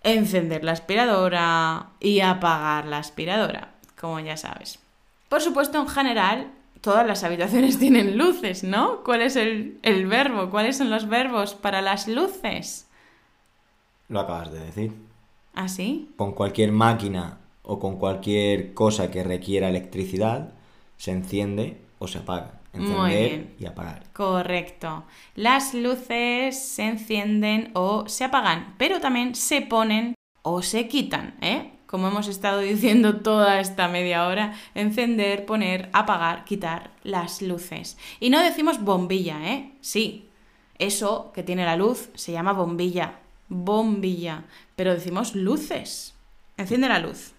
Encender 0.02 0.64
la 0.64 0.72
aspiradora 0.72 1.90
y 2.00 2.20
apagar 2.20 2.86
la 2.86 2.98
aspiradora, 2.98 3.74
como 3.98 4.18
ya 4.18 4.36
sabes. 4.36 4.80
Por 5.28 5.40
supuesto, 5.40 5.80
en 5.80 5.86
general, 5.86 6.50
todas 6.80 7.06
las 7.06 7.22
habitaciones 7.22 7.78
tienen 7.78 8.18
luces, 8.18 8.64
¿no? 8.64 9.04
¿Cuál 9.04 9.22
es 9.22 9.36
el, 9.36 9.78
verbo? 10.08 10.50
¿Cuáles 10.50 10.76
son 10.76 10.90
los 10.90 11.08
verbos 11.08 11.54
para 11.54 11.80
las 11.80 12.08
luces? 12.08 12.88
Lo 14.08 14.18
acabas 14.18 14.50
de 14.50 14.58
decir. 14.58 14.92
¿Ah, 15.54 15.68
sí? 15.68 16.10
Con 16.16 16.32
cualquier 16.32 16.72
máquina 16.72 17.38
o 17.62 17.78
con 17.78 17.96
cualquier 17.96 18.74
cosa 18.74 19.12
que 19.12 19.22
requiera 19.22 19.68
electricidad, 19.68 20.52
se 20.96 21.12
enciende 21.12 21.80
o 22.00 22.08
se 22.08 22.18
apaga. 22.18 22.59
Encender 22.72 23.54
y 23.58 23.66
apagar. 23.66 24.04
Correcto. 24.12 25.04
Las 25.34 25.74
luces 25.74 26.58
se 26.58 26.84
encienden 26.84 27.70
o 27.74 28.08
se 28.08 28.24
apagan, 28.24 28.74
pero 28.78 29.00
también 29.00 29.34
se 29.34 29.62
ponen 29.62 30.14
o 30.42 30.62
se 30.62 30.88
quitan, 30.88 31.36
¿eh? 31.40 31.72
como 31.90 32.06
hemos 32.06 32.28
estado 32.28 32.60
diciendo 32.60 33.16
toda 33.16 33.58
esta 33.58 33.88
media 33.88 34.28
hora, 34.28 34.54
encender, 34.76 35.44
poner, 35.44 35.90
apagar, 35.92 36.44
quitar 36.44 36.92
las 37.02 37.42
luces. 37.42 37.98
Y 38.20 38.30
no 38.30 38.40
decimos 38.40 38.82
bombilla, 38.82 39.52
¿eh? 39.52 39.72
Sí, 39.80 40.28
eso 40.78 41.32
que 41.34 41.42
tiene 41.42 41.64
la 41.64 41.76
luz 41.76 42.10
se 42.14 42.30
llama 42.30 42.52
bombilla, 42.52 43.18
bombilla, 43.48 44.44
pero 44.76 44.94
decimos 44.94 45.34
luces. 45.34 46.14
Enciende 46.56 46.88
la 46.88 47.00
luz. 47.00 47.32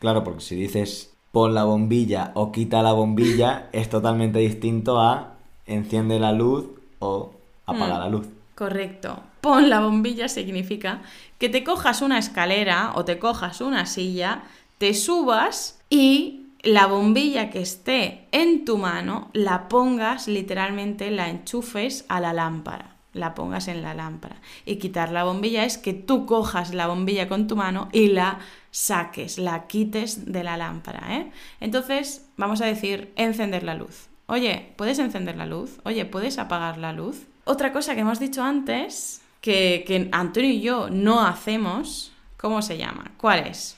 Claro, 0.00 0.22
porque 0.22 0.42
si 0.42 0.54
dices 0.54 1.13
pon 1.34 1.52
la 1.52 1.64
bombilla 1.64 2.30
o 2.34 2.52
quita 2.52 2.80
la 2.80 2.92
bombilla, 2.92 3.66
es 3.72 3.90
totalmente 3.90 4.38
distinto 4.38 5.00
a 5.00 5.34
enciende 5.66 6.20
la 6.20 6.32
luz 6.32 6.66
o 7.00 7.32
apaga 7.66 7.96
mm. 7.96 7.98
la 7.98 8.08
luz. 8.08 8.26
Correcto. 8.54 9.18
Pon 9.40 9.68
la 9.68 9.80
bombilla 9.80 10.28
significa 10.28 11.02
que 11.38 11.48
te 11.48 11.64
cojas 11.64 12.02
una 12.02 12.18
escalera 12.18 12.92
o 12.94 13.04
te 13.04 13.18
cojas 13.18 13.60
una 13.60 13.84
silla, 13.84 14.44
te 14.78 14.94
subas 14.94 15.80
y 15.90 16.46
la 16.62 16.86
bombilla 16.86 17.50
que 17.50 17.60
esté 17.60 18.26
en 18.30 18.64
tu 18.64 18.78
mano 18.78 19.28
la 19.32 19.68
pongas 19.68 20.28
literalmente, 20.28 21.10
la 21.10 21.28
enchufes 21.28 22.04
a 22.08 22.20
la 22.20 22.32
lámpara, 22.32 22.94
la 23.12 23.34
pongas 23.34 23.66
en 23.66 23.82
la 23.82 23.92
lámpara. 23.92 24.36
Y 24.64 24.76
quitar 24.76 25.10
la 25.10 25.24
bombilla 25.24 25.64
es 25.64 25.78
que 25.78 25.94
tú 25.94 26.26
cojas 26.26 26.72
la 26.72 26.86
bombilla 26.86 27.28
con 27.28 27.48
tu 27.48 27.56
mano 27.56 27.88
y 27.92 28.06
la 28.06 28.38
saques, 28.74 29.38
la 29.38 29.68
quites 29.68 30.32
de 30.32 30.42
la 30.42 30.56
lámpara. 30.56 31.16
¿eh? 31.16 31.30
Entonces 31.60 32.26
vamos 32.36 32.60
a 32.60 32.66
decir 32.66 33.12
encender 33.14 33.62
la 33.62 33.74
luz. 33.74 34.08
Oye, 34.26 34.72
¿puedes 34.76 34.98
encender 34.98 35.36
la 35.36 35.46
luz? 35.46 35.78
Oye, 35.84 36.04
¿puedes 36.04 36.38
apagar 36.38 36.78
la 36.78 36.92
luz? 36.92 37.26
Otra 37.44 37.72
cosa 37.72 37.94
que 37.94 38.00
hemos 38.00 38.18
dicho 38.18 38.42
antes, 38.42 39.22
que, 39.40 39.84
que 39.86 40.08
Antonio 40.10 40.50
y 40.50 40.60
yo 40.60 40.90
no 40.90 41.24
hacemos, 41.24 42.12
¿cómo 42.36 42.62
se 42.62 42.76
llama? 42.76 43.12
¿Cuál 43.16 43.46
es? 43.46 43.76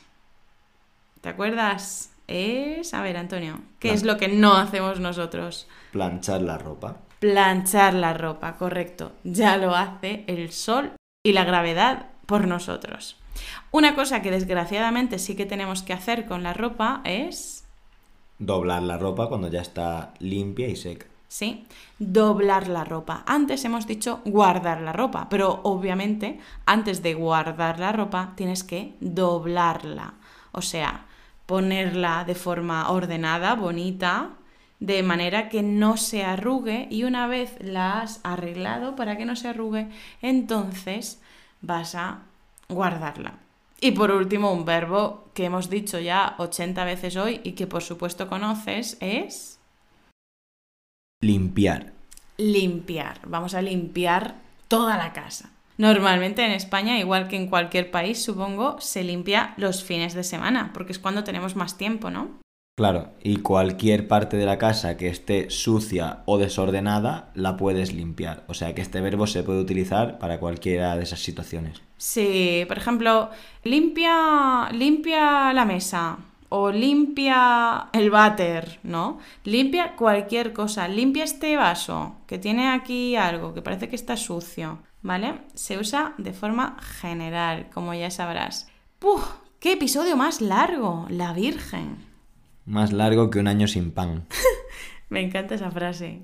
¿Te 1.20 1.28
acuerdas? 1.28 2.11
Es, 2.26 2.94
a 2.94 3.03
ver, 3.03 3.18
Antonio, 3.18 3.61
¿qué 3.78 3.90
es 3.90 4.03
lo 4.03 4.16
que 4.16 4.28
no 4.28 4.55
hacemos 4.55 4.99
nosotros? 4.99 5.68
Planchar 5.92 6.40
la 6.40 6.57
ropa. 6.57 6.97
Planchar 7.20 7.92
la 7.92 8.14
ropa, 8.14 8.57
correcto. 8.57 9.12
Ya 9.24 9.59
lo 9.59 9.76
hace 9.76 10.24
el 10.26 10.53
sol 10.53 10.92
y 11.22 11.32
la 11.32 11.44
gravedad 11.44 12.07
por 12.24 12.47
nosotros. 12.47 13.16
Una 13.70 13.95
cosa 13.95 14.22
que 14.22 14.30
desgraciadamente 14.30 15.18
sí 15.18 15.37
que 15.37 15.47
tenemos 15.47 15.82
que 15.82 15.93
hacer 15.93 16.26
con 16.26 16.43
la 16.43 16.53
ropa 16.53 17.01
es... 17.05 17.64
Doblar 18.39 18.82
la 18.82 18.99
ropa 18.99 19.28
cuando 19.28 19.49
ya 19.49 19.62
está 19.62 20.12
limpia 20.18 20.68
y 20.68 20.76
seca. 20.76 21.07
¿sí? 21.28 21.66
Doblar 21.99 22.68
la 22.68 22.84
ropa. 22.84 23.24
Antes 23.26 23.64
hemos 23.64 23.87
dicho 23.87 24.20
guardar 24.24 24.80
la 24.82 24.93
ropa, 24.93 25.28
pero 25.28 25.61
obviamente 25.64 26.39
antes 26.64 27.03
de 27.03 27.14
guardar 27.14 27.78
la 27.78 27.93
ropa 27.93 28.32
tienes 28.37 28.64
que 28.64 28.95
doblarla. 29.01 30.14
O 30.53 30.62
sea, 30.62 31.07
ponerla 31.47 32.24
de 32.24 32.34
forma 32.34 32.91
ordenada, 32.91 33.55
bonita, 33.55 34.30
de 34.80 35.03
manera 35.03 35.49
que 35.49 35.62
no 35.62 35.97
se 35.97 36.24
arrugue 36.24 36.87
y 36.91 37.05
una 37.05 37.26
vez 37.26 37.57
la 37.61 38.01
has 38.01 38.20
arreglado 38.24 38.95
para 38.95 39.16
que 39.16 39.24
no 39.24 39.37
se 39.37 39.49
arrugue, 39.49 39.89
entonces 40.20 41.20
vas 41.62 41.95
a 41.95 42.22
guardarla. 42.68 43.38
Y 43.80 43.92
por 43.92 44.10
último, 44.10 44.52
un 44.52 44.64
verbo 44.64 45.28
que 45.34 45.44
hemos 45.44 45.68
dicho 45.68 45.98
ya 45.98 46.34
80 46.38 46.84
veces 46.84 47.16
hoy 47.16 47.40
y 47.44 47.52
que 47.52 47.66
por 47.66 47.82
supuesto 47.82 48.26
conoces 48.28 48.96
es 49.00 49.58
Limpiar. 51.20 51.92
limpiar. 52.38 53.20
Vamos 53.26 53.54
a 53.54 53.62
limpiar 53.62 54.36
toda 54.68 54.96
la 54.96 55.12
casa. 55.12 55.50
Normalmente 55.78 56.44
en 56.44 56.52
España, 56.52 56.98
igual 56.98 57.28
que 57.28 57.36
en 57.36 57.48
cualquier 57.48 57.90
país, 57.90 58.22
supongo, 58.22 58.80
se 58.80 59.04
limpia 59.04 59.52
los 59.58 59.84
fines 59.84 60.14
de 60.14 60.24
semana, 60.24 60.70
porque 60.72 60.92
es 60.92 60.98
cuando 60.98 61.22
tenemos 61.24 61.54
más 61.54 61.76
tiempo, 61.76 62.10
¿no? 62.10 62.30
Claro, 62.76 63.08
y 63.22 63.38
cualquier 63.38 64.06
parte 64.06 64.36
de 64.36 64.44
la 64.44 64.58
casa 64.58 64.98
que 64.98 65.08
esté 65.08 65.48
sucia 65.48 66.18
o 66.26 66.36
desordenada 66.36 67.30
la 67.32 67.56
puedes 67.56 67.94
limpiar. 67.94 68.44
O 68.48 68.54
sea 68.54 68.74
que 68.74 68.82
este 68.82 69.00
verbo 69.00 69.26
se 69.26 69.42
puede 69.42 69.60
utilizar 69.60 70.18
para 70.18 70.38
cualquiera 70.38 70.94
de 70.94 71.04
esas 71.04 71.20
situaciones. 71.20 71.80
Sí, 71.96 72.66
por 72.68 72.76
ejemplo, 72.76 73.30
limpia, 73.64 74.68
limpia 74.72 75.54
la 75.54 75.64
mesa 75.64 76.18
o 76.50 76.70
limpia 76.70 77.88
el 77.94 78.10
váter, 78.10 78.78
¿no? 78.82 79.20
Limpia 79.44 79.96
cualquier 79.96 80.52
cosa, 80.52 80.86
limpia 80.86 81.24
este 81.24 81.56
vaso 81.56 82.16
que 82.26 82.38
tiene 82.38 82.68
aquí 82.68 83.16
algo 83.16 83.54
que 83.54 83.62
parece 83.62 83.88
que 83.88 83.96
está 83.96 84.18
sucio, 84.18 84.80
¿vale? 85.00 85.40
Se 85.54 85.78
usa 85.78 86.12
de 86.18 86.34
forma 86.34 86.76
general, 87.00 87.70
como 87.72 87.94
ya 87.94 88.10
sabrás. 88.10 88.68
¡Puf! 88.98 89.24
¡Qué 89.60 89.72
episodio 89.72 90.18
más 90.18 90.42
largo! 90.42 91.06
La 91.08 91.32
Virgen. 91.32 92.15
Más 92.66 92.92
largo 92.92 93.30
que 93.30 93.38
un 93.38 93.46
año 93.46 93.68
sin 93.68 93.92
pan. 93.92 94.26
Me 95.08 95.20
encanta 95.20 95.54
esa 95.54 95.70
frase. 95.70 96.22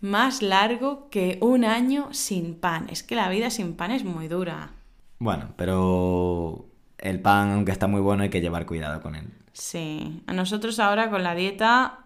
Más 0.00 0.42
largo 0.42 1.08
que 1.08 1.38
un 1.40 1.64
año 1.64 2.08
sin 2.12 2.56
pan. 2.56 2.88
Es 2.90 3.04
que 3.04 3.14
la 3.14 3.28
vida 3.28 3.48
sin 3.48 3.74
pan 3.74 3.92
es 3.92 4.04
muy 4.04 4.26
dura. 4.26 4.72
Bueno, 5.20 5.50
pero 5.56 6.66
el 6.98 7.20
pan, 7.20 7.52
aunque 7.52 7.70
está 7.70 7.86
muy 7.86 8.00
bueno, 8.00 8.24
hay 8.24 8.30
que 8.30 8.40
llevar 8.40 8.66
cuidado 8.66 9.00
con 9.00 9.14
él. 9.14 9.28
Sí, 9.52 10.22
a 10.26 10.32
nosotros 10.32 10.80
ahora 10.80 11.10
con 11.10 11.22
la 11.22 11.36
dieta, 11.36 12.00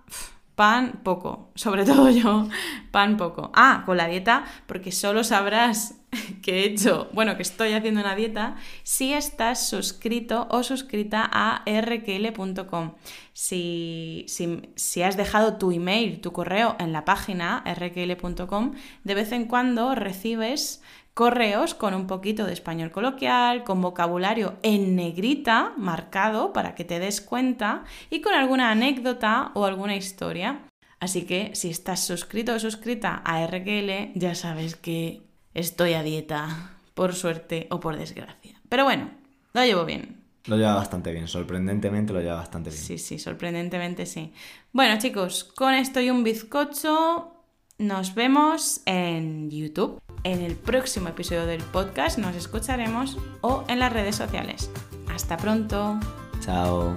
pan 0.58 1.02
poco, 1.04 1.52
sobre 1.54 1.84
todo 1.90 2.10
yo, 2.10 2.48
pan 2.90 3.16
poco. 3.16 3.52
Ah, 3.54 3.84
con 3.86 3.96
la 3.96 4.08
dieta, 4.08 4.44
porque 4.66 4.90
solo 4.90 5.22
sabrás 5.22 5.94
que 6.42 6.58
he 6.58 6.64
hecho, 6.64 7.08
bueno, 7.12 7.36
que 7.36 7.42
estoy 7.42 7.74
haciendo 7.74 8.00
una 8.00 8.16
dieta, 8.16 8.56
si 8.82 9.12
estás 9.12 9.68
suscrito 9.68 10.48
o 10.50 10.64
suscrita 10.64 11.30
a 11.32 11.62
rql.com. 11.64 12.94
Si, 13.32 14.24
si, 14.26 14.62
si, 14.74 15.02
has 15.02 15.16
dejado 15.16 15.58
tu 15.58 15.70
email, 15.70 16.20
tu 16.20 16.32
correo 16.32 16.74
en 16.80 16.92
la 16.92 17.04
página 17.04 17.62
rql.com, 17.64 18.72
de 19.04 19.14
vez 19.14 19.30
en 19.30 19.44
cuando 19.44 19.94
recibes 19.94 20.82
correos 21.18 21.74
con 21.74 21.94
un 21.94 22.06
poquito 22.06 22.46
de 22.46 22.52
español 22.52 22.92
coloquial, 22.92 23.64
con 23.64 23.82
vocabulario 23.82 24.54
en 24.62 24.94
negrita 24.94 25.72
marcado 25.76 26.52
para 26.52 26.76
que 26.76 26.84
te 26.84 27.00
des 27.00 27.20
cuenta 27.20 27.82
y 28.08 28.20
con 28.20 28.34
alguna 28.34 28.70
anécdota 28.70 29.50
o 29.54 29.64
alguna 29.64 29.96
historia. 29.96 30.60
Así 31.00 31.22
que 31.26 31.50
si 31.56 31.70
estás 31.70 32.06
suscrito 32.06 32.54
o 32.54 32.60
suscrita 32.60 33.20
a 33.24 33.44
RQL, 33.44 34.12
ya 34.14 34.36
sabes 34.36 34.76
que 34.76 35.22
estoy 35.54 35.94
a 35.94 36.04
dieta, 36.04 36.70
por 36.94 37.16
suerte 37.16 37.66
o 37.72 37.80
por 37.80 37.96
desgracia. 37.96 38.60
Pero 38.68 38.84
bueno, 38.84 39.10
lo 39.54 39.64
llevo 39.64 39.84
bien. 39.84 40.22
Lo 40.44 40.56
lleva 40.56 40.76
bastante 40.76 41.10
bien, 41.10 41.26
sorprendentemente 41.26 42.12
lo 42.12 42.20
lleva 42.20 42.36
bastante 42.36 42.70
bien. 42.70 42.80
Sí, 42.80 42.96
sí, 42.96 43.18
sorprendentemente 43.18 44.06
sí. 44.06 44.32
Bueno, 44.70 44.96
chicos, 45.00 45.42
con 45.42 45.74
esto 45.74 46.00
y 46.00 46.10
un 46.10 46.22
bizcocho, 46.22 47.32
nos 47.76 48.14
vemos 48.14 48.82
en 48.86 49.50
YouTube. 49.50 50.00
En 50.24 50.40
el 50.40 50.56
próximo 50.56 51.08
episodio 51.08 51.46
del 51.46 51.62
podcast 51.62 52.18
nos 52.18 52.34
escucharemos 52.34 53.16
o 53.40 53.64
en 53.68 53.78
las 53.78 53.92
redes 53.92 54.16
sociales. 54.16 54.70
Hasta 55.08 55.36
pronto. 55.36 55.98
Chao. 56.40 56.94